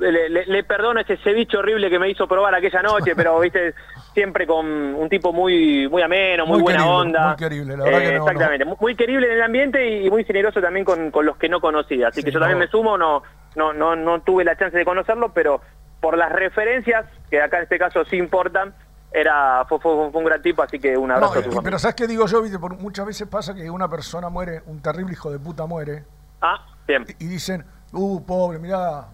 [0.00, 3.74] le, le- le perdono ese ceviche horrible que me hizo probar aquella noche, pero viste,
[4.12, 7.26] siempre con un tipo muy muy ameno, muy, Muy buena querible, onda.
[7.28, 8.24] muy querible, la verdad Eh, que no, no.
[8.30, 11.48] Exactamente, muy- muy querible en el ambiente y muy generoso también con, con los que
[11.48, 12.08] no conocía.
[12.08, 13.24] Así Sí, que yo también me sumo, no,
[13.56, 15.60] no, no, no tuve la chance de conocerlo, pero
[16.00, 18.74] por las referencias, que acá en este caso sí importan,
[19.14, 21.48] era fue, fue- fue un gran tipo, así que un No, abrazo a y- su
[21.50, 21.62] familia.
[21.62, 22.42] pero ¿sabes qué digo yo?
[22.42, 22.58] Viste?
[22.58, 26.04] Por- muchas veces pasa que una persona muere, un terrible hijo de puta muere,
[26.42, 27.06] Ah, bien.
[27.18, 29.06] y dicen, uh, pobre, mirá.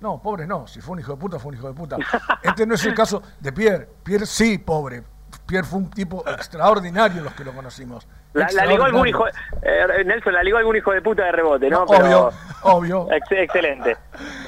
[0.00, 1.96] No, pobre no, si fue un hijo de puta, fue un hijo de puta.
[2.42, 3.88] Este no es el caso de Pierre.
[4.04, 5.02] Pierre sí, pobre.
[5.46, 8.06] Pierre fue un tipo extraordinario los que lo conocimos.
[8.34, 9.26] La, la ligó algún hijo,
[9.62, 11.80] eh, Nelson, la ligó algún hijo de puta de rebote, ¿no?
[11.80, 12.32] No, Pero- obvio,
[12.62, 13.08] obvio.
[13.12, 13.96] Ex- excelente.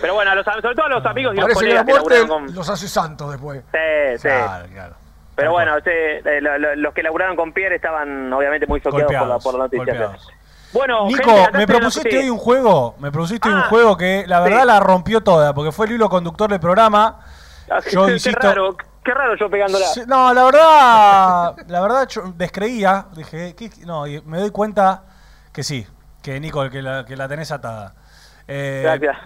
[0.01, 2.29] Pero bueno, a los, sobre todo a los amigos y los que colegas que laburaron
[2.29, 2.55] con...
[2.55, 3.63] los hace santos después.
[3.73, 4.29] Sí, sí.
[5.35, 9.13] Pero bueno, sí, eh, lo- lo- los que laburaron con Pierre estaban obviamente muy choqueados
[9.17, 9.85] por la, por la noticia.
[9.87, 10.29] golpeados.
[10.73, 14.25] Bueno, Nico, gente, me propusiste hoy un juego, me propusiste hoy un Ah, juego que
[14.29, 14.67] la verdad sí.
[14.67, 17.21] la rompió toda, porque fue el hilo conductor del programa.
[17.71, 19.87] Ah, Yo insisto, raro, qué raro yo pegándola.
[19.87, 25.03] Sí, No, la verdad, la verdad yo descreía, dije, ¿qué- no, y me doy cuenta
[25.53, 25.87] que sí,
[26.23, 27.95] que Nico, que la, que la tenés atada.
[28.49, 29.17] Eh, Gracias.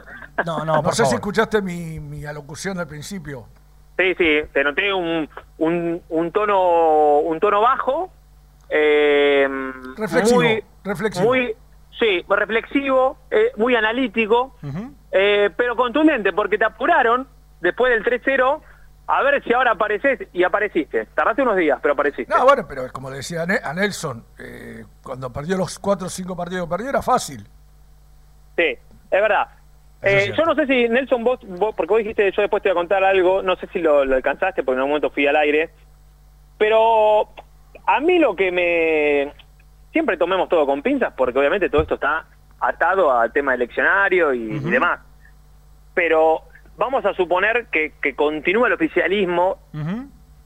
[0.44, 3.46] No, no, No por sé si escuchaste mi, mi alocución al principio.
[3.96, 5.28] Sí, sí, te noté un,
[5.59, 8.10] un, un tono un tono bajo,
[8.68, 9.48] eh,
[9.96, 11.26] Reflexivo, muy, reflexivo.
[11.28, 11.55] muy,
[11.98, 14.56] sí, reflexivo, eh, muy analítico,
[15.12, 17.28] eh, pero contundente, porque te apuraron
[17.60, 18.60] después del 3-0
[19.06, 21.06] a ver si ahora apareces y apareciste.
[21.14, 22.32] Tardaste unos días, pero apareciste.
[22.35, 26.06] No, bueno, pero como le decía a Ne- a Nelson, eh, cuando perdió los cuatro
[26.06, 27.47] o cinco partidos que perdió era fácil.
[28.56, 28.78] Sí, es
[29.10, 29.48] verdad.
[30.01, 32.72] Eh, yo no sé si, Nelson, vos, vos- porque vos dijiste, yo después te voy
[32.78, 35.36] a contar algo, no sé si lo, lo alcanzaste, porque en un momento fui al
[35.36, 35.70] aire,
[36.59, 37.28] pero
[37.86, 39.32] a mí lo que me...
[39.93, 42.26] Siempre tomemos todo con pinzas, porque obviamente todo esto está
[42.60, 45.01] atado al tema eleccionario y, y demás.
[45.94, 46.43] Pero
[46.76, 49.59] vamos a suponer que, que continúa el oficialismo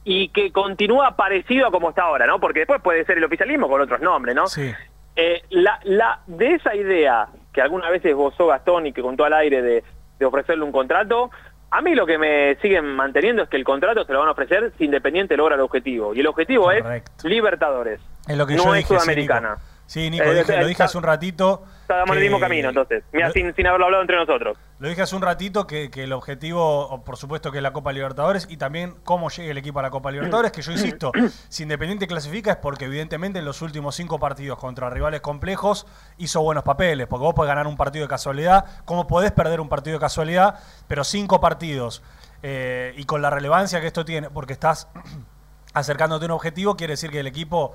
[0.04, 2.40] y que continúa parecido a como está ahora, ¿no?
[2.40, 4.46] Porque después puede ser el oficialismo con otros nombres, ¿no?
[4.46, 4.72] Sí.
[5.16, 9.32] Eh, la, la, de esa idea que alguna vez esbozó Gastón y que contó al
[9.32, 9.82] aire de,
[10.18, 11.30] de ofrecerle un contrato,
[11.70, 14.32] a mí lo que me siguen manteniendo es que el contrato se lo van a
[14.32, 16.14] ofrecer si Independiente logra el objetivo.
[16.14, 16.84] Y el objetivo es
[17.24, 18.00] Libertadores.
[18.26, 19.50] Es lo que no yo es dije, sí, Sudamericana.
[19.50, 19.62] Nico.
[19.86, 21.64] Sí, Nico, Eh, dije- eh, lo dije está- hace un ratito.
[21.88, 23.02] Estábamos en el mismo camino, entonces.
[23.12, 24.58] Mira, Lo- sin, sin haberlo hablado entre nosotros.
[24.78, 27.92] Lo dije hace un ratito que, que el objetivo, por supuesto, que es la Copa
[27.92, 31.12] Libertadores y también cómo llegue el equipo a la Copa Libertadores, que yo insisto,
[31.48, 35.86] si Independiente clasifica es porque evidentemente en los últimos cinco partidos contra rivales complejos
[36.18, 39.70] hizo buenos papeles, porque vos podés ganar un partido de casualidad, como podés perder un
[39.70, 42.02] partido de casualidad, pero cinco partidos
[42.42, 44.88] eh, y con la relevancia que esto tiene, porque estás
[45.72, 47.74] acercándote a un objetivo, quiere decir que el equipo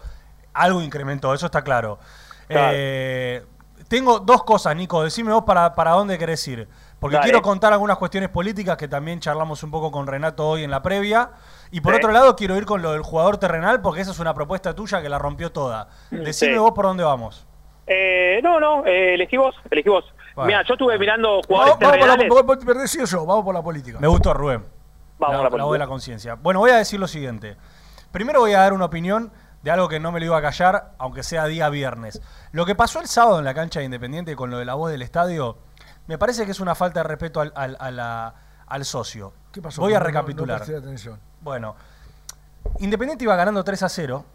[0.53, 1.97] algo incrementó, eso está claro.
[2.49, 3.43] Eh,
[3.93, 5.03] tengo dos cosas, Nico.
[5.03, 6.67] Decime vos para, para dónde querés ir.
[6.99, 10.71] Porque quiero contar algunas cuestiones políticas que también charlamos un poco con Renato hoy en
[10.71, 11.29] la previa.
[11.69, 14.33] Y por otro lado, quiero ir con lo del jugador terrenal, porque esa es una
[14.33, 15.89] propuesta tuya que la rompió toda.
[16.09, 17.45] Decime vos por dónde vamos.
[17.85, 20.05] Eh, no, no, eh, elegí vos, elegí vos.
[20.37, 22.29] Mira, yo estuve mirando jugadores vamos, terrenales.
[22.29, 23.99] Vamos por la, yo, vamos por la política.
[23.99, 24.65] Me gustó, Rubén.
[25.19, 26.33] Vamos la, por la voz de la conciencia.
[26.33, 27.57] Bueno, voy a decir lo siguiente.
[28.11, 29.31] Primero voy a dar una opinión
[29.63, 32.21] de algo que no me lo iba a callar, aunque sea día viernes.
[32.51, 34.91] Lo que pasó el sábado en la cancha de Independiente con lo de la voz
[34.91, 35.57] del estadio,
[36.07, 38.35] me parece que es una falta de respeto al, al, a la-
[38.67, 39.33] al socio.
[39.51, 39.81] ¿Qué pasó?
[39.81, 40.59] Voy a No, recapitular.
[40.59, 41.19] no presté atención.
[41.41, 41.75] Bueno,
[42.79, 44.25] Independiente iba ganando 3 a 0.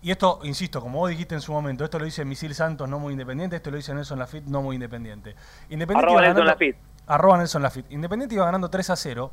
[0.00, 2.98] Y esto, insisto, como vos dijiste en su momento, esto lo dice Misil Santos, no
[2.98, 5.34] muy independiente, esto lo dice Nelson Lafitte, no muy independiente.
[5.70, 6.78] Independiente Arroba iba Nelson ganando- Lafitte.
[7.06, 7.94] Arroba Nelson Lafitte.
[7.94, 9.32] Independiente iba ganando 3 a 0.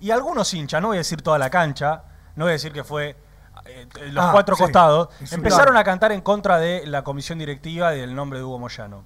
[0.00, 2.02] Y algunos hinchas, no voy a decir toda la cancha,
[2.36, 3.16] no voy a decir que fue
[3.64, 4.62] eh, los Ah, cuatro sí.
[4.62, 8.58] costados, empezaron a cantar en contra de la comisión directiva y del nombre de Hugo
[8.58, 9.04] Moyano.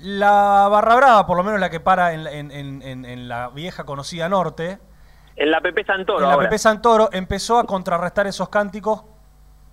[0.00, 3.28] La barra brava, por lo menos la que para en, la- en- en- en- en
[3.28, 4.78] la vieja conocida norte,
[5.36, 6.48] En la Pepe Santoro en la ahora.
[6.48, 9.02] Pepe Santoro empezó a contrarrestar esos cánticos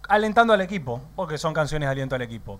[0.07, 2.59] alentando al equipo, porque son canciones de aliento al equipo.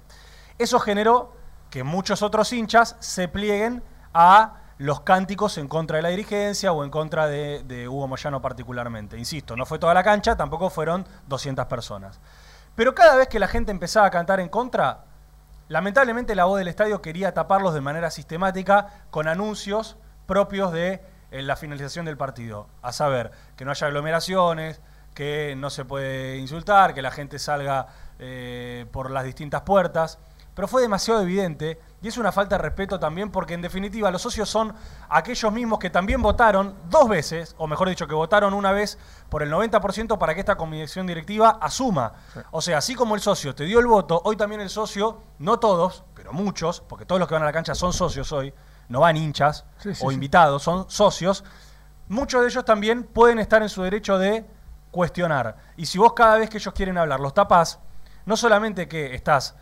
[0.58, 1.34] Eso generó
[1.70, 3.84] que muchos otros hinchas se plieguen
[4.14, 9.18] a los cánticos en contra de la dirigencia o en contra de, Hugo Moyano particularmente.
[9.18, 12.20] Insisto, no fue toda la cancha, tampoco fueron 200 personas.
[12.76, 15.06] Pero cada vez que la gente empezaba a cantar en contra,
[15.70, 21.42] lamentablemente la voz del estadio quería taparlos de manera sistemática con anuncios propios de eh,
[21.42, 22.68] la finalización del partido.
[22.82, 24.82] A saber, que no haya aglomeraciones,
[25.14, 27.88] que no se puede insultar, que la gente salga
[28.20, 30.20] eh, por las distintas puertas.
[30.56, 34.22] Pero fue demasiado evidente y es una falta de respeto también porque en definitiva los
[34.22, 34.74] socios son
[35.10, 39.44] aquellos mismos que también votaron dos veces, o mejor dicho, que votaron una vez por
[39.44, 42.14] el 90% para que esta comisión directiva asuma.
[42.52, 45.60] O sea, así como el socio te dio el voto, hoy también el socio, no
[45.60, 48.54] todos, pero muchos, porque todos los que van a la cancha son socios hoy,
[48.88, 51.44] no van hinchas Sí, sí, o invitados, son socios,
[52.08, 54.46] muchos de ellos también pueden estar en su derecho de
[54.92, 55.58] cuestionar.
[55.76, 57.80] Y si vos cada vez que ellos quieren hablar los tapás,
[58.26, 59.56] no solamente que estás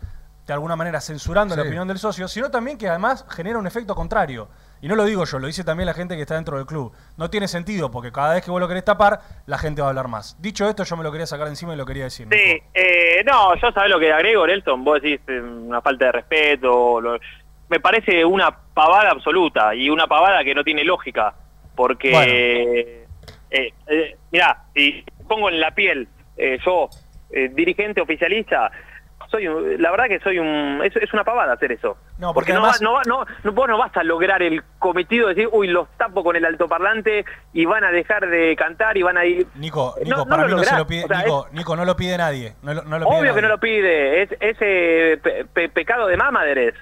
[0.46, 3.94] de alguna manera censurando la opinión del socio, sino también que además genera un efecto
[3.94, 4.48] contrario.
[4.82, 6.92] Y no lo digo yo, lo dice también la gente que está dentro del club.
[7.16, 9.90] No tiene sentido, porque cada vez que vos lo querés tapar, la gente va a
[9.90, 10.36] hablar más.
[10.42, 12.28] Dicho esto, yo me lo quería sacar de encima y lo quería decir.
[12.30, 14.84] Sí, eh, no, yo sabés lo que agrego, Nelson.
[14.84, 17.00] Vos decís eh, una falta de respeto.
[17.00, 17.18] lo-
[17.70, 21.34] me parece una pavada absoluta y una pavada que no tiene lógica.
[21.74, 23.06] Porque,
[23.50, 26.06] eh, eh, mirá, si pongo en la piel,
[26.36, 26.88] eh, yo,
[27.30, 28.70] eh, dirigente oficialista,
[29.30, 30.80] soy un- la verdad que soy un.
[30.84, 31.96] Es, es una pavada hacer eso.
[32.18, 34.62] No, porque no, además- va- no, va- no, no, vos no vas a lograr el
[34.78, 38.96] cometido de decir, uy, los tapo con el altoparlante y van a dejar de cantar
[38.96, 39.46] y van a ir.
[39.56, 41.46] Nico, Eh, Nico, no- no para lo mí no se lo pide, O sea, Nico,
[41.52, 42.54] Nico, no lo pide nadie.
[42.62, 46.06] No, lo- no lo pide Obvio que no lo pide, es ese pe- pe- pecado
[46.06, 46.74] de mamaderes.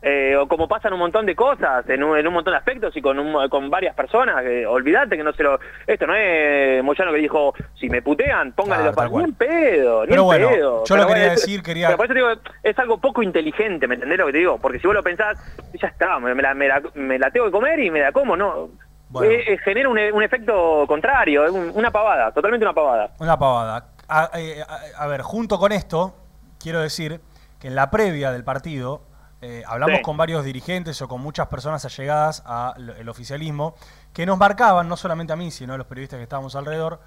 [0.00, 2.96] Eh, o como pasan un montón de cosas en un, en un montón de aspectos
[2.96, 4.44] y con, un- con varias personas.
[4.44, 5.58] eh, olvídate que no se lo.
[5.88, 9.24] Esto no es Moyano que dijo: si me putean, pónganle Claro, los tal par- Ni
[9.24, 10.84] en pedo, ni Pero en bueno, pedo.
[10.84, 12.30] yo lo Pero quería bueno, es- decir, quería- pero por eso te digo,
[12.62, 14.58] es algo poco inteligente, ¿me entendés lo que te digo?
[14.58, 15.36] Porque si vos lo pensás,
[15.74, 18.36] ya está, me, la, me la- me la tengo que comer y me la como,
[18.36, 18.68] ¿no?
[19.08, 19.32] Bueno.
[19.32, 23.10] Eh, eh, genera un, un efecto contrario, es un- una pavada, totalmente una pavada.
[23.18, 23.86] Una pavada.
[24.08, 26.14] A, eh, a- a ver, junto con esto,
[26.62, 27.20] quiero decir
[27.58, 29.02] que en la previa del partido
[29.40, 30.02] eh, hablamos Sí.
[30.02, 33.74] con varios dirigentes o con muchas personas allegadas al oficialismo
[34.12, 37.00] que nos marcaban, no solamente a mí, sino a los periodistas que estábamos alrededor,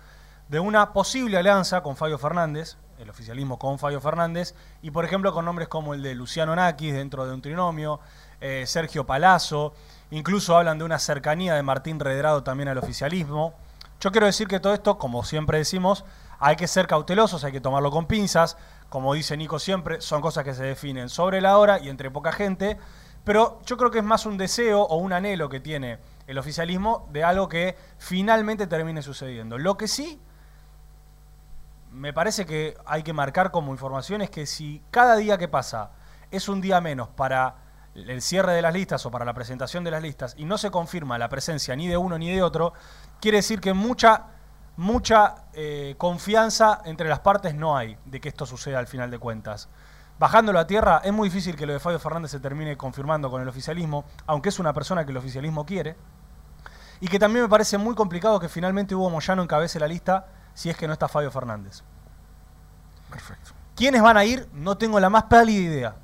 [0.47, 5.33] de una posible alianza con Fabio Fernández, el oficialismo con Fabio Fernández, y por ejemplo
[5.33, 7.99] con nombres como el de Luciano Nakis dentro de un trinomio,
[8.41, 9.73] eh, Sergio Palazzo,
[10.11, 13.53] incluso hablan de una cercanía de Martín Redrado también al oficialismo.
[13.99, 16.05] Yo quiero decir que todo esto, como siempre decimos,
[16.39, 18.57] hay que ser cautelosos, hay que tomarlo con pinzas.
[18.91, 22.33] Como dice Nico siempre, son cosas que se definen sobre la hora y entre poca
[22.33, 22.77] gente.
[23.23, 27.07] Pero yo creo que es más un deseo o un anhelo que tiene el oficialismo
[27.13, 29.57] de algo que finalmente termine sucediendo.
[29.57, 30.19] Lo que sí
[31.93, 35.91] me parece que hay que marcar como información es que si cada día que pasa
[36.29, 37.55] es un día menos para
[37.95, 40.69] el cierre de las listas o para la presentación de las listas y no se
[40.69, 42.73] confirma la presencia ni de uno ni de otro,
[43.21, 44.25] quiere decir que mucha,
[44.77, 49.19] mucha eh, confianza entre las partes no hay de que esto suceda al final de
[49.19, 49.69] cuentas.
[50.19, 53.41] Bajándolo a tierra, es muy difícil que lo de Fabio Fernández se termine confirmando con
[53.41, 55.95] el oficialismo, aunque es una persona que el oficialismo quiere.
[56.99, 60.69] Y que también me parece muy complicado que finalmente Hugo Moyano encabece la lista si
[60.69, 61.81] es que no está Fabio Fernández.
[63.09, 63.51] Perfecto.
[63.75, 64.47] ¿Quiénes van a ir?
[64.53, 65.95] No tengo la más pálida idea.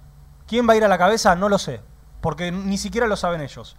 [0.47, 1.35] ¿Quién va a ir a la cabeza?
[1.35, 1.81] No lo sé,
[2.21, 3.77] porque ni siquiera lo saben ellos.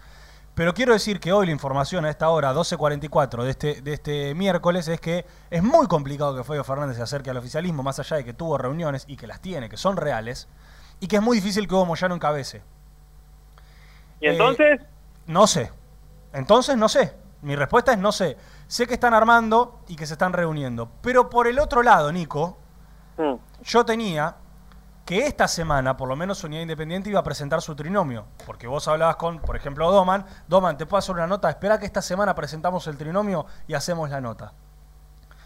[0.58, 4.34] Pero quiero decir que hoy la información a esta hora, 12.44 de este, de este
[4.34, 8.16] miércoles, es que es muy complicado que Fabio Fernández se acerque al oficialismo, más allá
[8.16, 10.48] de que tuvo reuniones y que las tiene, que son reales,
[10.98, 12.64] y que es muy difícil que Hugo Moyano encabece.
[14.20, 14.80] ¿Y entonces?
[14.80, 14.86] Eh,
[15.28, 15.70] no sé.
[16.32, 17.14] Entonces no sé.
[17.42, 18.36] Mi respuesta es no sé.
[18.66, 20.90] Sé que están armando y que se están reuniendo.
[21.02, 22.58] Pero por el otro lado, Nico,
[23.16, 23.62] mm.
[23.62, 24.34] yo tenía
[25.08, 28.26] que esta semana, por lo menos Unidad Independiente iba a presentar su trinomio.
[28.44, 30.26] Porque vos hablabas con, por ejemplo, Doman.
[30.48, 31.48] Doman, te puedo hacer una nota.
[31.48, 34.52] Espera que esta semana presentamos el trinomio y hacemos la nota.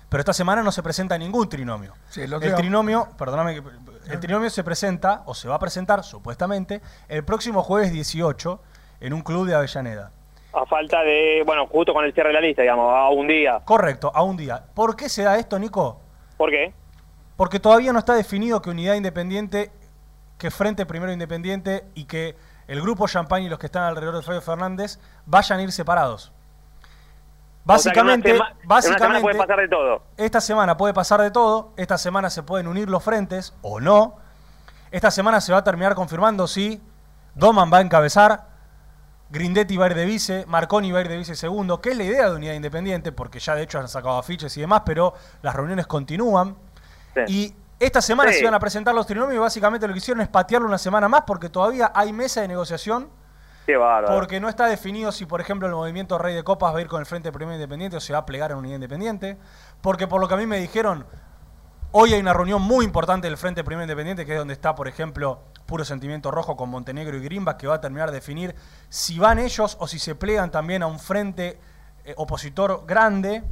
[0.08, 1.94] Pero esta semana no se presenta ningún trinomio.
[2.16, 3.62] el, trinomio, perdóname,
[4.10, 8.60] el trinomio se presenta, o se va a presentar, supuestamente, el próximo jueves 18
[8.98, 10.10] en un club de Avellaneda.
[10.54, 13.60] A falta de, bueno, justo con el cierre de la lista, digamos, a un día.
[13.64, 14.64] Correcto, a un día.
[14.74, 16.00] ¿Por qué se da esto, Nico?
[16.36, 16.74] ¿Por qué?
[17.42, 19.72] Porque todavía no está definido que Unidad Independiente,
[20.38, 22.36] que Frente Primero Independiente y que
[22.68, 26.30] el grupo Champagne y los que están alrededor de Fabio Fernández vayan a ir separados.
[27.64, 30.02] Básicamente, básicamente puede pasar de todo.
[30.16, 34.18] Esta semana puede pasar de todo, esta semana se pueden unir los frentes o no.
[34.92, 36.80] Esta semana se va a terminar confirmando si
[37.34, 38.46] Doman va a encabezar,
[39.30, 41.96] Grindetti va a ir de vice, Marconi va a ir de vice segundo, que es
[41.96, 45.14] la idea de Unidad Independiente, porque ya de hecho han sacado afiches y demás, pero
[45.42, 46.54] las reuniones continúan.
[47.26, 50.28] Y esta semana se iban a presentar los trinomios y básicamente lo que hicieron es
[50.28, 53.10] patearlo una semana más porque todavía hay mesa de negociación.
[53.66, 53.76] Qué
[54.08, 56.88] porque no está definido si, por ejemplo, el movimiento Rey de Copas va a ir
[56.88, 59.36] con el Frente Primero Independiente o se va a plegar en Unidad Independiente.
[59.80, 61.06] Porque por lo que a mí me dijeron,
[61.92, 64.88] hoy hay una reunión muy importante del Frente Primero Independiente, que es donde está, por
[64.88, 68.54] ejemplo, Puro Sentimiento Rojo con Montenegro y Grimba, que va a terminar de definir
[68.88, 71.58] si van ellos o si se plegan también a un frente
[72.04, 73.42] eh, opositor grande.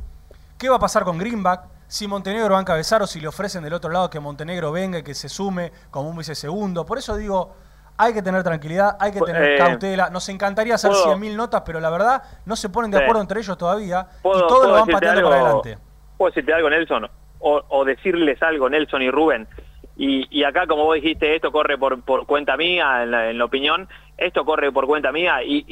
[0.58, 1.79] ¿Qué va a pasar con Greenback?
[1.90, 5.00] Si Montenegro va a encabezar o si le ofrecen del otro lado que Montenegro venga
[5.00, 6.86] y que se sume como un vice segundo.
[6.86, 7.52] Por eso digo,
[7.98, 10.08] hay que tener tranquilidad, hay que tener eh, cautela.
[10.08, 13.58] Nos encantaría hacer 100.000 notas, pero la verdad no se ponen de acuerdo entre ellos
[13.58, 15.78] todavía y todos lo van pateando para adelante.
[16.16, 17.10] ¿Puedo decirte algo, Nelson?
[17.40, 19.48] O, decirles algo, Nelson y Rubén.
[19.96, 24.44] Y, acá, como vos dijiste, esto corre por, por cuenta mía, en la, opinión, esto
[24.44, 25.64] corre por cuenta mía y,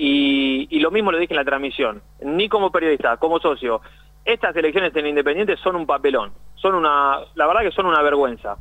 [0.69, 2.03] y lo mismo lo dije en la transmisión.
[2.23, 3.81] Ni como periodista, como socio
[4.25, 8.57] estas elecciones en Independiente son un papelón, son una, la verdad que son una vergüenza,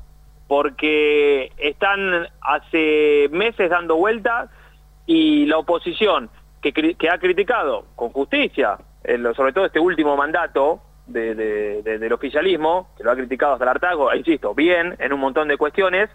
[0.47, 4.49] porque están hace meses dando vueltas
[5.05, 6.29] y la oposición
[6.61, 8.77] que, ha criticado con justicia,
[9.35, 14.53] sobre todo este último mandato del oficialismo, que lo ha criticado hasta el hartago, insisto,
[14.53, 16.09] bien en un montón de cuestiones,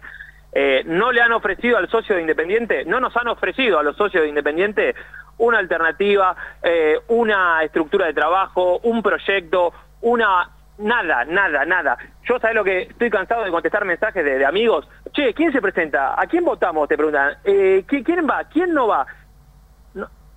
[0.53, 3.97] eh, no le han ofrecido al socio de Independiente, no nos han ofrecido a los
[3.97, 4.95] socios de Independiente
[5.39, 9.73] una alternativa, eh, una estructura de trabajo, un proyecto,
[10.03, 10.51] una...
[10.79, 11.97] Nada, nada, nada.
[12.25, 12.83] Yo, ¿sabes lo que?
[12.83, 14.89] Estoy cansado de contestar mensajes de, amigos.
[15.13, 16.21] Che, ¿quién se presenta?
[16.21, 16.89] ¿A quién votamos?
[16.89, 17.37] Te preguntan.
[17.45, 18.45] Eh, ¿Quién va?
[18.45, 19.07] ¿Quién no va?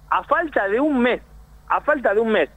[0.09, 1.21] a falta de un mes,
[1.67, 2.49] a falta de un mes.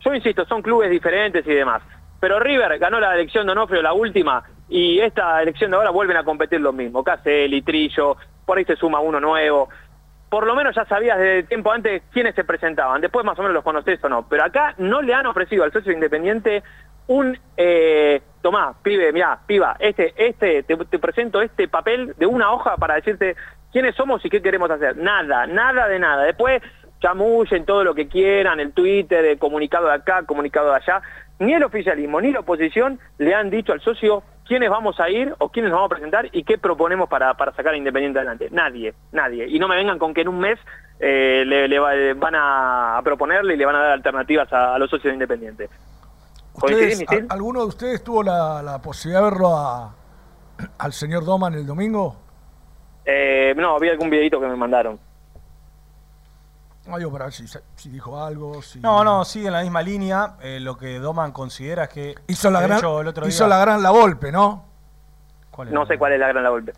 [0.00, 1.82] Yo insisto, son clubes diferentes y demás.
[2.20, 4.42] Pero River ganó la elección de Onofrio, la última,
[4.76, 7.04] y esta elección de ahora vuelven a competir los mismos.
[7.04, 9.68] Caselli, Trillo, por ahí se suma uno nuevo
[10.34, 13.54] por lo menos ya sabías desde tiempo antes quiénes se presentaban, después más o menos
[13.54, 16.64] los conocés o no, pero acá no le han ofrecido al socio independiente
[17.06, 22.76] un, eh, tomá, pibe, mira, piba, este, este, te, presento este papel de una hoja
[22.76, 23.36] para decirte
[23.70, 24.96] quiénes somos y qué queremos hacer.
[24.96, 26.24] Nada, nada de nada.
[26.24, 26.60] Después
[27.00, 31.02] chamullen todo lo que quieran, el Twitter, el comunicado de acá, comunicado de allá.
[31.38, 35.34] Ni el oficialismo ni la oposición le han dicho al socio quiénes vamos a ir
[35.38, 38.48] o quiénes nos vamos a presentar y qué proponemos para, para sacar a Independiente adelante.
[38.50, 39.48] Nadie, nadie.
[39.48, 40.58] Y no me vengan con que en un mes
[41.00, 45.14] eh, le, van a, proponerle y le van a dar alternativas a, los socios de
[45.14, 45.68] Independiente.
[47.30, 49.92] ¿Alguno de ustedes tuvo la, posibilidad de verlo
[50.78, 52.16] al señor Doman el domingo?
[53.04, 54.98] Eh, no, había algún videito que me mandaron.
[56.86, 58.60] No, digo, para ver si, dijo algo.
[58.80, 60.34] No, no, sigue en la misma línea.
[60.42, 62.14] Eh, lo que Doman considera es que.
[62.26, 62.78] Hizo la, gran,
[63.26, 64.64] hizo la gran La Volpe, ¿no?
[65.70, 66.72] no sé cuál es la gran La Volpe.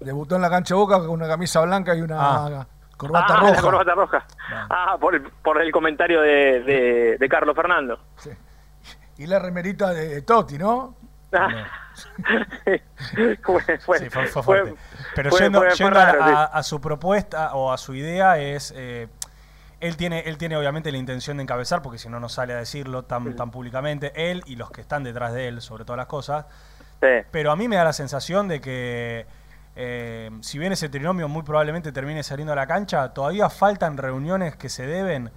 [0.00, 2.66] Debutó en la cancha Boca con una camisa blanca y una ah.
[2.96, 3.62] corbata ah, roja.
[3.62, 4.26] corbata roja.
[4.70, 7.98] Ah, por el, por el comentario de, de, Carlos Fernando.
[8.16, 8.30] Sí.
[9.16, 10.94] Y la remerita de Totti, ¿no?
[13.42, 14.74] fue, sí, fue, fuerte.
[15.14, 19.08] Pero yendo, a, su propuesta o a su idea es eh,
[19.80, 22.56] él tiene, él tiene obviamente la intención de encabezar, porque si no, no sale a
[22.56, 26.06] decirlo tan, tan públicamente, él y los que están detrás de él, sobre todas las
[26.06, 26.46] cosas.
[27.30, 29.26] Pero a mí me da la sensación de que,
[29.76, 34.56] eh, si bien ese trinomio muy probablemente termine saliendo a la cancha, todavía faltan reuniones
[34.56, 35.30] que se deben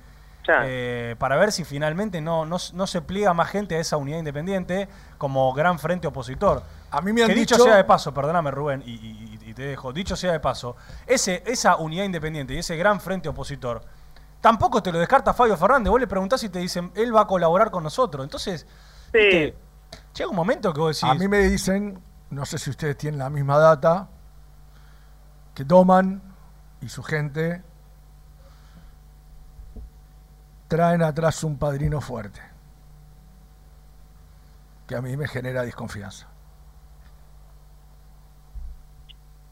[0.47, 4.87] eh, para ver si finalmente no, no, se pliega más gente a esa unidad independiente
[5.19, 6.63] como gran frente opositor.
[6.89, 7.55] A mí me han que dicho...
[7.55, 11.43] dicho sea de paso, perdóname Rubén, y, y te dejo, dicho sea de paso, ese,
[11.45, 13.83] esa unidad independiente y ese gran frente opositor
[14.41, 15.89] tampoco te lo descarta Fabio Fernández.
[15.89, 18.25] Vos le preguntás y te dicen, él va a colaborar con nosotros.
[18.25, 18.67] Entonces,
[19.13, 21.09] llega un momento que vos decís.
[21.09, 22.01] A mí me dicen,
[22.31, 24.09] no sé si ustedes tienen la misma data,
[25.53, 26.21] que Doman
[26.81, 27.63] y su gente
[30.67, 32.41] traen atrás un padrino fuerte,
[34.87, 36.27] que a mí me genera desconfianza.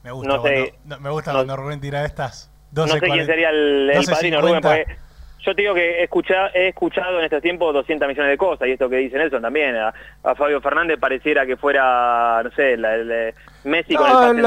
[0.01, 2.48] Me gusta, cuando, me gusta cuando Rubén tira estas.
[2.71, 4.97] No sé quién sería el, padrino Rubén, porque
[5.41, 8.67] yo te digo que he escuchado, he escuchado en este tiempo 200 millones de cosas,
[8.67, 9.93] y esto que dice Nelson también, a,
[10.35, 13.33] Fabio Fernández pareciera que fuera, no sé, el,
[13.63, 14.45] Messi con el pase, en,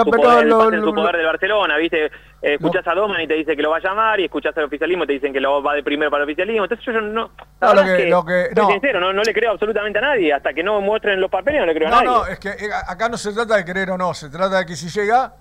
[0.82, 2.06] su poder, del Barcelona, ¿viste?
[2.06, 4.64] Eh, escuchás a Doman y te dice que lo va a llamar, y escuchás al
[4.64, 7.30] oficialismo y te dicen que lo va de primero para el oficialismo, entonces yo no...
[7.60, 8.70] No, lo que, lo que, no.
[8.70, 11.66] sincero, no, no le creo absolutamente a nadie, hasta que no muestren los papeles no
[11.66, 12.06] le creo a nadie.
[12.06, 14.58] No, no, es que eh, acá no se trata de creer o no, se trata
[14.58, 15.34] de que si llega,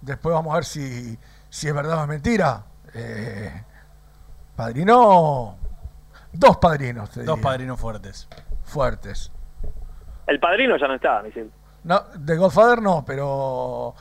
[0.00, 1.18] después vamos a ver si,
[1.54, 2.64] si es verdad o es mentira.
[2.92, 3.62] Eh,
[4.56, 5.56] padrino
[6.32, 7.10] Dos padrinos.
[7.24, 8.28] Dos padrinos fuertes.
[8.64, 9.30] Fuertes.
[10.26, 11.52] El padrino ya no está, Michel.
[11.84, 13.94] No, de Godfather no, pero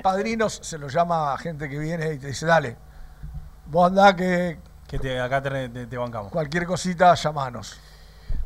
[0.00, 2.76] padrinos se lo llama a gente que viene y te dice, dale,
[3.66, 4.60] vos andá que...
[4.86, 6.30] Que te, acá te, bancamos.
[6.30, 7.80] Cualquier cosita, llamanos.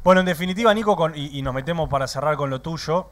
[0.03, 3.11] Bueno, en definitiva, Nico, con, y, nos metemos para cerrar con lo tuyo.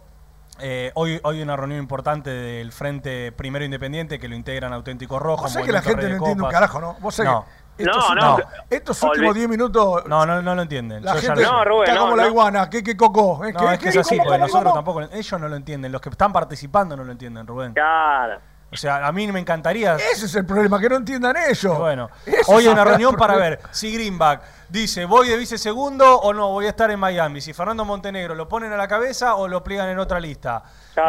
[0.60, 5.55] Eh, hoy, hoy una reunión importante del Frente Primero Independiente que lo integran Auténticos Rojos.
[5.55, 6.97] Vos que la gente no entiende un carajo, ¿no?
[7.01, 7.44] Vos no.
[7.76, 10.06] Estos, no, no, Estos últimos 10 minutos.
[10.06, 11.05] No, no, no lo entienden.
[11.05, 12.70] La gente no, Rubén, está como la iguana.
[12.70, 13.44] ¿Qué, qué coco?
[13.44, 13.52] ¿Eh?
[13.52, 15.02] No, es que es así, porque nosotros tampoco.
[15.02, 15.90] Ellos no lo entienden.
[15.90, 17.72] Los que están participando no lo entienden, Rubén.
[17.72, 18.39] Claro.
[18.75, 19.95] O sea, a mí me encantaría.
[19.95, 21.79] Ese es el problema, que no entiendan ellos.
[21.79, 22.11] Bueno,
[22.49, 26.51] hoy hay una reunión para ver si Greenback dice, ¿voy de vice segundo o no?
[26.51, 27.41] Voy a estar en Miami.
[27.41, 30.65] Si Fernando Montenegro lo ponen a la cabeza o lo pliegan en otra lista.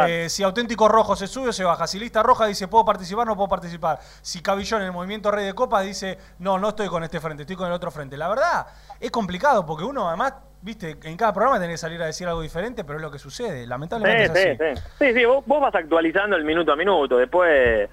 [0.08, 1.88] Eh, si Auténtico Rojo se sube o se baja.
[1.88, 4.00] Si Lista Roja dice, ¿puedo participar o no puedo participar?
[4.22, 7.44] Si Cabillón en el movimiento Rey de Copas dice, no, no estoy con este frente,
[7.44, 8.16] estoy con el otro frente.
[8.16, 8.68] La verdad,
[9.00, 10.34] es complicado porque uno además
[10.66, 13.20] viste, en cada programa tenés que salir a decir algo diferente, pero es lo que
[13.20, 14.58] sucede, lamentablemente.
[14.58, 15.14] Sí, sí, sí.
[15.14, 17.88] sí, vos, vas actualizando el minuto a minuto, después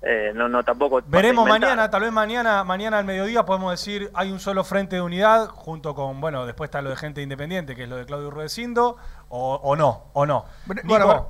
[0.00, 1.02] eh, no, no tampoco.
[1.06, 5.02] Veremos mañana, tal vez mañana, mañana al mediodía podemos decir hay un solo frente de
[5.02, 8.30] unidad, junto con, bueno, después está lo de gente independiente, que es lo de Claudio
[8.30, 8.96] Rudecindo,
[9.28, 10.46] o, o no, o no.
[10.84, 11.28] Bueno,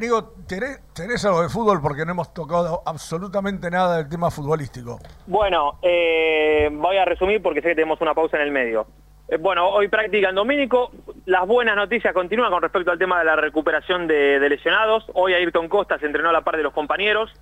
[0.00, 1.82] digo, ¿tenés, algo de fútbol?
[1.82, 4.98] Porque no hemos tocado absolutamente nada del tema futbolístico.
[5.26, 8.86] Bueno, eh, voy a resumir porque sé que tenemos una pausa en el medio.
[9.32, 10.92] Eh, bueno, hoy práctica en Domínico.
[11.24, 15.06] Las buenas noticias continúan con respecto al tema de la recuperación de, lesionados.
[15.14, 17.32] Hoy Ayrton Costa se entrenó a la par de los compañeros.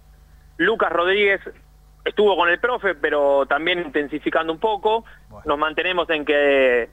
[0.57, 1.41] Lucas Rodríguez
[2.05, 5.05] estuvo con el profe, pero también intensificando un poco.
[5.45, 6.91] Nos mantenemos en que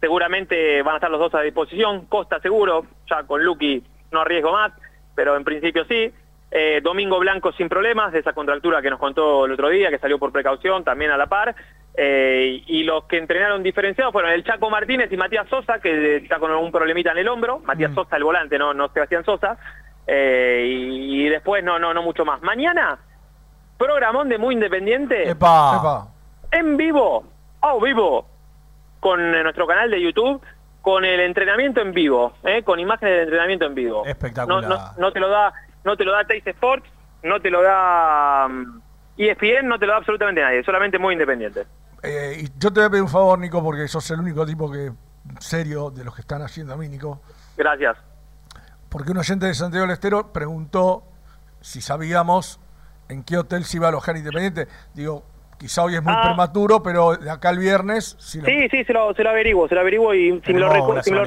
[0.00, 2.06] seguramente van a estar los dos a disposición.
[2.06, 4.72] Costa seguro, ya con Lucky no arriesgo más,
[5.14, 6.14] pero en principio sí.
[6.50, 9.98] Eh, Domingo Blanco sin problemas, de esa contractura que nos contó el otro día, que
[9.98, 11.54] salió por precaución, también a la par.
[11.94, 16.38] Eh, y los que entrenaron diferenciados fueron el Chaco Martínez y Matías Sosa, que está
[16.38, 17.58] con un problemita en el hombro.
[17.60, 17.94] Matías mm.
[17.94, 19.58] Sosa, el volante, no, no Sebastián Sosa.
[20.06, 22.42] Eh, y, después no, no, no mucho más.
[22.42, 22.98] Mañana,
[23.78, 25.28] programón de Muy Independiente.
[26.50, 27.24] En vivo,
[27.60, 28.26] a vivo,
[28.98, 30.42] con nuestro canal de YouTube,
[30.82, 32.62] con el entrenamiento en vivo, ¿eh?
[32.62, 34.04] con imágenes de entrenamiento en vivo.
[34.06, 34.94] Espectacular.
[34.96, 35.52] No, te lo da,
[35.84, 36.88] no te lo da Taste Sports,
[37.22, 38.48] no te lo da
[39.20, 41.66] y mm, ESPN, no te lo da absolutamente nadie, solamente muy independiente.
[42.02, 44.70] Eh, y yo te voy a pedir un favor, Nico, porque sos el único tipo
[44.70, 44.92] que
[45.38, 47.20] serio de los que están haciendo a mí, Nico.
[47.56, 47.98] Gracias.
[48.88, 51.04] Porque un oyente de Santiago del Estero preguntó
[51.60, 52.60] si sabíamos
[53.10, 54.66] en qué hotel se iba a alojar Independiente.
[54.94, 55.24] Digo,
[55.58, 56.22] quizá hoy es muy ah.
[56.22, 58.16] prematuro, pero de acá al viernes...
[58.18, 58.40] sí,
[58.70, 61.02] sí, se lo, se lo averiguo, se lo averiguo y si me lo, recuerdo...
[61.02, 61.24] Si me lo,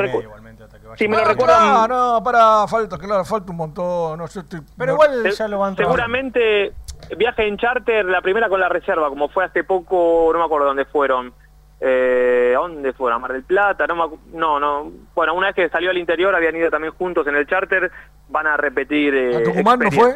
[0.97, 1.87] si me lo recuerdan...
[1.87, 4.17] No, no, para, falta, claro, falta un montón.
[4.17, 6.73] No, estoy, pero igual ya lo van Seguramente
[7.17, 10.67] viaje en charter, la primera con la reserva, como fue hace poco, no me acuerdo
[10.67, 11.33] dónde fueron.
[11.79, 13.17] Eh, ¿A dónde fueron?
[13.17, 13.85] ¿A Mar del Plata?
[13.87, 14.91] No, no, no.
[15.13, 17.91] Bueno, una vez que salió al interior, habían ido también juntos en el charter,
[18.29, 20.13] van a repetir eh, ¿A Tucumán no fue?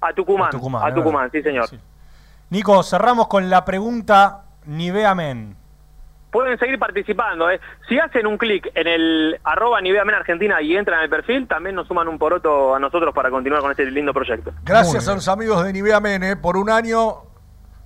[0.00, 0.50] A Tucumán,
[0.82, 1.68] a Tucumán, sí señor.
[2.48, 5.59] Nico, cerramos con la pregunta Niveamen
[6.30, 7.50] pueden seguir participando.
[7.50, 7.60] ¿eh?
[7.88, 11.74] Si hacen un clic en el arroba Niveamen Argentina y entran en el perfil, también
[11.74, 14.52] nos suman un poroto a nosotros para continuar con este lindo proyecto.
[14.64, 16.36] Gracias a los amigos de Niveamen ¿eh?
[16.36, 17.30] por un año.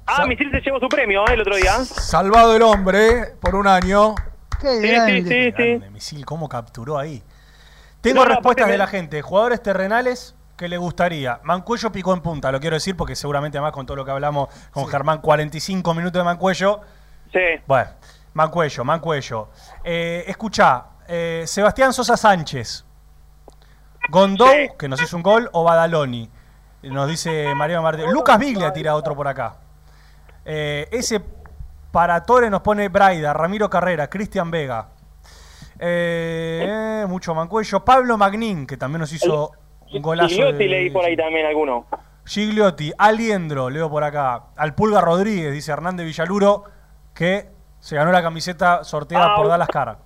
[0.06, 1.34] Ah, Misil se llevó su premio ¿eh?
[1.34, 1.72] el otro día.
[1.84, 3.24] Salvado el hombre ¿eh?
[3.40, 4.14] por un año.
[4.60, 7.22] Qué sí, sí, sí, Misil, ¿cómo capturó ahí?
[8.00, 9.22] Tengo respuestas de la gente.
[9.22, 11.40] Jugadores terrenales que le gustaría.
[11.42, 14.48] Mancuello picó en punta, lo quiero decir porque seguramente además con todo lo que hablamos
[14.70, 16.80] con Germán, 45 minutos de Mancuello.
[17.32, 17.40] Sí.
[17.66, 17.90] Bueno,
[18.34, 19.48] Mancuello, Mancuello.
[19.82, 22.84] Eh, escucha, eh, Sebastián Sosa Sánchez.
[24.10, 26.28] Gondou, que nos hizo un gol, o Badaloni.
[26.82, 28.12] Nos dice Mariano Martínez.
[28.12, 29.56] Lucas Viglia tira otro por acá.
[30.44, 31.22] Eh, ese
[31.90, 34.88] Para Tore nos pone Braida, Ramiro Carrera, Cristian Vega.
[37.08, 37.84] Mucho Mancuello.
[37.84, 39.52] Pablo Magnín, que también nos hizo
[39.92, 40.28] un golazo.
[40.28, 41.86] Gigliotti leí por ahí también alguno.
[42.26, 44.46] Gigliotti, Aliendro, leo por acá.
[44.56, 46.64] Al Pulga Rodríguez, dice Hernández Villaluro,
[47.14, 47.53] que
[47.84, 49.98] se ganó la camiseta sorteada Ah, por Dallas Cara.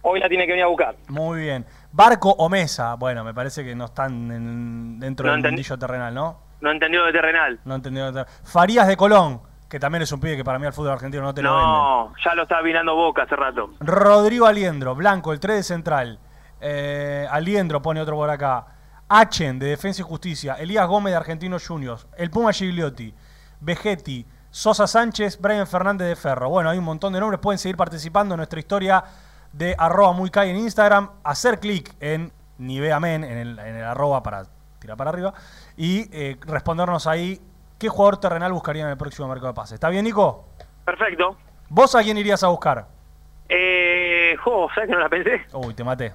[0.00, 0.96] Hoy la tiene que venir a buscar.
[1.08, 1.66] Muy bien.
[1.92, 2.94] Barco o Mesa.
[2.94, 6.40] Bueno, me parece que no están en- dentro No del mundillo terrenal, ¿no?
[6.62, 7.60] No entendió de terrenal.
[7.66, 8.10] No entendió.
[8.44, 11.34] Farías de Colón, que también es un pibe que para mí al fútbol argentino no
[11.34, 11.70] te lo venden.
[11.70, 13.68] No, ya lo estaba mirando Boca hace rato.
[13.80, 16.18] Rodrigo Aliendro, Blanco, el 3 de central.
[16.62, 18.66] Eh, Aliendro pone otro por acá.
[19.10, 20.54] Achen, de Defensa y Justicia.
[20.54, 22.06] Elías Gómez, de Argentinos Juniors.
[22.16, 23.14] El Puma Gigliotti.
[23.60, 24.24] Vegetti.
[24.56, 26.48] Sosa Sánchez, Brian Fernández de Ferro.
[26.48, 27.38] Bueno, hay un montón de nombres.
[27.40, 29.04] Pueden seguir participando en nuestra historia
[29.52, 31.10] de arroba muy Kai en Instagram.
[31.24, 34.44] Hacer clic en Niveamen, en el, en el arroba para
[34.78, 35.34] tirar para arriba.
[35.76, 37.38] Y eh, respondernos ahí
[37.78, 39.74] qué jugador terrenal buscarían en el próximo mercado de pases.
[39.74, 40.46] ¿Está bien, Nico?
[40.86, 41.36] Perfecto.
[41.68, 42.86] ¿Vos a quién irías a buscar?
[43.50, 45.44] Eh, jo, ¿sabes que no la pensé?
[45.52, 46.14] Uy, te maté.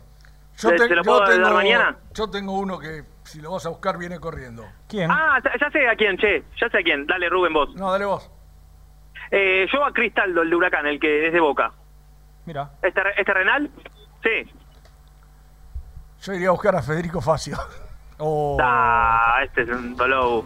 [0.56, 1.96] ¿Se- se lo puedo dar mañana?
[2.16, 4.66] yo tengo uno que si lo vas a buscar viene corriendo.
[4.90, 5.10] ¿Quién?
[5.10, 6.44] Ah, ya- sé a quién, che.
[6.60, 7.08] Ya sé a quién.
[7.08, 7.74] Dale, Rubén, vos.
[7.76, 8.30] No, dale vos.
[9.32, 11.72] Eh, yo a Cristaldo, el de Huracán, el que es de Boca.
[12.46, 12.72] Mira.
[12.82, 13.72] ¿Es, ter- es terrenal?
[14.22, 14.52] Sí.
[16.24, 17.58] Yo iría a buscar a Federico Facio.
[18.24, 18.56] Oh.
[18.62, 20.44] Ah, este es un dolor.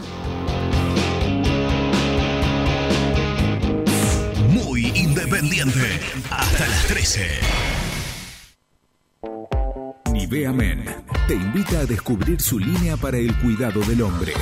[4.48, 6.00] Muy independiente.
[6.32, 7.40] Hasta las 13.
[10.26, 10.54] Nivea
[11.28, 14.34] te invita a descubrir su línea para el cuidado del hombre.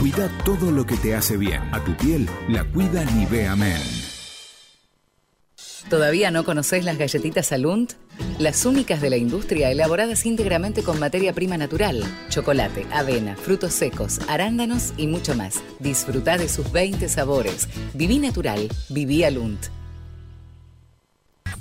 [0.00, 1.62] Cuida todo lo que te hace bien.
[1.72, 3.80] A tu piel la cuida Nivea Men.
[5.88, 7.92] ¿Todavía no conocés las galletitas Alunt?
[8.40, 14.18] Las únicas de la industria elaboradas íntegramente con materia prima natural, chocolate, avena, frutos secos,
[14.26, 15.62] arándanos y mucho más.
[15.78, 17.68] Disfruta de sus 20 sabores.
[17.94, 19.68] Viví natural, viví Alunt.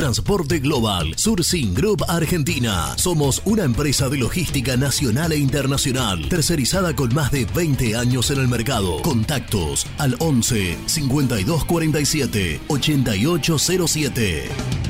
[0.00, 2.94] Transporte Global, Surcing Group Argentina.
[2.96, 8.40] Somos una empresa de logística nacional e internacional, tercerizada con más de 20 años en
[8.40, 9.02] el mercado.
[9.02, 14.89] Contactos al 11 5247 8807.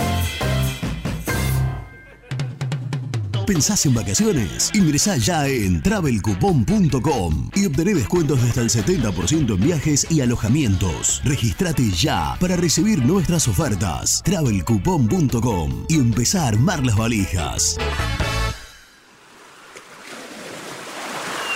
[3.51, 4.71] ¿Pensás en vacaciones?
[4.73, 11.21] Ingresá ya en travelcoupon.com y obtené descuentos de hasta el 70% en viajes y alojamientos.
[11.25, 14.23] Registrate ya para recibir nuestras ofertas.
[14.23, 17.75] travelcoupon.com y empezá a armar las valijas.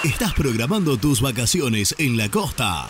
[0.04, 2.90] ¿Estás programando tus vacaciones en la costa?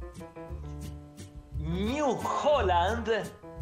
[1.61, 3.07] New Holland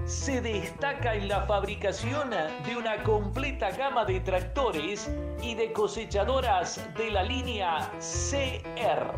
[0.06, 5.12] se destaca en la fabricación de una completa gama de tractores
[5.42, 9.14] y de cosechadoras de la línea CR.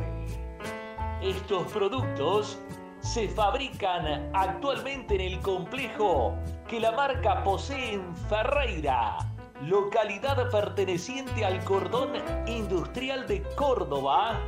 [1.21, 2.59] Estos productos
[3.01, 6.35] se fabrican actualmente en el complejo
[6.67, 9.17] que la marca posee en Ferreira,
[9.61, 12.13] localidad perteneciente al cordón
[12.47, 14.39] industrial de Córdoba,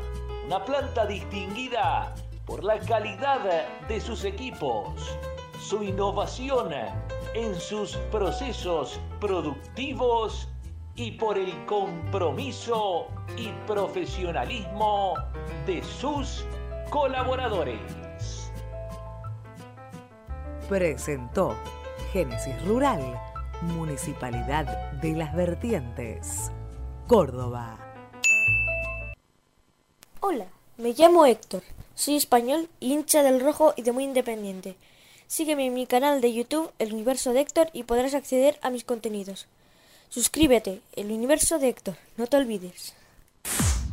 [0.47, 5.17] una planta distinguida por la calidad de sus equipos,
[5.59, 6.73] su innovación
[7.33, 10.49] en sus procesos productivos
[10.95, 13.07] y por el compromiso
[13.37, 15.15] y profesionalismo
[15.65, 16.45] de sus
[16.89, 18.51] colaboradores.
[20.67, 21.55] Presentó
[22.11, 23.01] Génesis Rural,
[23.61, 26.51] Municipalidad de las Vertientes,
[27.07, 27.77] Córdoba.
[30.19, 30.45] Hola,
[30.77, 31.63] me llamo Héctor
[31.95, 34.75] soy español, hincha del rojo y de muy independiente.
[35.27, 38.83] Sígueme en mi canal de YouTube, El Universo de Héctor, y podrás acceder a mis
[38.83, 39.47] contenidos.
[40.09, 42.93] Suscríbete, El Universo de Héctor, no te olvides.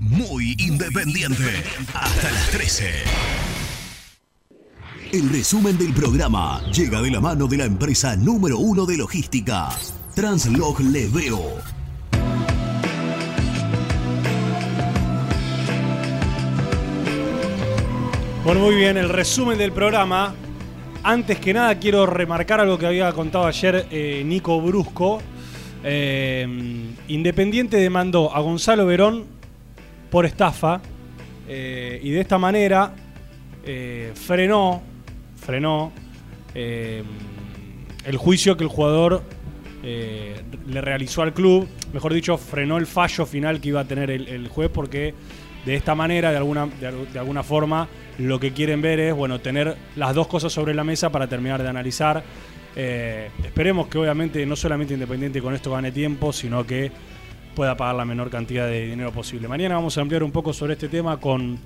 [0.00, 1.62] Muy independiente,
[1.94, 2.90] hasta las 13.
[5.12, 9.68] El resumen del programa llega de la mano de la empresa número uno de logística,
[10.14, 11.79] Translog Leveo
[18.42, 20.34] Bueno, muy bien, el resumen del programa.
[21.02, 25.20] Antes que nada quiero remarcar algo que había contado ayer eh, Nico Brusco.
[25.84, 26.46] Eh,
[27.08, 29.26] Independiente demandó a Gonzalo Verón
[30.10, 30.80] por estafa
[31.48, 32.94] eh, y de esta manera
[34.14, 34.82] frenó,
[35.36, 35.92] frenó
[36.54, 39.22] el juicio que el jugador
[39.82, 41.68] le realizó al club.
[41.92, 45.12] Mejor dicho, frenó el fallo final que iba a tener el, juez porque
[45.66, 47.86] de esta manera, de alguna, de alguna forma,
[48.20, 51.62] lo que quieren ver es, bueno, tener las dos cosas sobre la mesa para terminar
[51.62, 52.22] de analizar.
[52.76, 56.92] Eh, esperemos que obviamente no solamente Independiente con esto gane tiempo, sino que
[57.54, 59.48] pueda pagar la menor cantidad de dinero posible.
[59.48, 61.58] Mañana vamos a ampliar un poco sobre este tema con,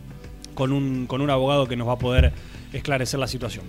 [0.54, 2.32] con, un, con un abogado que nos va a poder
[2.72, 3.64] esclarecer la situación.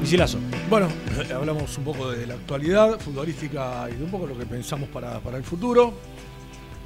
[0.00, 0.38] Misilazo.
[0.70, 0.88] Bueno,
[1.34, 5.18] hablamos un poco de la actualidad futbolística y de un poco lo que pensamos para,
[5.18, 5.94] para el futuro.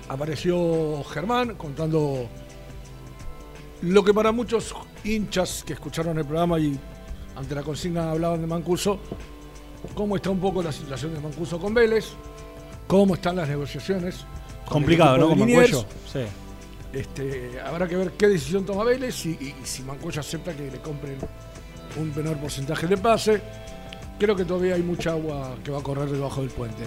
[0.08, 2.28] Apareció Germán contando
[3.82, 4.74] lo que para muchos
[5.04, 6.78] hinchas que escucharon el programa y
[7.36, 8.98] ante la consigna hablaban de Mancuso,
[9.94, 12.06] cómo está un poco la situación de Mancuso con Vélez,
[12.86, 14.24] cómo están las negociaciones.
[14.68, 15.28] Complicado, ¿no?
[15.28, 15.84] Con Mancuello.
[16.10, 16.20] Sí.
[16.92, 21.18] Este, habrá que ver qué decisión toma Vélez y, si Mancuello acepta que le compren
[21.98, 23.42] un menor porcentaje de pase.
[24.18, 26.84] Creo que todavía hay mucha agua que va a correr debajo del puente.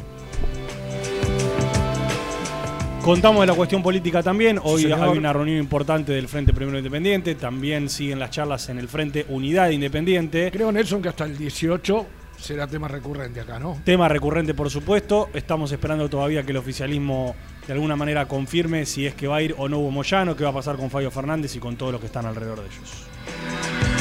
[3.03, 4.59] Contamos de la cuestión política también.
[4.61, 7.33] Hoy hay una reunión importante del Frente Primero Independiente.
[7.35, 10.51] También siguen las charlas en el Frente Unidad Independiente.
[10.51, 12.05] Creo, Nelson, que hasta el 18
[12.37, 13.81] será tema recurrente acá, ¿no?
[13.83, 15.29] Tema recurrente, por supuesto.
[15.33, 17.35] Estamos esperando todavía que el oficialismo
[17.65, 20.43] de alguna manera confirme si es que va a ir o no Hugo Moyano, qué
[20.43, 23.98] va a pasar con Fabio Fernández y con todos los que están alrededor de ellos.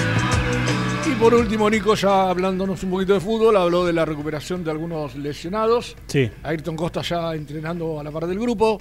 [1.09, 4.71] Y por último, Nico, ya hablándonos un poquito de fútbol, habló de la recuperación de
[4.71, 5.97] algunos lesionados.
[6.07, 6.31] Sí.
[6.43, 8.79] Ayrton Costa ya entrenando a la par del grupo.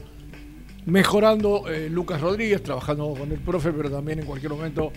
[0.88, 4.92] Mejorando eh, Lucas Rodríguez, trabajando con el profe, pero también en cualquier momento,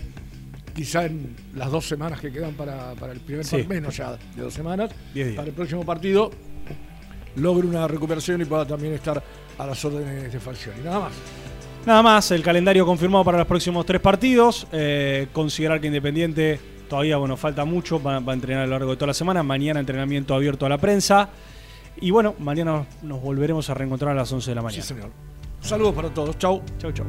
[0.75, 4.53] quizá en las dos semanas que quedan para, el primer partido, menos ya de dos
[4.53, 4.91] semanas,
[5.35, 6.31] para el próximo partido,
[7.37, 9.23] logre una recuperación y pueda también estar
[9.57, 10.81] a las órdenes de Falcioni.
[10.83, 11.13] Nada más.
[11.85, 14.67] Nada más, el calendario confirmado para los próximos tres partidos.
[14.73, 16.59] Eh, considerar que Independiente
[16.91, 19.43] Todavía, bueno, falta mucho, va, a entrenar a lo largo de toda la semana.
[19.43, 21.29] Mañana entrenamiento abierto a la prensa.
[22.01, 24.83] Y bueno, mañana nos volveremos a reencontrar a las 11 de la mañana.
[24.83, 25.09] Sí, señor.
[25.61, 26.37] Saludos para todos.
[26.37, 26.61] Chau.
[26.79, 27.05] Chau, chau.